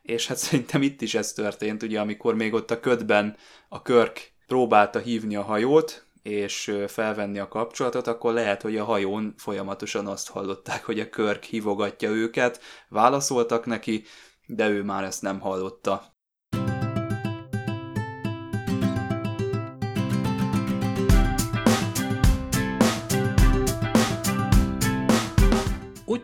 és 0.02 0.26
hát 0.26 0.36
szerintem 0.46 0.82
itt 0.82 1.00
is 1.00 1.14
ez 1.14 1.32
történt, 1.32 1.82
ugye, 1.82 2.00
amikor 2.00 2.34
még 2.34 2.52
ott 2.52 2.70
a 2.70 2.80
ködben 2.80 3.36
a 3.68 3.82
Körk 3.82 4.32
próbálta 4.46 4.98
hívni 4.98 5.36
a 5.36 5.42
hajót, 5.42 6.06
és 6.22 6.76
felvenni 6.86 7.38
a 7.38 7.48
kapcsolatot, 7.48 8.06
akkor 8.06 8.32
lehet, 8.32 8.62
hogy 8.62 8.76
a 8.76 8.84
hajón 8.84 9.34
folyamatosan 9.36 10.06
azt 10.06 10.30
hallották, 10.30 10.84
hogy 10.84 11.00
a 11.00 11.08
Körk 11.08 11.42
hívogatja 11.42 12.10
őket, 12.10 12.60
válaszoltak 12.88 13.66
neki, 13.66 14.04
de 14.46 14.68
ő 14.68 14.82
már 14.82 15.04
ezt 15.04 15.22
nem 15.22 15.40
hallotta. 15.40 16.13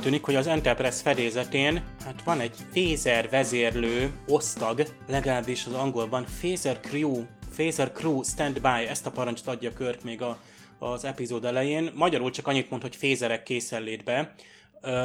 Tűnik, 0.01 0.25
hogy 0.25 0.35
az 0.35 0.47
Enterprise 0.47 1.03
fedélzetén 1.03 1.83
hát 2.05 2.23
van 2.23 2.41
egy 2.41 2.57
Phaser 2.73 3.29
vezérlő 3.29 4.13
osztag, 4.29 4.83
legalábbis 5.09 5.67
az 5.67 5.73
angolban 5.73 6.25
Phaser 6.41 6.81
Crew, 6.81 7.25
Phaser 7.57 7.93
Crew 7.93 8.23
Standby, 8.23 8.87
ezt 8.89 9.07
a 9.07 9.11
parancsot 9.11 9.47
adja 9.47 9.73
Kört 9.73 10.05
még 10.05 10.23
a, 10.23 10.39
az 10.79 11.05
epizód 11.05 11.45
elején. 11.45 11.91
Magyarul 11.95 12.31
csak 12.31 12.47
annyit 12.47 12.71
mond, 12.71 12.83
hogy 12.83 12.97
fézerek 12.97 13.43
készenlétbe. 13.43 14.35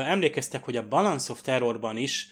Emlékeztek, 0.08 0.64
hogy 0.64 0.78
a 0.78 0.88
Balance 0.88 1.32
of 1.32 1.42
Terrorban 1.42 1.98
is 1.98 2.30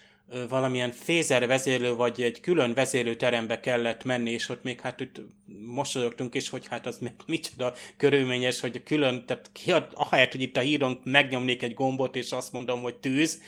valamilyen 0.49 0.91
fézer 0.91 1.47
vezérlő, 1.47 1.95
vagy 1.95 2.21
egy 2.21 2.39
külön 2.39 2.73
vezérlőterembe 2.73 3.59
kellett 3.59 4.03
menni, 4.03 4.31
és 4.31 4.49
ott 4.49 4.63
még 4.63 4.81
hát 4.81 4.99
itt 4.99 5.21
mosolyogtunk 5.65 6.35
is, 6.35 6.49
hogy 6.49 6.67
hát 6.67 6.85
az 6.85 6.97
még 6.97 7.11
micsoda 7.25 7.73
körülményes, 7.97 8.59
hogy 8.59 8.83
külön, 8.83 9.25
tehát 9.25 9.49
ki, 9.53 9.73
ahelyett, 9.93 10.31
hogy 10.31 10.41
itt 10.41 10.57
a 10.57 10.61
híron 10.61 10.99
megnyomnék 11.03 11.63
egy 11.63 11.73
gombot, 11.73 12.15
és 12.15 12.31
azt 12.31 12.51
mondom, 12.51 12.81
hogy 12.81 12.95
tűz, 12.95 13.41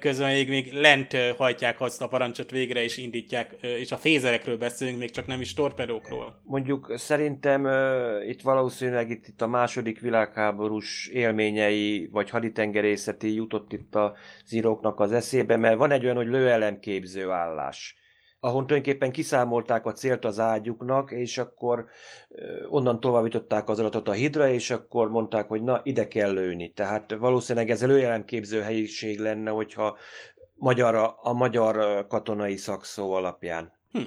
közben 0.00 0.32
még, 0.32 0.48
még 0.48 0.72
lent 0.72 1.16
hajtják 1.36 1.80
azt 1.80 2.02
a 2.02 2.08
parancsot 2.08 2.50
végre, 2.50 2.82
és 2.82 2.96
indítják, 2.96 3.52
és 3.60 3.92
a 3.92 3.96
fézerekről 3.96 4.56
beszélünk, 4.56 4.98
még 4.98 5.10
csak 5.10 5.26
nem 5.26 5.40
is 5.40 5.54
torpedókról. 5.54 6.40
Mondjuk 6.44 6.92
szerintem 6.96 7.68
itt 8.28 8.40
valószínűleg 8.40 9.10
itt, 9.10 9.26
itt 9.26 9.42
a 9.42 9.46
második 9.46 10.00
világháborús 10.00 11.08
élményei, 11.08 12.08
vagy 12.12 12.30
haditengerészeti 12.30 13.34
jutott 13.34 13.72
itt 13.72 13.94
a 13.94 14.14
zíróknak 14.46 15.00
az 15.00 15.12
eszébe, 15.12 15.56
mert 15.56 15.76
van 15.76 15.90
egy 15.90 16.04
olyan, 16.04 16.16
hogy 16.16 16.28
lőelemképző 16.28 17.30
állás 17.30 17.96
ahol 18.44 18.64
tulajdonképpen 18.64 19.12
kiszámolták 19.12 19.86
a 19.86 19.92
célt 19.92 20.24
az 20.24 20.38
ágyuknak, 20.38 21.10
és 21.10 21.38
akkor 21.38 21.86
onnan 22.68 23.00
továbbították 23.00 23.68
az 23.68 23.78
adatot 23.78 24.08
a 24.08 24.12
hidra, 24.12 24.48
és 24.48 24.70
akkor 24.70 25.10
mondták, 25.10 25.48
hogy 25.48 25.62
na, 25.62 25.80
ide 25.82 26.08
kell 26.08 26.32
lőni. 26.32 26.72
Tehát 26.72 27.14
valószínűleg 27.18 27.70
ez 27.70 27.82
előjelemképző 27.82 28.60
helyiség 28.60 29.18
lenne, 29.18 29.50
hogyha 29.50 29.96
magyar, 30.54 31.14
a 31.22 31.32
magyar 31.32 32.06
katonai 32.06 32.56
szakszó 32.56 33.12
alapján. 33.12 33.72
Hm. 33.90 34.00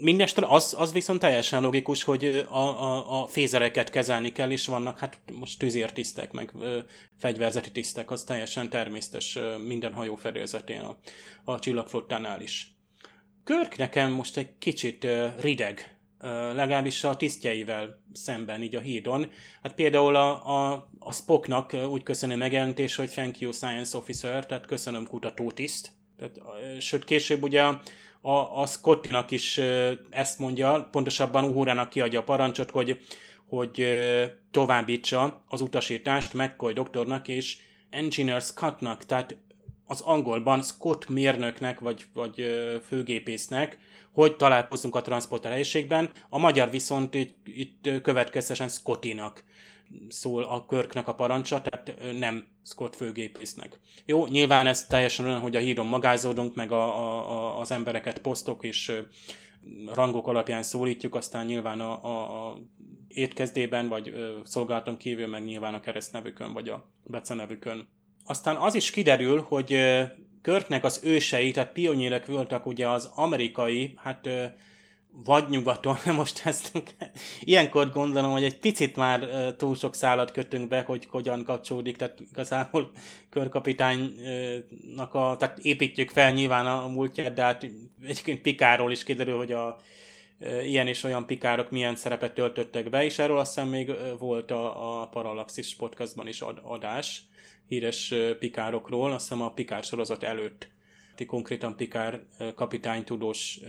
Mindestre 0.00 0.46
az, 0.48 0.74
az 0.78 0.92
viszont 0.92 1.20
teljesen 1.20 1.62
logikus, 1.62 2.02
hogy 2.02 2.46
a, 2.48 2.58
a, 2.58 3.22
a 3.22 3.26
fézereket 3.26 3.90
kezelni 3.90 4.32
kell, 4.32 4.50
és 4.50 4.66
vannak 4.66 4.98
hát 4.98 5.18
most 5.32 5.58
tűzértisztek, 5.58 6.32
meg 6.32 6.52
ö, 6.60 6.78
fegyverzeti 7.18 7.70
tisztek, 7.70 8.10
az 8.10 8.24
teljesen 8.24 8.68
természetes 8.68 9.38
minden 9.66 9.92
hajó 9.92 10.18
a, 10.22 10.96
a 11.44 11.58
csillagflottánál 11.58 12.40
is. 12.40 12.75
Körk 13.46 13.76
nekem 13.76 14.12
most 14.12 14.36
egy 14.36 14.48
kicsit 14.58 15.06
rideg, 15.40 15.96
legalábbis 16.54 17.04
a 17.04 17.16
tisztjeivel 17.16 18.02
szemben, 18.12 18.62
így 18.62 18.74
a 18.74 18.80
hídon. 18.80 19.30
Hát 19.62 19.74
például 19.74 20.16
a, 20.16 20.46
a, 20.46 20.88
a 20.98 21.12
Spocknak 21.12 21.72
úgy 21.72 22.02
köszönöm 22.02 22.38
megjelentés, 22.38 22.96
hogy 22.96 23.10
thank 23.10 23.38
you 23.38 23.52
science 23.52 23.96
officer, 23.96 24.46
tehát 24.46 24.66
köszönöm 24.66 25.06
kutatótiszt. 25.06 25.90
Tehát, 26.18 26.36
uh, 26.36 26.78
sőt, 26.78 27.04
később 27.04 27.42
ugye 27.42 27.62
a, 28.20 28.60
a 28.60 28.66
Scottinak 28.66 29.30
is 29.30 29.60
ezt 30.10 30.38
mondja, 30.38 30.88
pontosabban 30.90 31.44
Uhurának 31.44 31.88
kiadja 31.88 32.20
a 32.20 32.24
parancsot, 32.24 32.70
hogy, 32.70 33.00
hogy 33.48 33.98
továbbítsa 34.50 35.44
az 35.48 35.60
utasítást 35.60 36.34
McCoy 36.34 36.72
doktornak 36.72 37.28
és 37.28 37.56
Engineer 37.90 38.40
Scottnak, 38.40 39.04
tehát 39.04 39.36
az 39.86 40.00
angolban 40.00 40.62
Scott 40.62 41.08
mérnöknek 41.08 41.80
vagy, 41.80 42.04
vagy 42.14 42.44
főgépésznek, 42.86 43.78
hogy 44.12 44.36
találkozunk 44.36 44.94
a 44.94 45.00
transporter 45.00 45.50
helyiségben, 45.50 46.10
a 46.28 46.38
magyar 46.38 46.70
viszont 46.70 47.14
itt, 47.14 47.36
itt 47.44 48.02
következtesen 48.02 48.68
Scottinak 48.68 49.44
szól 50.08 50.42
a 50.42 50.66
körknek 50.66 51.08
a 51.08 51.14
parancsa, 51.14 51.62
tehát 51.62 52.18
nem 52.18 52.46
Scott 52.64 52.96
főgépésznek. 52.96 53.80
Jó, 54.04 54.26
nyilván 54.26 54.66
ez 54.66 54.86
teljesen 54.86 55.26
olyan, 55.26 55.40
hogy 55.40 55.56
a 55.56 55.60
híron 55.60 55.86
magázódunk, 55.86 56.54
meg 56.54 56.72
a, 56.72 57.00
a, 57.30 57.60
az 57.60 57.70
embereket 57.70 58.18
posztok 58.18 58.64
és 58.64 58.92
rangok 59.94 60.26
alapján 60.26 60.62
szólítjuk, 60.62 61.14
aztán 61.14 61.46
nyilván 61.46 61.80
a, 61.80 62.04
a, 62.04 62.48
a 62.48 62.58
étkezdében, 63.08 63.88
vagy 63.88 64.14
szolgálaton 64.44 64.96
kívül, 64.96 65.26
meg 65.26 65.44
nyilván 65.44 65.74
a 65.74 65.80
keresztnevükön, 65.80 66.52
vagy 66.52 66.68
a 66.68 66.88
becenevükön 67.02 67.88
aztán 68.26 68.56
az 68.56 68.74
is 68.74 68.90
kiderül, 68.90 69.44
hogy 69.48 69.78
Körknek 70.42 70.84
az 70.84 71.00
ősei, 71.04 71.50
tehát 71.50 71.72
pionérek 71.72 72.26
voltak 72.26 72.66
ugye 72.66 72.88
az 72.88 73.10
amerikai, 73.14 73.94
hát 73.96 74.28
vagy 75.24 75.48
nyugaton, 75.48 75.96
most 76.16 76.46
ezt 76.46 76.72
ilyenkor 77.40 77.90
gondolom, 77.90 78.30
hogy 78.30 78.44
egy 78.44 78.58
picit 78.58 78.96
már 78.96 79.28
túl 79.56 79.74
sok 79.74 79.94
szállat 79.94 80.30
kötünk 80.30 80.68
be, 80.68 80.82
hogy 80.82 81.06
hogyan 81.10 81.44
kapcsolódik, 81.44 81.96
tehát 81.96 82.20
igazából 82.20 82.90
körkapitánynak 83.30 85.14
a, 85.14 85.36
tehát 85.38 85.58
építjük 85.58 86.10
fel 86.10 86.32
nyilván 86.32 86.66
a 86.66 86.88
múltját, 86.88 87.32
de 87.32 87.42
hát 87.42 87.66
egyébként 88.02 88.40
Pikáról 88.40 88.92
is 88.92 89.04
kiderül, 89.04 89.36
hogy 89.36 89.52
a 89.52 89.76
ilyen 90.62 90.86
és 90.86 91.04
olyan 91.04 91.26
pikárok 91.26 91.70
milyen 91.70 91.96
szerepet 91.96 92.34
töltöttek 92.34 92.90
be, 92.90 93.04
és 93.04 93.18
erről 93.18 93.38
azt 93.38 93.54
hiszem 93.54 93.68
még 93.68 93.92
volt 94.18 94.50
a, 94.50 95.00
a 95.00 95.06
Parallaxis 95.06 95.76
podcastban 95.76 96.26
is 96.28 96.40
adás 96.62 97.22
híres 97.68 98.14
pikárokról, 98.38 99.12
azt 99.12 99.28
hiszem 99.28 99.42
a 99.42 99.52
Pikár 99.52 99.84
sorozat 99.84 100.22
előtt 100.22 100.74
konkrétan 101.24 101.76
Pikár 101.76 102.20
kapitány 102.54 103.04
tudós 103.04 103.60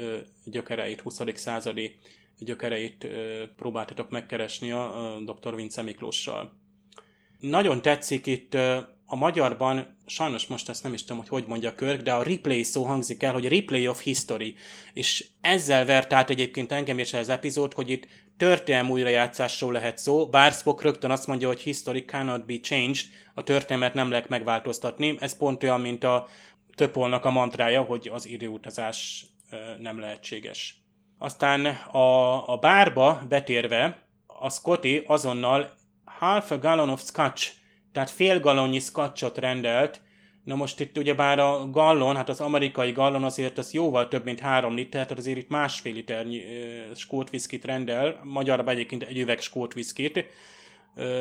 gyökereit, 0.45 1.01
20. 1.01 1.21
századi 1.33 1.95
gyökereit 2.39 3.07
próbáltatok 3.55 4.09
megkeresni 4.09 4.71
a 4.71 5.17
dr. 5.25 5.55
Vince 5.55 5.81
Miklóssal. 5.81 6.53
Nagyon 7.39 7.81
tetszik 7.81 8.25
itt 8.25 8.57
a 9.09 9.15
magyarban, 9.15 9.97
sajnos 10.05 10.47
most 10.47 10.69
ezt 10.69 10.83
nem 10.83 10.93
is 10.93 11.01
tudom, 11.01 11.17
hogy 11.17 11.27
hogy 11.27 11.45
mondja 11.47 11.75
Körk, 11.75 12.01
de 12.01 12.13
a 12.13 12.23
replay 12.23 12.63
szó 12.63 12.83
hangzik 12.83 13.23
el, 13.23 13.33
hogy 13.33 13.47
replay 13.47 13.87
of 13.87 14.01
history. 14.01 14.55
És 14.93 15.25
ezzel 15.41 15.85
vert 15.85 16.13
át 16.13 16.29
egyébként 16.29 16.71
engem 16.71 16.99
is 16.99 17.13
az 17.13 17.29
epizód, 17.29 17.73
hogy 17.73 17.89
itt 17.89 18.07
történelmi 18.37 18.89
újrajátszásról 18.89 19.71
lehet 19.71 19.97
szó, 19.97 20.27
bár 20.27 20.51
Spock 20.51 20.81
rögtön 20.81 21.11
azt 21.11 21.27
mondja, 21.27 21.47
hogy 21.47 21.61
history 21.61 22.05
cannot 22.05 22.45
be 22.45 22.59
changed, 22.59 23.05
a 23.33 23.43
történelmet 23.43 23.93
nem 23.93 24.09
lehet 24.09 24.29
megváltoztatni. 24.29 25.17
Ez 25.19 25.37
pont 25.37 25.63
olyan, 25.63 25.81
mint 25.81 26.03
a 26.03 26.27
Töpolnak 26.75 27.25
a 27.25 27.31
mantrája, 27.31 27.81
hogy 27.81 28.09
az 28.13 28.27
időutazás 28.27 29.25
nem 29.79 29.99
lehetséges. 29.99 30.81
Aztán 31.17 31.65
a, 31.91 32.49
a 32.49 32.57
bárba 32.57 33.21
betérve, 33.29 34.03
a 34.27 34.49
Scotty 34.49 35.03
azonnal 35.05 35.75
half 36.05 36.51
a 36.51 36.59
gallon 36.59 36.89
of 36.89 37.01
scotch, 37.01 37.51
tehát 37.97 38.11
fél 38.11 38.39
gallonnyi 38.39 38.79
scotchot 38.79 39.37
rendelt, 39.37 40.01
Na 40.43 40.55
most 40.55 40.79
itt 40.79 40.97
ugyebár 40.97 41.39
a 41.39 41.69
gallon, 41.69 42.15
hát 42.15 42.29
az 42.29 42.41
amerikai 42.41 42.91
gallon 42.91 43.23
azért 43.23 43.57
az 43.57 43.73
jóval 43.73 44.07
több, 44.07 44.23
mint 44.23 44.39
három 44.39 44.75
liter, 44.75 45.03
tehát 45.03 45.17
azért 45.17 45.37
itt 45.37 45.49
másfél 45.49 45.93
liternyi 45.93 46.41
skót 46.95 47.29
rendel, 47.63 48.19
magyarban 48.23 48.73
egyébként 48.73 49.03
egy 49.03 49.17
üveg 49.17 49.39
skót 49.39 49.73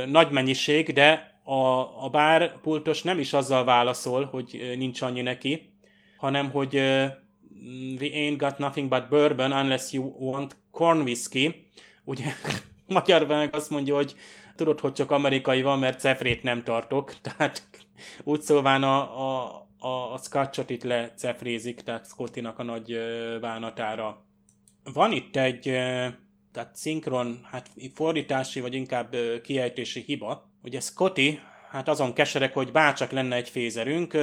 Nagy 0.06 0.30
mennyiség, 0.30 0.92
de 0.92 1.40
a, 1.42 1.54
a 2.04 2.08
bárpultos 2.10 3.02
nem 3.02 3.18
is 3.18 3.32
azzal 3.32 3.64
válaszol, 3.64 4.24
hogy 4.24 4.74
nincs 4.76 5.02
annyi 5.02 5.22
neki, 5.22 5.72
hanem 6.16 6.50
hogy 6.50 6.74
we 8.00 8.08
ain't 8.12 8.36
got 8.36 8.58
nothing 8.58 8.88
but 8.88 9.08
bourbon 9.08 9.52
unless 9.52 9.92
you 9.92 10.14
want 10.18 10.56
corn 10.70 11.00
whiskey. 11.00 11.68
Ugye 12.04 12.24
magyarban 12.86 13.48
azt 13.52 13.70
mondja, 13.70 13.94
hogy 13.94 14.14
tudod, 14.56 14.80
hogy 14.80 14.92
csak 14.92 15.10
amerikai 15.10 15.62
van, 15.62 15.78
mert 15.78 16.00
cefrét 16.00 16.42
nem 16.42 16.62
tartok. 16.62 17.14
Tehát 17.22 17.68
úgy 18.24 18.40
szóván 18.40 18.82
a, 18.82 19.20
a, 19.28 19.66
a, 19.78 20.18
scotchot 20.18 20.70
itt 20.70 20.82
lecefrézik, 20.82 21.80
tehát 21.80 22.06
Scottinak 22.06 22.58
a 22.58 22.62
nagy 22.62 22.98
vánatára. 23.40 24.24
Van 24.92 25.12
itt 25.12 25.36
egy 25.36 25.62
tehát 26.52 26.76
szinkron, 26.76 27.46
hát 27.50 27.70
fordítási, 27.94 28.60
vagy 28.60 28.74
inkább 28.74 29.16
kiejtési 29.42 30.00
hiba. 30.00 30.50
Ugye 30.62 30.80
Scotty, 30.80 31.40
hát 31.70 31.88
azon 31.88 32.12
keserek, 32.12 32.54
hogy 32.54 32.72
bárcsak 32.72 33.10
lenne 33.10 33.36
egy 33.36 33.48
fézerünk, 33.48 34.16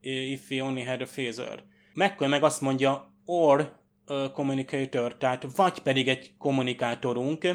if 0.00 0.50
we 0.50 0.62
only 0.62 0.82
had 0.82 1.00
a 1.00 1.04
phaser. 1.04 1.62
McCoy 1.94 2.28
meg 2.28 2.42
azt 2.42 2.60
mondja, 2.60 3.12
or 3.24 3.76
communicator, 4.32 5.16
tehát 5.16 5.46
vagy 5.56 5.78
pedig 5.78 6.08
egy 6.08 6.34
kommunikátorunk, 6.38 7.48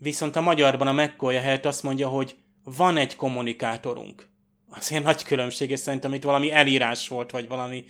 viszont 0.00 0.36
a 0.36 0.40
magyarban 0.40 0.86
a 0.86 0.92
McCoy 0.92 1.34
helyett 1.34 1.64
azt 1.64 1.82
mondja, 1.82 2.08
hogy 2.08 2.36
van 2.64 2.96
egy 2.96 3.16
kommunikátorunk. 3.16 4.28
Azért 4.70 5.04
nagy 5.04 5.22
különbség, 5.22 5.70
és 5.70 5.78
szerintem 5.78 6.14
itt 6.14 6.22
valami 6.22 6.52
elírás 6.52 7.08
volt, 7.08 7.30
vagy 7.30 7.48
valami 7.48 7.84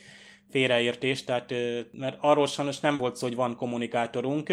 félreértés, 0.51 1.25
tehát, 1.25 1.55
mert 1.93 2.17
arról 2.21 2.47
sajnos 2.47 2.81
nem 2.81 2.97
volt 2.97 3.17
szó, 3.17 3.27
hogy 3.27 3.37
van 3.37 3.57
kommunikátorunk. 3.57 4.53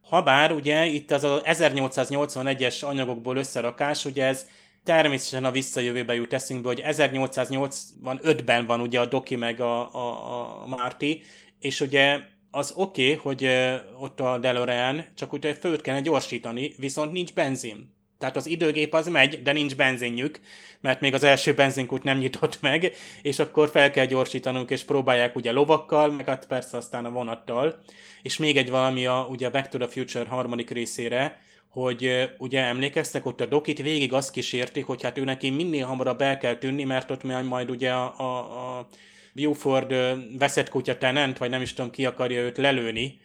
Habár 0.00 0.52
ugye 0.52 0.86
itt 0.86 1.10
az 1.10 1.24
a 1.24 1.42
1881-es 1.44 2.84
anyagokból 2.84 3.36
összerakás, 3.36 4.04
ugye 4.04 4.24
ez 4.24 4.46
természetesen 4.84 5.44
a 5.44 5.50
visszajövőbe 5.50 6.14
jut 6.14 6.32
eszünkbe, 6.32 6.68
hogy 6.68 6.82
1885-ben 6.86 8.66
van 8.66 8.80
ugye 8.80 9.00
a 9.00 9.06
Doki 9.06 9.36
meg 9.36 9.60
a, 9.60 9.94
a, 9.94 10.62
a 10.62 10.66
Marty, 10.66 11.22
és 11.58 11.80
ugye 11.80 12.20
az 12.50 12.72
oké, 12.76 13.14
okay, 13.14 13.14
hogy 13.14 13.70
ott 13.98 14.20
a 14.20 14.38
DeLorean, 14.38 15.04
csak 15.14 15.32
ugye 15.32 15.54
főt 15.54 15.80
kellene 15.80 16.02
gyorsítani, 16.02 16.74
viszont 16.76 17.12
nincs 17.12 17.32
benzin. 17.32 17.98
Tehát 18.18 18.36
az 18.36 18.46
időgép 18.46 18.94
az 18.94 19.08
megy, 19.08 19.42
de 19.42 19.52
nincs 19.52 19.76
benzinjük, 19.76 20.40
mert 20.80 21.00
még 21.00 21.14
az 21.14 21.22
első 21.22 21.54
benzinkút 21.54 22.02
nem 22.02 22.18
nyitott 22.18 22.60
meg, 22.70 22.92
és 23.22 23.38
akkor 23.38 23.68
fel 23.68 23.90
kell 23.90 24.06
gyorsítanunk, 24.06 24.70
és 24.70 24.82
próbálják 24.82 25.36
ugye 25.36 25.52
lovakkal, 25.52 26.10
meg 26.10 26.26
hát 26.26 26.46
persze 26.46 26.76
aztán 26.76 27.04
a 27.04 27.10
vonattal. 27.10 27.82
És 28.22 28.36
még 28.36 28.56
egy 28.56 28.70
valami 28.70 29.06
a 29.06 29.26
ugye 29.30 29.50
Back 29.50 29.68
to 29.68 29.78
the 29.78 29.88
Future 29.88 30.28
harmadik 30.28 30.70
részére, 30.70 31.40
hogy 31.68 32.30
ugye 32.38 32.64
emlékeztek, 32.64 33.26
ott 33.26 33.40
a 33.40 33.46
Dokit 33.46 33.82
végig 33.82 34.12
azt 34.12 34.30
kísérti, 34.30 34.80
hogy 34.80 35.02
hát 35.02 35.18
ő 35.18 35.24
neki 35.24 35.50
minél 35.50 35.86
hamarabb 35.86 36.20
el 36.20 36.38
kell 36.38 36.54
tűnni, 36.54 36.84
mert 36.84 37.10
ott 37.10 37.22
majd 37.22 37.70
ugye 37.70 37.90
a, 37.90 38.14
a, 38.18 38.38
a 38.78 38.88
Buford 39.34 39.94
veszett 40.38 40.68
kutya 40.68 40.98
tenent, 40.98 41.38
vagy 41.38 41.50
nem 41.50 41.62
is 41.62 41.74
tudom 41.74 41.90
ki 41.90 42.06
akarja 42.06 42.40
őt 42.40 42.56
lelőni, 42.56 43.20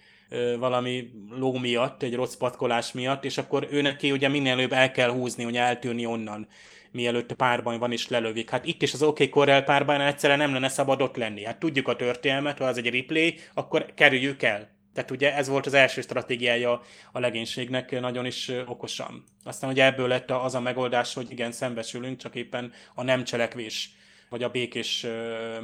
valami 0.60 1.10
ló 1.30 1.58
miatt, 1.58 2.04
egy 2.04 2.16
rossz 2.16 2.36
patkolás 2.36 2.92
miatt, 2.92 3.26
és 3.26 3.38
akkor 3.38 3.68
ő 3.72 3.82
neki 3.82 4.12
ugye 4.12 4.28
minél 4.28 4.52
előbb 4.52 4.72
el 4.72 4.92
kell 4.92 5.10
húzni, 5.10 5.44
hogy 5.44 5.58
eltűnni 5.58 6.06
onnan, 6.06 6.48
mielőtt 6.92 7.32
a 7.32 7.36
párban 7.36 7.80
van 7.80 7.92
és 7.92 8.08
lelövik. 8.08 8.50
Hát 8.50 8.66
itt 8.66 8.82
is 8.82 8.94
az 8.94 9.04
OK 9.04 9.30
Corral 9.30 9.62
párban 9.62 10.02
egyszerűen 10.02 10.40
nem 10.40 10.54
lenne 10.54 10.68
szabad 10.68 11.02
ott 11.02 11.16
lenni. 11.16 11.44
Hát 11.44 11.60
tudjuk 11.60 11.88
a 11.88 11.96
történelmet, 11.96 12.58
ha 12.58 12.66
az 12.66 12.78
egy 12.78 12.90
replay, 12.90 13.36
akkor 13.54 13.86
kerüljük 13.96 14.44
el. 14.44 14.74
Tehát 14.94 15.12
ugye 15.12 15.36
ez 15.36 15.48
volt 15.48 15.66
az 15.66 15.74
első 15.74 16.02
stratégiája 16.02 16.82
a 17.12 17.20
legénységnek 17.20 18.00
nagyon 18.00 18.26
is 18.26 18.52
okosan. 18.66 19.24
Aztán 19.44 19.70
ugye 19.70 19.86
ebből 19.86 20.08
lett 20.08 20.32
az 20.32 20.56
a 20.56 20.60
megoldás, 20.60 21.14
hogy 21.14 21.32
igen, 21.32 21.52
szembesülünk, 21.52 22.18
csak 22.18 22.36
éppen 22.36 22.72
a 22.94 23.04
nem 23.04 23.24
cselekvés, 23.24 23.90
vagy 24.30 24.44
a 24.44 24.50
békés 24.50 25.06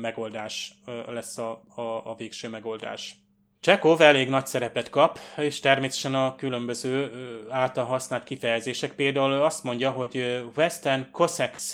megoldás 0.02 0.74
lesz 1.08 1.38
a, 1.38 1.64
a, 1.76 1.82
a 1.82 2.16
végső 2.18 2.50
megoldás. 2.50 3.16
Csekov 3.60 4.02
elég 4.02 4.30
nagy 4.30 4.46
szerepet 4.46 4.90
kap, 4.90 5.20
és 5.38 5.60
természetesen 5.60 6.16
a 6.16 6.36
különböző 6.36 7.12
által 7.50 7.86
használt 7.86 8.24
kifejezések. 8.24 8.92
Például 8.92 9.34
azt 9.34 9.64
mondja, 9.64 9.92
hogy 9.92 10.44
Western 10.56 11.12
Cossacks, 11.12 11.74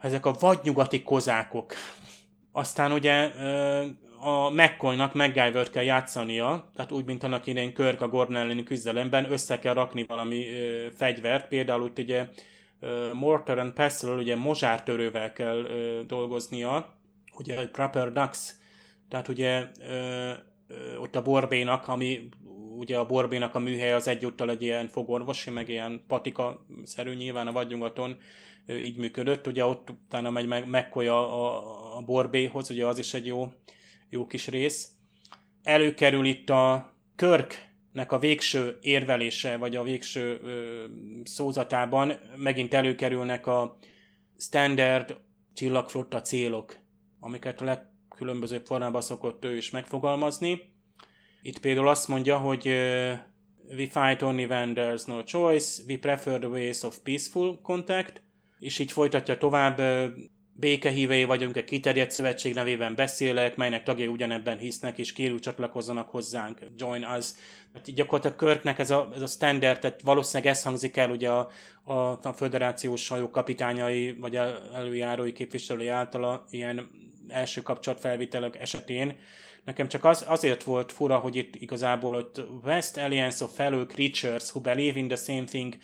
ezek 0.00 0.26
a 0.26 0.36
vadnyugati 0.40 1.02
kozákok. 1.02 1.74
Aztán 2.52 2.92
ugye 2.92 3.30
a 4.20 4.50
McCoynak 4.50 5.14
MacGyver 5.14 5.70
kell 5.70 5.82
játszania, 5.82 6.70
tehát 6.76 6.92
úgy, 6.92 7.04
mint 7.04 7.22
annak 7.22 7.46
idején 7.46 7.72
Körk 7.72 8.00
a 8.00 8.08
Gordon 8.08 8.36
elleni 8.36 8.62
küzdelemben, 8.62 9.32
össze 9.32 9.58
kell 9.58 9.74
rakni 9.74 10.04
valami 10.04 10.44
fegyvert, 10.96 11.48
például 11.48 11.92
ugye 11.98 12.26
Mortar 13.12 13.58
and 13.58 13.72
Pestle, 13.72 14.14
ugye 14.14 14.36
mozsártörővel 14.36 15.32
kell 15.32 15.64
ö, 15.64 16.00
dolgoznia, 16.06 16.94
ugye 17.38 17.68
Proper 17.68 18.12
Ducks, 18.12 18.54
tehát 19.08 19.28
ugye 19.28 19.66
ö, 19.88 20.32
ö, 20.68 20.96
ott 20.96 21.16
a 21.16 21.22
Borbénak, 21.22 21.88
ami 21.88 22.28
ugye 22.76 22.98
a 22.98 23.06
Borbénak 23.06 23.54
a 23.54 23.58
műhely 23.58 23.92
az 23.92 24.08
egyúttal 24.08 24.50
egy 24.50 24.62
ilyen 24.62 24.88
fogorvosi, 24.88 25.50
meg 25.50 25.68
ilyen 25.68 26.04
patika-szerű 26.06 27.14
nyilván 27.14 27.46
a 27.46 27.52
vadnyugaton 27.52 28.16
így 28.68 28.96
működött, 28.96 29.46
ugye 29.46 29.64
ott 29.64 29.90
utána 29.90 30.30
megy 30.30 30.46
meg 30.46 30.68
McCoy 30.68 31.06
a, 31.06 31.96
a, 31.96 32.00
Borbéhoz, 32.00 32.70
ugye 32.70 32.86
az 32.86 32.98
is 32.98 33.14
egy 33.14 33.26
jó 33.26 33.52
jó 34.10 34.26
kis 34.26 34.48
rész. 34.48 34.88
Előkerül 35.62 36.26
itt 36.26 36.50
a 36.50 36.92
Körknek 37.96 38.18
a 38.18 38.26
végső 38.26 38.78
érvelése, 38.80 39.56
vagy 39.56 39.76
a 39.76 39.82
végső 39.82 40.40
ö, 40.42 40.84
szózatában 41.24 42.12
megint 42.36 42.74
előkerülnek 42.74 43.46
a 43.46 43.78
standard 44.38 45.16
csillagflotta 45.54 46.20
célok, 46.20 46.76
amiket 47.20 47.60
a 47.60 47.64
legkülönbözőbb 47.64 48.66
formában 48.66 49.00
szokott 49.00 49.44
ő 49.44 49.56
is 49.56 49.70
megfogalmazni. 49.70 50.60
Itt 51.42 51.58
például 51.58 51.88
azt 51.88 52.08
mondja, 52.08 52.38
hogy 52.38 52.66
we 53.68 53.88
fight 53.88 54.22
only 54.22 54.44
when 54.44 54.72
there's 54.74 55.06
no 55.06 55.22
choice, 55.22 55.82
we 55.88 55.98
prefer 55.98 56.38
the 56.38 56.48
ways 56.48 56.82
of 56.82 56.98
peaceful 56.98 57.60
contact, 57.62 58.22
és 58.58 58.78
így 58.78 58.92
folytatja 58.92 59.38
tovább, 59.38 59.80
békehívei 60.58 61.24
vagyunk, 61.24 61.56
egy 61.56 61.64
kiterjedt 61.64 62.10
szövetség 62.10 62.54
nevében 62.54 62.94
beszélek, 62.94 63.56
melynek 63.56 63.82
tagjai 63.82 64.06
ugyanebben 64.06 64.58
hisznek, 64.58 64.98
és 64.98 65.12
kérjük 65.12 65.40
csatlakozzanak 65.40 66.08
hozzánk, 66.08 66.58
join 66.76 67.04
us. 67.18 67.26
Hát 67.76 67.94
gyakorlatilag 67.94 68.36
Körknek 68.36 68.78
ez 68.78 68.90
a, 68.90 69.08
ez 69.14 69.22
a 69.22 69.26
standard, 69.26 69.78
tehát 69.78 70.00
valószínűleg 70.02 70.52
ez 70.52 70.62
hangzik 70.62 70.96
el 70.96 71.10
ugye 71.10 71.30
a, 71.30 71.50
a, 71.84 71.92
a 72.22 72.32
föderációs 72.36 73.08
hajó 73.08 73.30
kapitányai, 73.30 74.12
vagy 74.20 74.38
előjárói 74.74 75.32
képviselői 75.32 75.88
által 75.88 76.44
ilyen 76.50 76.90
első 77.28 77.62
kapcsolatfelvételek 77.62 78.60
esetén. 78.60 79.16
Nekem 79.64 79.88
csak 79.88 80.04
az, 80.04 80.24
azért 80.28 80.62
volt 80.62 80.92
fura, 80.92 81.18
hogy 81.18 81.36
itt 81.36 81.54
igazából 81.54 82.14
ott 82.14 82.42
West 82.64 82.96
Alliance 82.96 83.44
of 83.44 83.54
Fellow 83.54 83.86
Creatures 83.86 84.50
who 84.50 84.60
believe 84.60 84.98
in 84.98 85.08
the 85.08 85.16
same 85.16 85.44
thing 85.44 85.76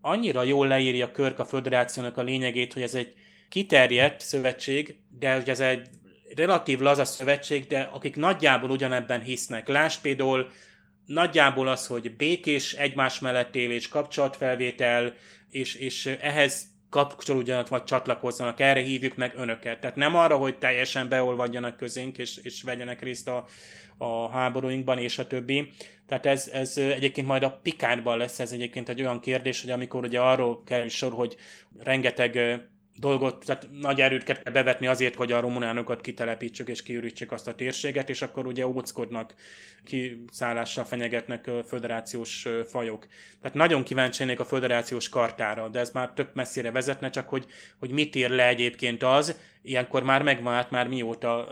annyira 0.00 0.42
jól 0.42 0.66
leírja 0.66 1.10
Körk 1.10 1.38
a 1.38 1.44
föderációnak 1.44 2.16
a 2.16 2.22
lényegét, 2.22 2.72
hogy 2.72 2.82
ez 2.82 2.94
egy 2.94 3.12
kiterjedt 3.48 4.20
szövetség, 4.20 4.96
de 5.18 5.38
ugye 5.38 5.52
ez 5.52 5.60
egy 5.60 5.88
relatív 6.36 6.80
laza 6.80 7.04
szövetség, 7.04 7.66
de 7.66 7.80
akik 7.80 8.16
nagyjából 8.16 8.70
ugyanebben 8.70 9.20
hisznek. 9.20 9.68
Lásd 9.68 10.00
például 10.00 10.50
nagyjából 11.06 11.68
az, 11.68 11.86
hogy 11.86 12.16
békés 12.16 12.72
egymás 12.72 13.18
mellett 13.18 13.54
élés, 13.54 13.88
kapcsolatfelvétel, 13.88 15.14
és, 15.50 15.74
és 15.74 16.06
ehhez 16.06 16.72
kapcsolódjanak 16.90 17.68
vagy 17.68 17.84
csatlakozzanak, 17.84 18.60
erre 18.60 18.80
hívjuk 18.80 19.16
meg 19.16 19.32
önöket. 19.36 19.80
Tehát 19.80 19.96
nem 19.96 20.16
arra, 20.16 20.36
hogy 20.36 20.58
teljesen 20.58 21.08
beolvadjanak 21.08 21.76
közénk, 21.76 22.18
és, 22.18 22.36
és 22.42 22.62
vegyenek 22.62 23.02
részt 23.02 23.28
a, 23.28 23.46
a 23.98 24.28
háborúinkban, 24.30 24.98
és 24.98 25.18
a 25.18 25.26
többi. 25.26 25.72
Tehát 26.06 26.26
ez, 26.26 26.48
ez 26.52 26.76
egyébként 26.76 27.26
majd 27.26 27.42
a 27.42 27.60
Pikárban 27.62 28.18
lesz 28.18 28.40
ez 28.40 28.52
egyébként 28.52 28.88
egy 28.88 29.00
olyan 29.00 29.20
kérdés, 29.20 29.60
hogy 29.60 29.70
amikor 29.70 30.04
ugye 30.04 30.20
arról 30.20 30.62
kerül 30.64 30.88
sor, 30.88 31.12
hogy 31.12 31.36
rengeteg 31.78 32.60
dolgot, 32.96 33.44
tehát 33.44 33.68
nagy 33.80 34.00
erőt 34.00 34.22
kell 34.22 34.36
bevetni 34.52 34.86
azért, 34.86 35.14
hogy 35.14 35.32
a 35.32 35.40
romunánokat 35.40 36.00
kitelepítsük 36.00 36.68
és 36.68 36.82
kiürítsük 36.82 37.32
azt 37.32 37.48
a 37.48 37.54
térséget, 37.54 38.08
és 38.08 38.22
akkor 38.22 38.46
ugye 38.46 38.66
óckodnak, 38.66 39.34
kiszállással 39.84 40.84
fenyegetnek 40.84 41.50
föderációs 41.66 42.48
fajok. 42.66 43.06
Tehát 43.40 43.56
nagyon 43.56 43.82
kíváncsi 43.82 44.32
a 44.32 44.44
föderációs 44.44 45.08
kartára, 45.08 45.68
de 45.68 45.78
ez 45.78 45.90
már 45.90 46.12
több 46.14 46.30
messzire 46.34 46.70
vezetne, 46.70 47.10
csak 47.10 47.28
hogy, 47.28 47.46
hogy 47.78 47.90
mit 47.90 48.14
ír 48.14 48.30
le 48.30 48.48
egyébként 48.48 49.02
az, 49.02 49.38
ilyenkor 49.62 50.02
már 50.02 50.22
megvan 50.22 50.54
át 50.54 50.70
már 50.70 50.88
mióta 50.88 51.46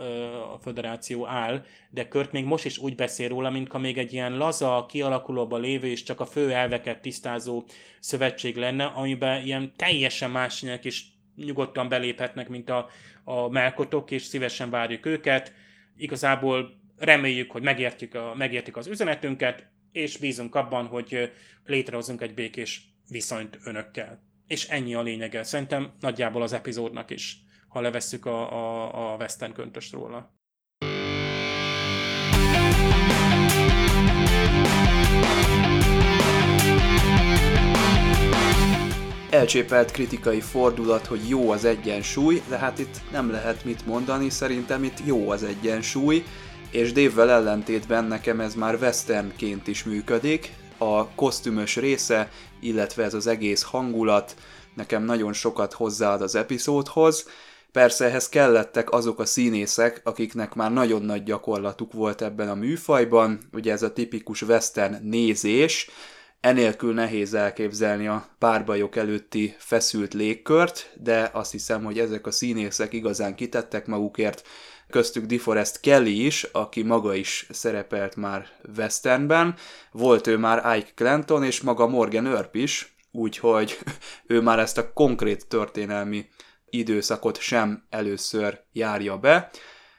a 0.53 0.57
föderáció 0.57 1.27
áll, 1.27 1.65
de 1.89 2.07
Kört 2.07 2.31
még 2.31 2.45
most 2.45 2.65
is 2.65 2.77
úgy 2.77 2.95
beszél 2.95 3.27
róla, 3.27 3.49
mint 3.49 3.71
ha 3.71 3.77
még 3.77 3.97
egy 3.97 4.13
ilyen 4.13 4.37
laza, 4.37 4.85
kialakulóban 4.89 5.61
lévő 5.61 5.87
és 5.87 6.03
csak 6.03 6.19
a 6.19 6.25
fő 6.25 6.51
elveket 6.51 7.01
tisztázó 7.01 7.63
szövetség 7.99 8.57
lenne, 8.57 8.85
amiben 8.85 9.45
ilyen 9.45 9.73
teljesen 9.75 10.31
más 10.31 10.63
is 10.81 11.12
nyugodtan 11.35 11.89
beléphetnek, 11.89 12.49
mint 12.49 12.69
a, 12.69 12.89
a 13.23 13.49
melkotok, 13.49 14.11
és 14.11 14.23
szívesen 14.23 14.69
várjuk 14.69 15.05
őket. 15.05 15.53
Igazából 15.97 16.81
reméljük, 16.97 17.51
hogy 17.51 17.61
megértjük, 17.61 18.15
a, 18.15 18.33
megértik 18.35 18.77
az 18.77 18.87
üzenetünket, 18.87 19.67
és 19.91 20.17
bízunk 20.17 20.55
abban, 20.55 20.85
hogy 20.85 21.31
létrehozunk 21.65 22.21
egy 22.21 22.33
békés 22.33 22.93
viszonyt 23.09 23.59
önökkel. 23.63 24.21
és 24.47 24.67
ennyi 24.67 24.93
a 24.93 25.01
lényege. 25.01 25.43
Szerintem 25.43 25.91
nagyjából 25.99 26.41
az 26.41 26.53
epizódnak 26.53 27.09
is, 27.11 27.37
ha 27.67 27.81
levesszük 27.81 28.25
a, 28.25 28.51
a, 28.51 29.13
a 29.13 29.15
western 29.15 29.53
köntöst 29.53 29.93
róla. 29.93 30.33
Elcsépelt 39.33 39.91
kritikai 39.91 40.41
fordulat, 40.41 41.05
hogy 41.05 41.29
jó 41.29 41.51
az 41.51 41.65
egyensúly, 41.65 42.41
de 42.49 42.57
hát 42.57 42.79
itt 42.79 43.01
nem 43.11 43.31
lehet 43.31 43.65
mit 43.65 43.85
mondani, 43.85 44.29
szerintem 44.29 44.83
itt 44.83 44.97
jó 45.05 45.29
az 45.29 45.43
egyensúly, 45.43 46.23
és 46.71 46.91
Dave-vel 46.91 47.29
ellentétben 47.29 48.05
nekem 48.05 48.39
ez 48.39 48.55
már 48.55 48.75
westernként 48.75 49.67
is 49.67 49.83
működik, 49.83 50.53
a 50.77 51.07
kosztümös 51.07 51.75
része, 51.75 52.29
illetve 52.59 53.03
ez 53.03 53.13
az 53.13 53.27
egész 53.27 53.61
hangulat 53.61 54.35
nekem 54.75 55.03
nagyon 55.03 55.33
sokat 55.33 55.73
hozzáad 55.73 56.21
az 56.21 56.35
epizódhoz, 56.35 57.25
Persze 57.71 58.05
ehhez 58.05 58.29
kellettek 58.29 58.91
azok 58.91 59.19
a 59.19 59.25
színészek, 59.25 60.01
akiknek 60.03 60.53
már 60.53 60.71
nagyon 60.71 61.01
nagy 61.01 61.23
gyakorlatuk 61.23 61.93
volt 61.93 62.21
ebben 62.21 62.49
a 62.49 62.55
műfajban, 62.55 63.39
ugye 63.53 63.71
ez 63.71 63.83
a 63.83 63.93
tipikus 63.93 64.41
western 64.41 64.97
nézés, 65.01 65.89
Enélkül 66.43 66.93
nehéz 66.93 67.33
elképzelni 67.33 68.07
a 68.07 68.27
párbajok 68.39 68.95
előtti 68.95 69.55
feszült 69.57 70.13
légkört, 70.13 70.91
de 70.95 71.29
azt 71.33 71.51
hiszem, 71.51 71.83
hogy 71.83 71.99
ezek 71.99 72.27
a 72.27 72.31
színészek 72.31 72.93
igazán 72.93 73.35
kitettek 73.35 73.85
magukért, 73.87 74.47
köztük 74.89 75.25
DeForest 75.25 75.79
Kelly 75.79 76.25
is, 76.25 76.43
aki 76.43 76.81
maga 76.81 77.13
is 77.13 77.47
szerepelt 77.49 78.15
már 78.15 78.47
westernben, 78.77 79.55
volt 79.91 80.27
ő 80.27 80.37
már 80.37 80.77
Ike 80.77 80.91
Clanton 80.95 81.43
és 81.43 81.61
maga 81.61 81.87
Morgan 81.87 82.25
Earp 82.25 82.55
is, 82.55 82.95
úgyhogy 83.11 83.77
ő 84.27 84.41
már 84.41 84.59
ezt 84.59 84.77
a 84.77 84.93
konkrét 84.93 85.47
történelmi 85.47 86.25
időszakot 86.69 87.39
sem 87.39 87.83
először 87.89 88.63
járja 88.71 89.17
be. 89.17 89.49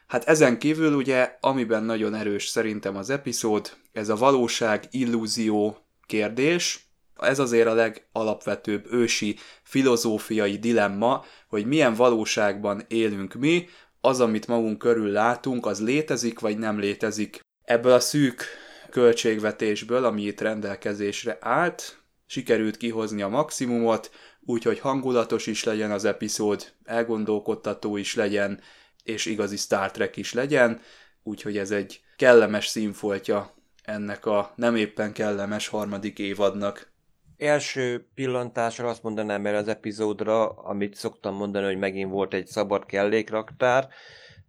Hát 0.07 0.25
ezen 0.25 0.59
kívül 0.59 0.95
ugye, 0.95 1.37
amiben 1.41 1.85
nagyon 1.85 2.15
erős 2.15 2.47
szerintem 2.47 2.97
az 2.97 3.11
epizód, 3.11 3.73
ez 3.93 4.09
a 4.09 4.17
valóság, 4.17 4.85
illúzió, 4.91 5.84
kérdés. 6.07 6.89
Ez 7.21 7.39
azért 7.39 7.69
a 7.69 7.75
legalapvetőbb 7.75 8.93
ősi 8.93 9.37
filozófiai 9.63 10.59
dilemma, 10.59 11.25
hogy 11.49 11.67
milyen 11.67 11.95
valóságban 11.95 12.85
élünk 12.89 13.35
mi, 13.35 13.69
az, 14.01 14.21
amit 14.21 14.47
magunk 14.47 14.79
körül 14.79 15.11
látunk, 15.11 15.67
az 15.67 15.83
létezik 15.83 16.39
vagy 16.39 16.59
nem 16.59 16.79
létezik. 16.79 17.41
Ebből 17.65 17.93
a 17.93 18.01
szűk 18.01 18.45
költségvetésből, 18.91 20.05
ami 20.05 20.23
itt 20.23 20.41
rendelkezésre 20.41 21.39
állt, 21.41 21.99
sikerült 22.27 22.77
kihozni 22.77 23.23
a 23.23 23.29
maximumot, 23.29 24.11
úgyhogy 24.41 24.79
hangulatos 24.79 25.47
is 25.47 25.65
legyen 25.65 25.91
az 25.91 26.05
epizód, 26.05 26.73
elgondolkodtató 26.85 27.97
is 27.97 28.15
legyen, 28.15 28.61
és 29.05 29.27
igazi 29.27 29.57
Star 29.57 29.91
Trek 29.91 30.17
is 30.17 30.33
legyen, 30.33 30.81
úgyhogy 31.23 31.59
ez 31.59 31.71
egy 31.71 32.01
kellemes 32.17 32.67
színfoltja 32.67 33.54
ennek 33.85 34.27
a 34.27 34.53
nem 34.57 34.77
éppen 34.77 35.13
kellemes 35.13 35.69
harmadik 35.69 36.19
évadnak. 36.19 36.93
Első 37.37 38.09
pillantásra 38.15 38.89
azt 38.89 39.03
mondanám 39.03 39.47
el 39.47 39.55
az 39.55 39.69
epizódra, 39.69 40.49
amit 40.49 40.95
szoktam 40.95 41.35
mondani, 41.35 41.65
hogy 41.67 41.79
megint 41.79 42.11
volt 42.11 42.35
egy 42.35 42.47
szabad 42.47 42.87
kellékraktár, 42.87 43.89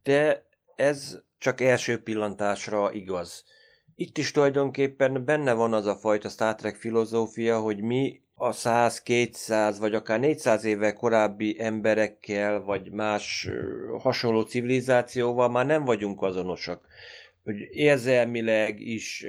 de 0.03 0.45
ez 0.75 1.19
csak 1.38 1.61
első 1.61 2.01
pillantásra 2.01 2.91
igaz. 2.91 3.43
Itt 3.95 4.17
is 4.17 4.31
tulajdonképpen 4.31 5.25
benne 5.25 5.53
van 5.53 5.73
az 5.73 5.86
a 5.86 5.95
fajta 5.95 6.29
Star 6.29 6.55
Trek 6.55 6.75
filozófia, 6.75 7.59
hogy 7.59 7.81
mi 7.81 8.21
a 8.36 8.51
100, 8.51 9.01
200 9.01 9.79
vagy 9.79 9.95
akár 9.95 10.19
400 10.19 10.63
éve 10.63 10.93
korábbi 10.93 11.55
emberekkel, 11.59 12.61
vagy 12.61 12.91
más 12.91 13.49
hasonló 13.99 14.41
civilizációval 14.41 15.49
már 15.49 15.65
nem 15.65 15.86
vagyunk 15.86 16.21
azonosak 16.21 16.88
hogy 17.45 17.67
érzelmileg 17.71 18.79
is, 18.79 19.25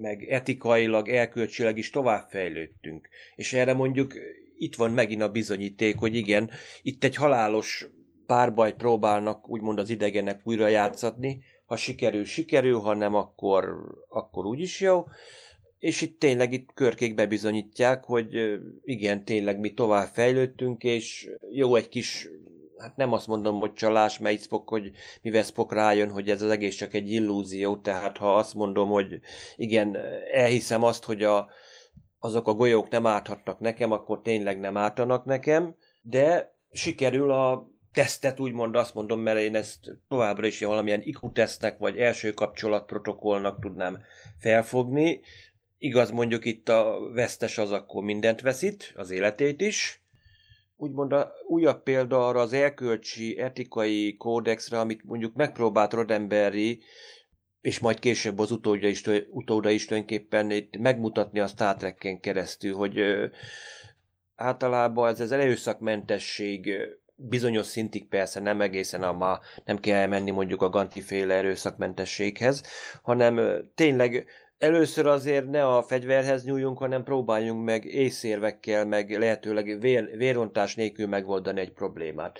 meg 0.00 0.22
etikailag, 0.28 1.08
elkölcsileg 1.08 1.78
is 1.78 1.90
továbbfejlődtünk. 1.90 3.08
És 3.36 3.52
erre 3.52 3.72
mondjuk 3.72 4.14
itt 4.58 4.74
van 4.74 4.90
megint 4.90 5.22
a 5.22 5.30
bizonyíték, 5.30 5.98
hogy 5.98 6.14
igen, 6.14 6.50
itt 6.82 7.04
egy 7.04 7.14
halálos 7.14 7.86
párbajt 8.26 8.74
próbálnak 8.74 9.48
úgymond 9.48 9.78
az 9.78 9.90
idegenek 9.90 10.40
újra 10.44 10.68
játszatni, 10.68 11.44
ha 11.64 11.76
sikerül, 11.76 12.24
sikerül, 12.24 12.78
ha 12.78 12.94
nem, 12.94 13.14
akkor, 13.14 13.64
akkor 14.08 14.46
úgyis 14.46 14.80
jó. 14.80 15.04
És 15.78 16.00
itt 16.00 16.18
tényleg 16.18 16.52
itt 16.52 16.68
körkék 16.74 17.14
bebizonyítják, 17.14 18.04
hogy 18.04 18.60
igen, 18.82 19.24
tényleg 19.24 19.58
mi 19.58 19.72
tovább 19.72 20.08
fejlődtünk, 20.12 20.84
és 20.84 21.28
jó 21.50 21.74
egy 21.74 21.88
kis 21.88 22.28
hát 22.78 22.96
nem 22.96 23.12
azt 23.12 23.26
mondom, 23.26 23.60
hogy 23.60 23.72
csalás, 23.72 24.18
mert 24.18 24.42
Spock, 24.42 24.68
hogy 24.68 24.90
mivel 25.22 25.42
Spock 25.42 25.72
rájön, 25.72 26.10
hogy 26.10 26.30
ez 26.30 26.42
az 26.42 26.50
egész 26.50 26.74
csak 26.76 26.94
egy 26.94 27.10
illúzió, 27.10 27.76
tehát 27.76 28.16
ha 28.16 28.36
azt 28.36 28.54
mondom, 28.54 28.88
hogy 28.88 29.20
igen, 29.56 29.96
elhiszem 30.32 30.82
azt, 30.82 31.04
hogy 31.04 31.22
a, 31.22 31.48
azok 32.18 32.48
a 32.48 32.54
golyók 32.54 32.88
nem 32.88 33.06
áthatnak 33.06 33.58
nekem, 33.58 33.92
akkor 33.92 34.20
tényleg 34.22 34.60
nem 34.60 34.76
ártanak 34.76 35.24
nekem, 35.24 35.74
de 36.02 36.54
sikerül 36.72 37.30
a 37.30 37.68
tesztet 37.92 38.40
úgymond 38.40 38.76
azt 38.76 38.94
mondom, 38.94 39.20
mert 39.20 39.38
én 39.38 39.54
ezt 39.54 39.98
továbbra 40.08 40.46
is 40.46 40.60
valamilyen 40.60 41.02
IQ 41.02 41.32
tesztnek, 41.32 41.78
vagy 41.78 41.98
első 41.98 42.32
kapcsolat 42.32 42.86
protokollnak 42.86 43.60
tudnám 43.60 44.02
felfogni. 44.38 45.20
Igaz, 45.78 46.10
mondjuk 46.10 46.44
itt 46.44 46.68
a 46.68 47.10
vesztes 47.12 47.58
az 47.58 47.72
akkor 47.72 48.02
mindent 48.02 48.40
veszít, 48.40 48.92
az 48.96 49.10
életét 49.10 49.60
is, 49.60 50.03
úgymond 50.76 51.12
a 51.12 51.32
újabb 51.46 51.82
példa 51.82 52.26
arra 52.26 52.40
az 52.40 52.52
elkölcsi 52.52 53.38
etikai 53.38 54.16
kódexre, 54.16 54.80
amit 54.80 55.04
mondjuk 55.04 55.34
megpróbált 55.34 55.92
Roddenberry, 55.92 56.82
és 57.60 57.78
majd 57.78 57.98
később 57.98 58.38
az 58.38 58.50
utódja 58.50 58.88
is, 58.88 59.02
utóda 59.30 59.70
is 59.70 59.86
tulajdonképpen 59.86 60.68
megmutatni 60.78 61.40
a 61.40 61.46
Star 61.46 61.76
Trek-en 61.76 62.20
keresztül, 62.20 62.74
hogy 62.74 62.98
ö, 62.98 63.26
általában 64.34 65.08
ez 65.08 65.20
az 65.20 65.32
erőszakmentesség 65.32 66.72
bizonyos 67.16 67.66
szintig 67.66 68.08
persze 68.08 68.40
nem 68.40 68.60
egészen 68.60 69.02
a 69.02 69.12
ma, 69.12 69.38
nem 69.64 69.78
kell 69.78 69.96
elmenni 69.96 70.30
mondjuk 70.30 70.62
a 70.62 70.68
Ganti 70.68 71.00
féle 71.00 71.34
erőszakmentességhez, 71.34 72.62
hanem 73.02 73.64
tényleg 73.74 74.26
először 74.64 75.06
azért 75.06 75.50
ne 75.50 75.66
a 75.66 75.82
fegyverhez 75.82 76.44
nyúljunk, 76.44 76.78
hanem 76.78 77.04
próbáljunk 77.04 77.64
meg 77.64 77.84
észérvekkel, 77.84 78.86
meg 78.86 79.18
lehetőleg 79.18 79.80
vér, 79.80 80.16
vérontás 80.16 80.74
nélkül 80.74 81.06
megoldani 81.06 81.60
egy 81.60 81.72
problémát. 81.72 82.38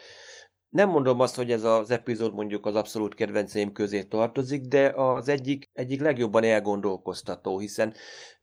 Nem 0.68 0.88
mondom 0.88 1.20
azt, 1.20 1.36
hogy 1.36 1.50
ez 1.50 1.64
az 1.64 1.90
epizód 1.90 2.34
mondjuk 2.34 2.66
az 2.66 2.74
abszolút 2.74 3.14
kedvenceim 3.14 3.72
közé 3.72 4.02
tartozik, 4.02 4.66
de 4.66 4.88
az 4.88 5.28
egyik, 5.28 5.70
egyik 5.72 6.00
legjobban 6.00 6.44
elgondolkoztató, 6.44 7.58
hiszen 7.58 7.94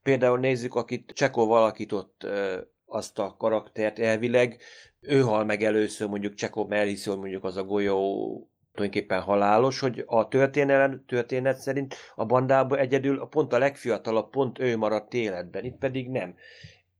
például 0.01 0.39
nézzük, 0.39 0.75
akit 0.75 1.11
Csekov 1.13 1.51
alakított 1.51 2.27
azt 2.85 3.19
a 3.19 3.35
karaktert 3.37 3.99
elvileg, 3.99 4.61
ő 4.99 5.21
hal 5.21 5.45
meg 5.45 5.63
először 5.63 6.07
mondjuk 6.07 6.33
Csekov 6.33 6.71
elhiszi, 6.71 7.09
hogy 7.09 7.19
mondjuk 7.19 7.43
az 7.43 7.57
a 7.57 7.63
golyó 7.63 8.51
tulajdonképpen 8.73 9.21
halálos, 9.21 9.79
hogy 9.79 10.03
a 10.05 10.27
történelem, 10.27 11.03
történet 11.07 11.57
szerint 11.57 11.95
a 12.15 12.25
bandában 12.25 12.79
egyedül 12.79 13.27
pont 13.29 13.53
a 13.53 13.57
legfiatalabb, 13.57 14.29
pont 14.29 14.59
ő 14.59 14.77
maradt 14.77 15.13
életben, 15.13 15.65
itt 15.65 15.77
pedig 15.77 16.09
nem. 16.09 16.35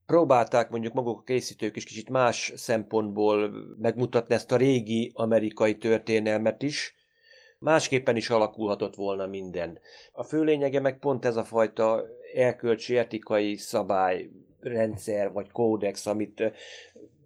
Próbálták 0.06 0.70
mondjuk 0.70 0.94
maguk 0.94 1.20
a 1.20 1.24
készítők 1.24 1.76
is 1.76 1.84
kicsit 1.84 2.10
más 2.10 2.54
szempontból 2.56 3.52
megmutatni 3.78 4.34
ezt 4.34 4.52
a 4.52 4.58
régi 4.58 5.12
amerikai 5.14 5.78
történelmet 5.78 6.62
is, 6.62 6.96
másképpen 7.60 8.16
is 8.16 8.30
alakulhatott 8.30 8.96
volna 8.96 9.28
minden. 9.28 9.80
A 10.12 10.24
fő 10.24 10.44
lényege 10.44 10.80
meg 10.80 11.00
pont 11.00 11.26
ez 11.26 11.36
a 11.36 11.44
fajta 11.44 12.06
elkölcsi 12.36 12.98
etikai 12.98 13.56
szabály, 13.56 14.30
rendszer 14.60 15.32
vagy 15.32 15.52
kódex, 15.52 16.06
amit 16.06 16.54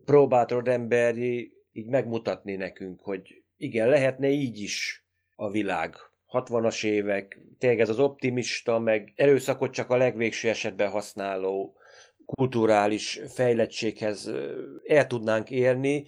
próbált 0.06 0.52
Roddenberry 0.52 1.54
így 1.72 1.88
megmutatni 1.88 2.56
nekünk, 2.56 3.02
hogy 3.02 3.44
igen, 3.58 3.90
lehetne 3.90 4.30
így 4.30 4.60
is 4.60 5.06
a 5.36 5.50
világ. 5.50 5.96
60-as 6.32 6.84
évek, 6.84 7.40
tényleg 7.58 7.80
ez 7.80 7.90
az 7.90 8.00
optimista, 8.00 8.80
meg 8.80 9.14
erőszakot 9.16 9.74
csak 9.74 9.90
a 9.90 9.98
legvégső 9.98 10.50
esetben 10.50 10.90
használó 10.90 11.78
kulturális 12.26 13.20
fejlettséghez 13.28 14.32
el 14.88 15.08
tudnánk 15.08 15.50
érni, 15.50 16.08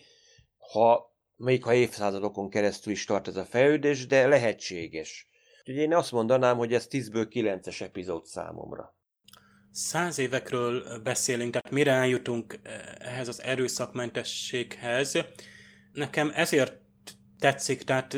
ha 0.71 1.15
még 1.35 1.63
ha 1.63 1.73
évszázadokon 1.73 2.49
keresztül 2.49 2.93
is 2.93 3.05
tart 3.05 3.27
ez 3.27 3.35
a 3.35 3.45
fejlődés, 3.45 4.07
de 4.07 4.27
lehetséges. 4.27 5.27
Úgyhogy 5.59 5.75
én 5.75 5.93
azt 5.93 6.11
mondanám, 6.11 6.57
hogy 6.57 6.73
ez 6.73 6.87
10-ből 6.89 7.27
9-es 7.29 7.81
epizód 7.81 8.25
számomra. 8.25 8.95
Száz 9.71 10.17
évekről 10.17 10.99
beszélünk, 11.03 11.51
tehát 11.51 11.71
mire 11.71 11.91
eljutunk 11.91 12.59
ehhez 12.99 13.27
az 13.27 13.41
erőszakmentességhez. 13.41 15.17
Nekem 15.91 16.31
ezért 16.35 16.86
tetszik, 17.39 17.83
tehát 17.83 18.13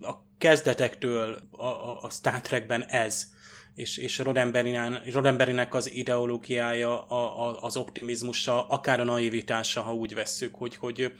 a 0.00 0.12
kezdetektől 0.38 1.38
a, 1.50 1.66
a, 1.66 2.02
a 2.02 2.10
Star 2.10 2.40
Trekben 2.40 2.84
ez. 2.84 3.26
és, 3.74 3.96
és 3.96 4.18
Rodemberinek 5.12 5.74
az 5.74 5.92
ideológiája, 5.92 7.06
a, 7.06 7.48
a, 7.48 7.62
az 7.62 7.76
optimizmusa, 7.76 8.66
akár 8.66 9.00
a 9.00 9.04
naivitása, 9.04 9.80
ha 9.82 9.94
úgy 9.94 10.14
vesszük, 10.14 10.54
hogy, 10.54 10.76
hogy 10.76 11.12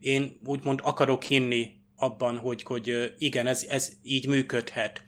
én 0.00 0.38
úgymond 0.44 0.80
akarok 0.82 1.22
hinni 1.22 1.80
abban, 1.96 2.38
hogy, 2.38 2.62
hogy 2.62 3.14
igen, 3.18 3.46
ez, 3.46 3.66
ez 3.68 3.92
így 4.02 4.26
működhet. 4.26 5.02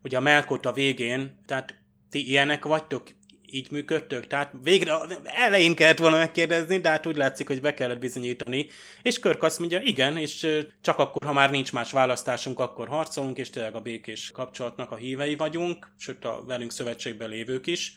Hogy 0.00 0.14
a 0.14 0.20
Melkot 0.20 0.66
a 0.66 0.72
végén, 0.72 1.38
tehát 1.46 1.74
ti 2.10 2.28
ilyenek 2.28 2.64
vagytok, 2.64 3.08
így 3.50 3.70
működtök? 3.70 4.26
Tehát 4.26 4.52
végre 4.62 4.98
elején 5.24 5.74
kellett 5.74 5.98
volna 5.98 6.16
megkérdezni, 6.16 6.78
de 6.78 6.88
hát 6.88 7.06
úgy 7.06 7.16
látszik, 7.16 7.46
hogy 7.46 7.60
be 7.60 7.74
kellett 7.74 7.98
bizonyítani. 7.98 8.66
És 9.02 9.18
Körk 9.18 9.42
azt 9.42 9.58
mondja, 9.58 9.80
igen, 9.80 10.16
és 10.16 10.46
csak 10.80 10.98
akkor, 10.98 11.26
ha 11.26 11.32
már 11.32 11.50
nincs 11.50 11.72
más 11.72 11.90
választásunk, 11.90 12.58
akkor 12.58 12.88
harcolunk, 12.88 13.38
és 13.38 13.50
tényleg 13.50 13.74
a 13.74 13.80
békés 13.80 14.30
kapcsolatnak 14.30 14.90
a 14.90 14.96
hívei 14.96 15.36
vagyunk, 15.36 15.92
sőt 15.98 16.24
a 16.24 16.44
velünk 16.46 16.72
szövetségben 16.72 17.28
lévők 17.28 17.66
is. 17.66 17.96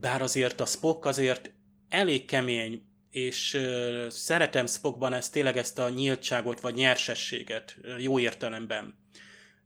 Bár 0.00 0.22
azért 0.22 0.60
a 0.60 0.66
Spock 0.66 1.04
azért 1.04 1.52
elég 1.88 2.24
kemény, 2.24 2.82
és 3.10 3.60
szeretem 4.08 4.66
Spockban 4.66 5.12
ezt 5.12 5.32
tényleg 5.32 5.56
ezt 5.56 5.78
a 5.78 5.88
nyíltságot, 5.88 6.60
vagy 6.60 6.74
nyersességet, 6.74 7.76
jó 7.98 8.18
értelemben 8.18 9.02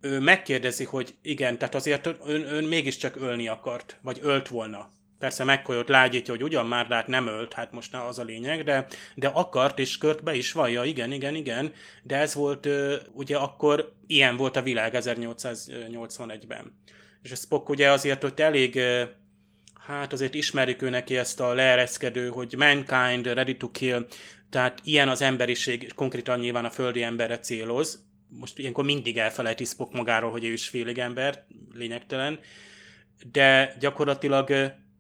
ő 0.01 0.21
megkérdezi, 0.21 0.85
hogy 0.85 1.15
igen, 1.23 1.59
tehát 1.59 1.75
azért 1.75 2.07
ön, 2.07 2.47
ön 2.53 2.65
mégiscsak 2.65 3.17
ölni 3.17 3.49
akart, 3.49 3.99
vagy 4.03 4.19
ölt 4.23 4.49
volna. 4.49 4.91
Persze 5.19 5.45
megkolyott 5.45 5.89
lágyítja, 5.89 6.35
hogy 6.35 6.43
ugyan 6.43 6.67
már, 6.67 6.87
hát 6.87 7.07
nem 7.07 7.27
ölt, 7.27 7.53
hát 7.53 7.73
most 7.73 7.95
az 7.95 8.19
a 8.19 8.23
lényeg, 8.23 8.65
de, 8.65 8.87
de 9.15 9.29
akart, 9.29 9.79
és 9.79 9.99
Kört 9.99 10.23
be 10.23 10.35
is 10.35 10.53
vallja, 10.53 10.85
igen, 10.85 11.13
igen, 11.13 11.35
igen, 11.35 11.73
de 12.03 12.17
ez 12.17 12.35
volt, 12.35 12.69
ugye 13.13 13.37
akkor 13.37 13.93
ilyen 14.07 14.37
volt 14.37 14.57
a 14.57 14.63
világ 14.63 14.93
1881-ben. 14.97 16.79
És 17.23 17.33
a 17.33 17.37
Spock 17.37 17.69
ugye 17.69 17.91
azért 17.91 18.25
ott 18.25 18.41
elég, 18.41 18.81
hát 19.87 20.13
azért 20.13 20.35
ismerik 20.35 20.83
ő 20.83 20.91
neki 20.91 21.17
ezt 21.17 21.41
a 21.41 21.55
leereszkedő, 21.55 22.29
hogy 22.29 22.55
mankind, 22.59 23.27
ready 23.27 23.57
to 23.57 23.71
kill, 23.71 24.07
tehát 24.51 24.81
ilyen 24.85 25.09
az 25.09 25.23
emberiség, 25.23 25.95
konkrétan 25.95 26.39
nyilván 26.39 26.65
a 26.65 26.71
földi 26.71 27.03
emberre 27.03 27.39
céloz, 27.39 28.08
most 28.29 28.59
ilyenkor 28.59 28.85
mindig 28.85 29.19
elfelejti 29.19 29.65
Spock 29.65 29.93
magáról, 29.93 30.31
hogy 30.31 30.45
ő 30.45 30.53
is 30.53 30.69
félig 30.69 30.99
ember, 30.99 31.47
lényegtelen, 31.75 32.39
de 33.33 33.77
gyakorlatilag 33.79 34.51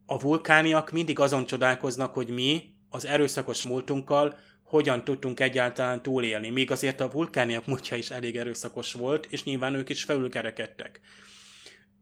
a 0.06 0.20
vulkániak 0.20 0.90
mindig 0.90 1.18
azon 1.18 1.46
csodálkoznak, 1.46 2.14
hogy 2.14 2.28
mi 2.28 2.74
az 2.88 3.06
erőszakos 3.06 3.66
múltunkkal 3.66 4.38
hogyan 4.62 5.04
tudtunk 5.04 5.40
egyáltalán 5.40 6.02
túlélni. 6.02 6.50
Még 6.50 6.70
azért 6.70 7.00
a 7.00 7.10
vulkániak 7.10 7.66
múltja 7.66 7.96
is 7.96 8.10
elég 8.10 8.36
erőszakos 8.36 8.92
volt, 8.92 9.26
és 9.30 9.44
nyilván 9.44 9.74
ők 9.74 9.88
is 9.88 10.04
felülkerekedtek 10.04 11.00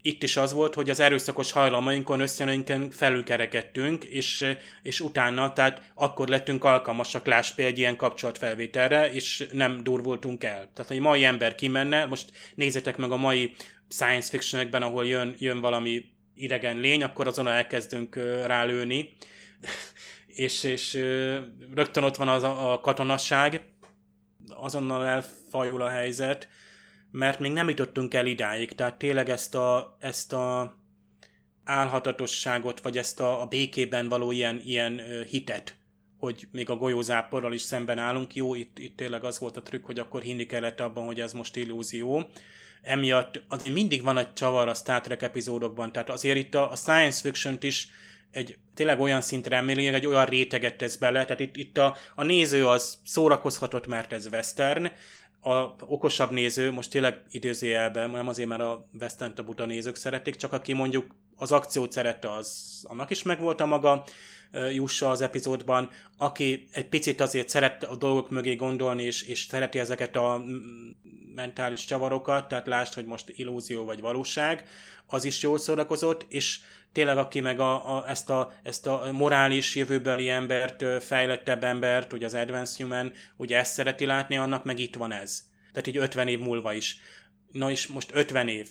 itt 0.06 0.22
is 0.22 0.36
az 0.36 0.52
volt, 0.52 0.74
hogy 0.74 0.90
az 0.90 1.00
erőszakos 1.00 1.52
hajlamainkon, 1.52 2.20
összenőinken 2.20 2.90
felülkerekedtünk, 2.90 4.04
és, 4.04 4.56
és 4.82 5.00
utána, 5.00 5.52
tehát 5.52 5.82
akkor 5.94 6.28
lettünk 6.28 6.64
alkalmasak, 6.64 7.26
láss 7.26 7.52
egy 7.56 7.78
ilyen 7.78 7.96
kapcsolatfelvételre, 7.96 9.12
és 9.12 9.46
nem 9.52 9.82
durvultunk 9.82 10.44
el. 10.44 10.70
Tehát, 10.74 10.90
egy 10.90 11.00
mai 11.00 11.24
ember 11.24 11.54
kimenne, 11.54 12.04
most 12.04 12.30
nézzétek 12.54 12.96
meg 12.96 13.10
a 13.10 13.16
mai 13.16 13.54
science 13.88 14.28
fictionekben, 14.28 14.82
ahol 14.82 15.06
jön, 15.06 15.34
jön 15.38 15.60
valami 15.60 16.04
idegen 16.34 16.76
lény, 16.76 17.02
akkor 17.02 17.26
azon 17.26 17.48
elkezdünk 17.48 18.16
rálőni, 18.46 19.12
és, 20.26 20.62
és 20.62 20.94
rögtön 21.74 22.04
ott 22.04 22.16
van 22.16 22.28
az 22.28 22.42
a, 22.42 22.72
a 22.72 22.80
katonasság, 22.80 23.60
azonnal 24.48 25.06
elfajul 25.06 25.82
a 25.82 25.88
helyzet, 25.88 26.48
mert 27.16 27.38
még 27.38 27.52
nem 27.52 27.68
jutottunk 27.68 28.14
el 28.14 28.26
idáig, 28.26 28.72
tehát 28.72 28.98
tényleg 28.98 29.28
ezt 29.28 29.54
a, 29.54 29.96
ezt 30.00 30.32
a 30.32 30.76
álhatatosságot, 31.64 32.80
vagy 32.80 32.98
ezt 32.98 33.20
a, 33.20 33.42
a 33.42 33.46
békében 33.46 34.08
való 34.08 34.30
ilyen, 34.30 34.60
ilyen 34.64 35.00
hitet, 35.28 35.76
hogy 36.18 36.48
még 36.50 36.70
a 36.70 36.76
golyózáporral 36.76 37.52
is 37.52 37.60
szemben 37.60 37.98
állunk. 37.98 38.34
Jó, 38.34 38.54
itt, 38.54 38.78
itt 38.78 38.96
tényleg 38.96 39.24
az 39.24 39.38
volt 39.38 39.56
a 39.56 39.62
trükk, 39.62 39.84
hogy 39.84 39.98
akkor 39.98 40.22
hinni 40.22 40.46
kellett 40.46 40.80
abban, 40.80 41.04
hogy 41.04 41.20
ez 41.20 41.32
most 41.32 41.56
illúzió. 41.56 42.28
Emiatt 42.82 43.42
azért 43.48 43.74
mindig 43.74 44.02
van 44.02 44.18
egy 44.18 44.32
csavar 44.32 44.68
a 44.68 44.74
Star 44.74 45.00
Trek 45.00 45.22
epizódokban, 45.22 45.92
tehát 45.92 46.10
azért 46.10 46.36
itt 46.38 46.54
a, 46.54 46.70
a 46.70 46.76
science 46.76 47.20
fiction 47.20 47.56
is 47.60 47.88
egy 48.30 48.58
tényleg 48.74 49.00
olyan 49.00 49.20
szintre 49.20 49.56
emeli, 49.56 49.86
egy 49.86 50.06
olyan 50.06 50.26
réteget 50.26 50.76
tesz 50.76 50.96
bele, 50.96 51.24
tehát 51.24 51.40
itt, 51.40 51.56
itt 51.56 51.78
a, 51.78 51.96
a 52.14 52.24
néző 52.24 52.66
az 52.66 52.98
szórakozhatott, 53.04 53.86
mert 53.86 54.12
ez 54.12 54.26
western, 54.26 54.90
a 55.46 55.74
okosabb 55.80 56.30
néző, 56.30 56.70
most 56.70 56.90
tényleg 56.90 57.22
idézőjelben, 57.30 58.10
nem 58.10 58.28
azért, 58.28 58.48
mert 58.48 58.60
a 58.60 58.88
Western 59.00 59.32
a 59.36 59.42
buta 59.42 59.66
nézők 59.66 59.96
szeretik, 59.96 60.36
csak 60.36 60.52
aki 60.52 60.72
mondjuk 60.72 61.14
az 61.36 61.52
akciót 61.52 61.92
szerette, 61.92 62.32
az 62.32 62.80
annak 62.88 63.10
is 63.10 63.22
megvolt 63.22 63.60
a 63.60 63.66
maga 63.66 64.04
jussa 64.72 65.10
az 65.10 65.20
epizódban, 65.20 65.90
aki 66.16 66.68
egy 66.72 66.88
picit 66.88 67.20
azért 67.20 67.48
szeret 67.48 67.84
a 67.84 67.96
dolgok 67.96 68.30
mögé 68.30 68.54
gondolni, 68.54 69.02
és, 69.02 69.22
és 69.22 69.46
szereti 69.50 69.78
ezeket 69.78 70.16
a 70.16 70.44
mentális 71.34 71.84
csavarokat, 71.84 72.48
tehát 72.48 72.66
lásd, 72.66 72.94
hogy 72.94 73.04
most 73.04 73.32
illúzió 73.36 73.84
vagy 73.84 74.00
valóság, 74.00 74.68
az 75.06 75.24
is 75.24 75.42
jól 75.42 75.58
szórakozott, 75.58 76.26
és 76.28 76.60
tényleg 76.96 77.18
aki 77.18 77.40
meg 77.40 77.60
a, 77.60 77.96
a, 77.96 78.08
ezt, 78.08 78.30
a, 78.30 78.52
ezt 78.62 78.86
a 78.86 79.08
morális 79.12 79.74
jövőbeli 79.74 80.28
embert, 80.28 80.84
fejlettebb 81.04 81.64
embert, 81.64 82.12
ugye 82.12 82.26
az 82.26 82.34
Advanced 82.34 82.76
Human, 82.76 83.12
ugye 83.36 83.58
ezt 83.58 83.72
szereti 83.72 84.06
látni, 84.06 84.36
annak 84.36 84.64
meg 84.64 84.78
itt 84.78 84.94
van 84.94 85.12
ez. 85.12 85.42
Tehát 85.72 85.86
így 85.86 85.96
50 85.96 86.28
év 86.28 86.38
múlva 86.38 86.72
is. 86.72 86.96
Na 87.52 87.70
és 87.70 87.86
most 87.86 88.10
50 88.14 88.48
év. 88.48 88.68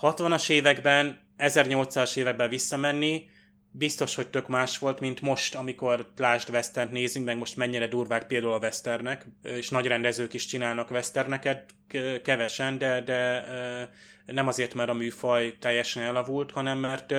60-as 0.00 0.50
években, 0.50 1.20
1800-as 1.38 2.16
években 2.16 2.48
visszamenni, 2.48 3.28
biztos, 3.70 4.14
hogy 4.14 4.28
tök 4.28 4.48
más 4.48 4.78
volt, 4.78 5.00
mint 5.00 5.20
most, 5.20 5.54
amikor 5.54 6.12
lásd 6.16 6.50
western 6.50 6.92
nézünk, 6.92 7.26
meg 7.26 7.36
most 7.36 7.56
mennyire 7.56 7.86
durvák 7.86 8.26
például 8.26 8.52
a 8.52 8.58
westernek, 8.58 9.26
és 9.42 9.68
nagy 9.68 9.86
rendezők 9.86 10.32
is 10.32 10.46
csinálnak 10.46 10.90
westerneket, 10.90 11.64
kevesen, 12.22 12.78
de, 12.78 13.00
de 13.00 13.44
nem 14.26 14.48
azért, 14.48 14.74
mert 14.74 14.88
a 14.88 14.94
műfaj 14.94 15.56
teljesen 15.58 16.02
elavult, 16.02 16.50
hanem 16.50 16.78
mert 16.78 17.14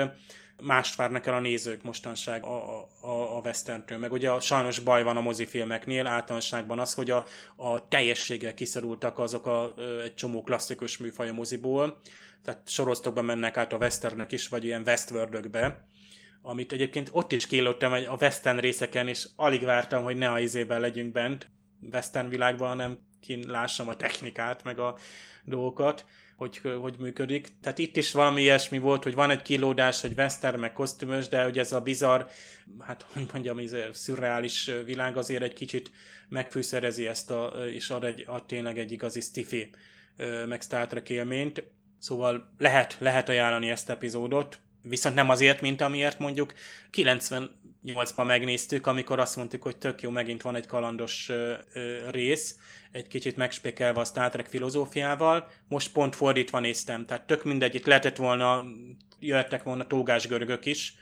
mást 0.61 0.95
várnak 0.95 1.25
el 1.25 1.33
a 1.33 1.39
nézők 1.39 1.83
mostanság 1.83 2.43
a, 2.43 2.79
a, 3.01 3.37
a 3.37 3.41
westerntől. 3.43 3.97
Meg 3.97 4.11
ugye 4.11 4.29
a, 4.29 4.39
sajnos 4.39 4.79
baj 4.79 5.03
van 5.03 5.17
a 5.17 5.21
mozifilmeknél 5.21 6.07
általánosságban 6.07 6.79
az, 6.79 6.93
hogy 6.93 7.11
a, 7.11 7.25
a 7.55 7.87
teljességgel 7.87 8.53
kiszorultak 8.53 9.19
azok 9.19 9.45
a, 9.45 9.73
egy 10.03 10.13
csomó 10.13 10.41
klasszikus 10.41 10.97
műfaj 10.97 11.29
a 11.29 11.33
moziból, 11.33 12.01
tehát 12.43 12.69
soroztokba 12.69 13.21
mennek 13.21 13.57
át 13.57 13.73
a 13.73 13.77
westernek 13.77 14.31
is, 14.31 14.47
vagy 14.47 14.63
ilyen 14.63 14.83
westworld 14.85 15.35
amit 16.45 16.71
egyébként 16.71 17.09
ott 17.11 17.31
is 17.31 17.47
kélődtem 17.47 17.91
a 17.91 18.17
western 18.19 18.57
részeken, 18.57 19.07
és 19.07 19.27
alig 19.35 19.63
vártam, 19.63 20.03
hogy 20.03 20.15
ne 20.15 20.31
a 20.31 20.39
izében 20.39 20.79
legyünk 20.79 21.11
bent, 21.11 21.49
western 21.91 22.29
világban, 22.29 22.67
hanem 22.67 22.99
kin 23.21 23.43
lássam 23.47 23.87
a 23.87 23.95
technikát, 23.95 24.63
meg 24.63 24.79
a 24.79 24.97
dolgokat 25.43 26.05
hogy, 26.35 26.61
hogy 26.81 26.95
működik. 26.99 27.47
Tehát 27.61 27.77
itt 27.77 27.97
is 27.97 28.11
valami 28.11 28.41
ilyesmi 28.41 28.79
volt, 28.79 29.03
hogy 29.03 29.13
van 29.13 29.29
egy 29.29 29.41
kilódás, 29.41 30.01
hogy 30.01 30.13
western, 30.17 30.59
meg 30.59 30.73
kosztümös, 30.73 31.27
de 31.27 31.43
hogy 31.43 31.59
ez 31.59 31.71
a 31.71 31.81
bizarr, 31.81 32.21
hát 32.79 33.05
hogy 33.13 33.27
mondjam, 33.31 33.57
ez 33.57 33.73
a 33.73 33.89
szürreális 33.91 34.71
világ 34.85 35.17
azért 35.17 35.43
egy 35.43 35.53
kicsit 35.53 35.91
megfűszerezi 36.29 37.07
ezt, 37.07 37.31
a, 37.31 37.45
és 37.71 37.89
ad, 37.89 38.03
egy, 38.03 38.23
ad 38.27 38.45
tényleg 38.45 38.77
egy 38.79 38.91
igazi 38.91 39.21
stifi 39.21 39.69
meg 40.47 40.61
Star 40.61 40.87
Trek 40.87 41.09
élményt. 41.09 41.63
Szóval 41.99 42.53
lehet, 42.57 42.95
lehet 42.99 43.29
ajánlani 43.29 43.69
ezt 43.69 43.89
epizódot, 43.89 44.59
viszont 44.81 45.15
nem 45.15 45.29
azért, 45.29 45.61
mint 45.61 45.81
amiért 45.81 46.19
mondjuk 46.19 46.53
98-ban 46.91 48.25
megnéztük, 48.25 48.87
amikor 48.87 49.19
azt 49.19 49.35
mondtuk, 49.35 49.63
hogy 49.63 49.77
tök 49.77 50.01
jó, 50.01 50.09
megint 50.09 50.41
van 50.41 50.55
egy 50.55 50.65
kalandos 50.65 51.31
rész, 52.11 52.57
egy 52.93 53.07
kicsit 53.07 53.35
megspékelve 53.37 53.99
a 53.99 54.05
Star 54.05 54.29
Trek 54.29 54.45
filozófiával, 54.45 55.47
most 55.67 55.91
pont 55.91 56.15
fordítva 56.15 56.59
néztem, 56.59 57.05
tehát 57.05 57.27
tök 57.27 57.43
mindegy, 57.43 57.75
itt 57.75 57.85
lehetett 57.85 58.15
volna, 58.15 58.63
jöttek 59.19 59.63
volna 59.63 59.87
tógásgörgök 59.87 60.65
is, 60.65 60.95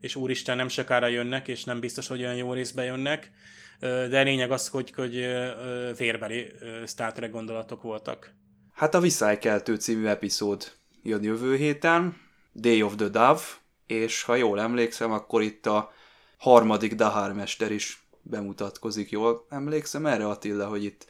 és 0.00 0.16
úristen 0.16 0.56
nem 0.56 0.68
sokára 0.68 1.06
jönnek, 1.06 1.48
és 1.48 1.64
nem 1.64 1.80
biztos, 1.80 2.06
hogy 2.06 2.20
olyan 2.20 2.36
jó 2.36 2.52
részbe 2.52 2.84
jönnek, 2.84 3.30
de 3.80 4.22
lényeg 4.22 4.50
az, 4.50 4.68
hogy, 4.68 4.92
hogy 4.96 5.12
vérbeli 5.96 6.52
Star 6.86 7.12
Trek 7.12 7.30
gondolatok 7.30 7.82
voltak. 7.82 8.34
Hát 8.72 8.94
a 8.94 9.00
Viszálykeltő 9.00 9.74
című 9.74 10.06
epizód 10.06 10.72
jön 11.02 11.22
jövő 11.22 11.56
héten, 11.56 12.16
Day 12.52 12.82
of 12.82 12.94
the 12.96 13.08
Dove, 13.08 13.42
és 13.86 14.22
ha 14.22 14.34
jól 14.34 14.60
emlékszem, 14.60 15.12
akkor 15.12 15.42
itt 15.42 15.66
a 15.66 15.92
harmadik 16.38 16.94
Dahar 16.94 17.32
mester 17.32 17.72
is 17.72 18.06
bemutatkozik. 18.22 19.10
Jól 19.10 19.46
emlékszem 19.48 20.06
erre, 20.06 20.28
Attila, 20.28 20.66
hogy 20.66 20.84
itt 20.84 21.06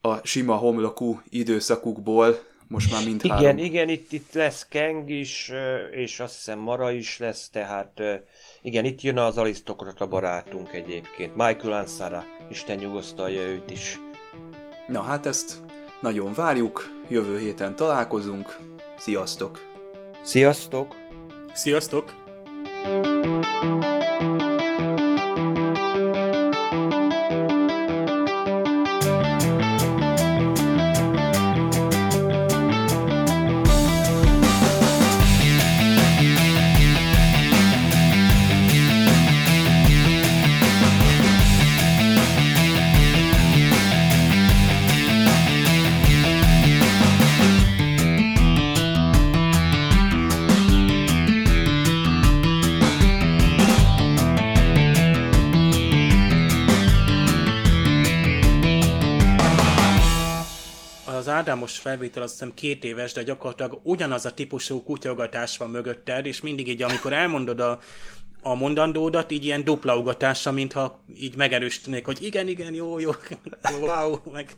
a 0.00 0.26
sima 0.26 0.56
homlokú 0.56 1.20
időszakukból 1.28 2.38
most 2.68 2.92
már 2.92 3.04
mindhárom. 3.04 3.42
Igen, 3.42 3.58
igen, 3.58 3.88
itt, 3.88 4.12
itt 4.12 4.32
lesz 4.32 4.66
Keng 4.68 5.10
is, 5.10 5.52
és 5.90 6.20
azt 6.20 6.34
hiszem 6.34 6.58
Mara 6.58 6.90
is 6.90 7.18
lesz, 7.18 7.48
tehát 7.48 8.02
igen, 8.62 8.84
itt 8.84 9.00
jön 9.00 9.18
az 9.18 9.36
arisztokrata 9.36 10.06
barátunk 10.06 10.72
egyébként. 10.72 11.36
Michael 11.36 11.72
Ansara, 11.72 12.24
Isten 12.50 12.78
nyugosztalja 12.78 13.40
őt 13.40 13.70
is. 13.70 13.98
Na 14.88 15.02
hát 15.02 15.26
ezt 15.26 15.62
nagyon 16.00 16.32
várjuk, 16.34 16.90
jövő 17.08 17.38
héten 17.38 17.76
találkozunk. 17.76 18.58
Sziasztok! 18.98 19.60
Sziasztok! 20.22 20.94
Sziasztok! 21.52 22.14
az 22.84 23.99
Ádámos 61.70 61.88
felvétel 61.88 62.22
azt 62.22 62.32
hiszem 62.32 62.54
két 62.54 62.84
éves, 62.84 63.12
de 63.12 63.22
gyakorlatilag 63.22 63.80
ugyanaz 63.82 64.24
a 64.24 64.34
típusú 64.34 64.82
kutyogatás 64.82 65.56
van 65.56 65.70
mögötted, 65.70 66.26
és 66.26 66.40
mindig 66.40 66.68
így, 66.68 66.82
amikor 66.82 67.12
elmondod 67.12 67.60
a, 67.60 67.78
a 68.42 68.54
mondandódat, 68.54 69.30
így 69.30 69.44
ilyen 69.44 69.64
dupla 69.64 69.96
ugatása, 69.96 70.52
mintha 70.52 71.00
így 71.16 71.36
megerősítenék, 71.36 72.04
hogy 72.04 72.22
igen, 72.22 72.48
igen, 72.48 72.74
jó, 72.74 72.98
jó, 72.98 73.10
wow, 73.80 74.16
meg 74.32 74.50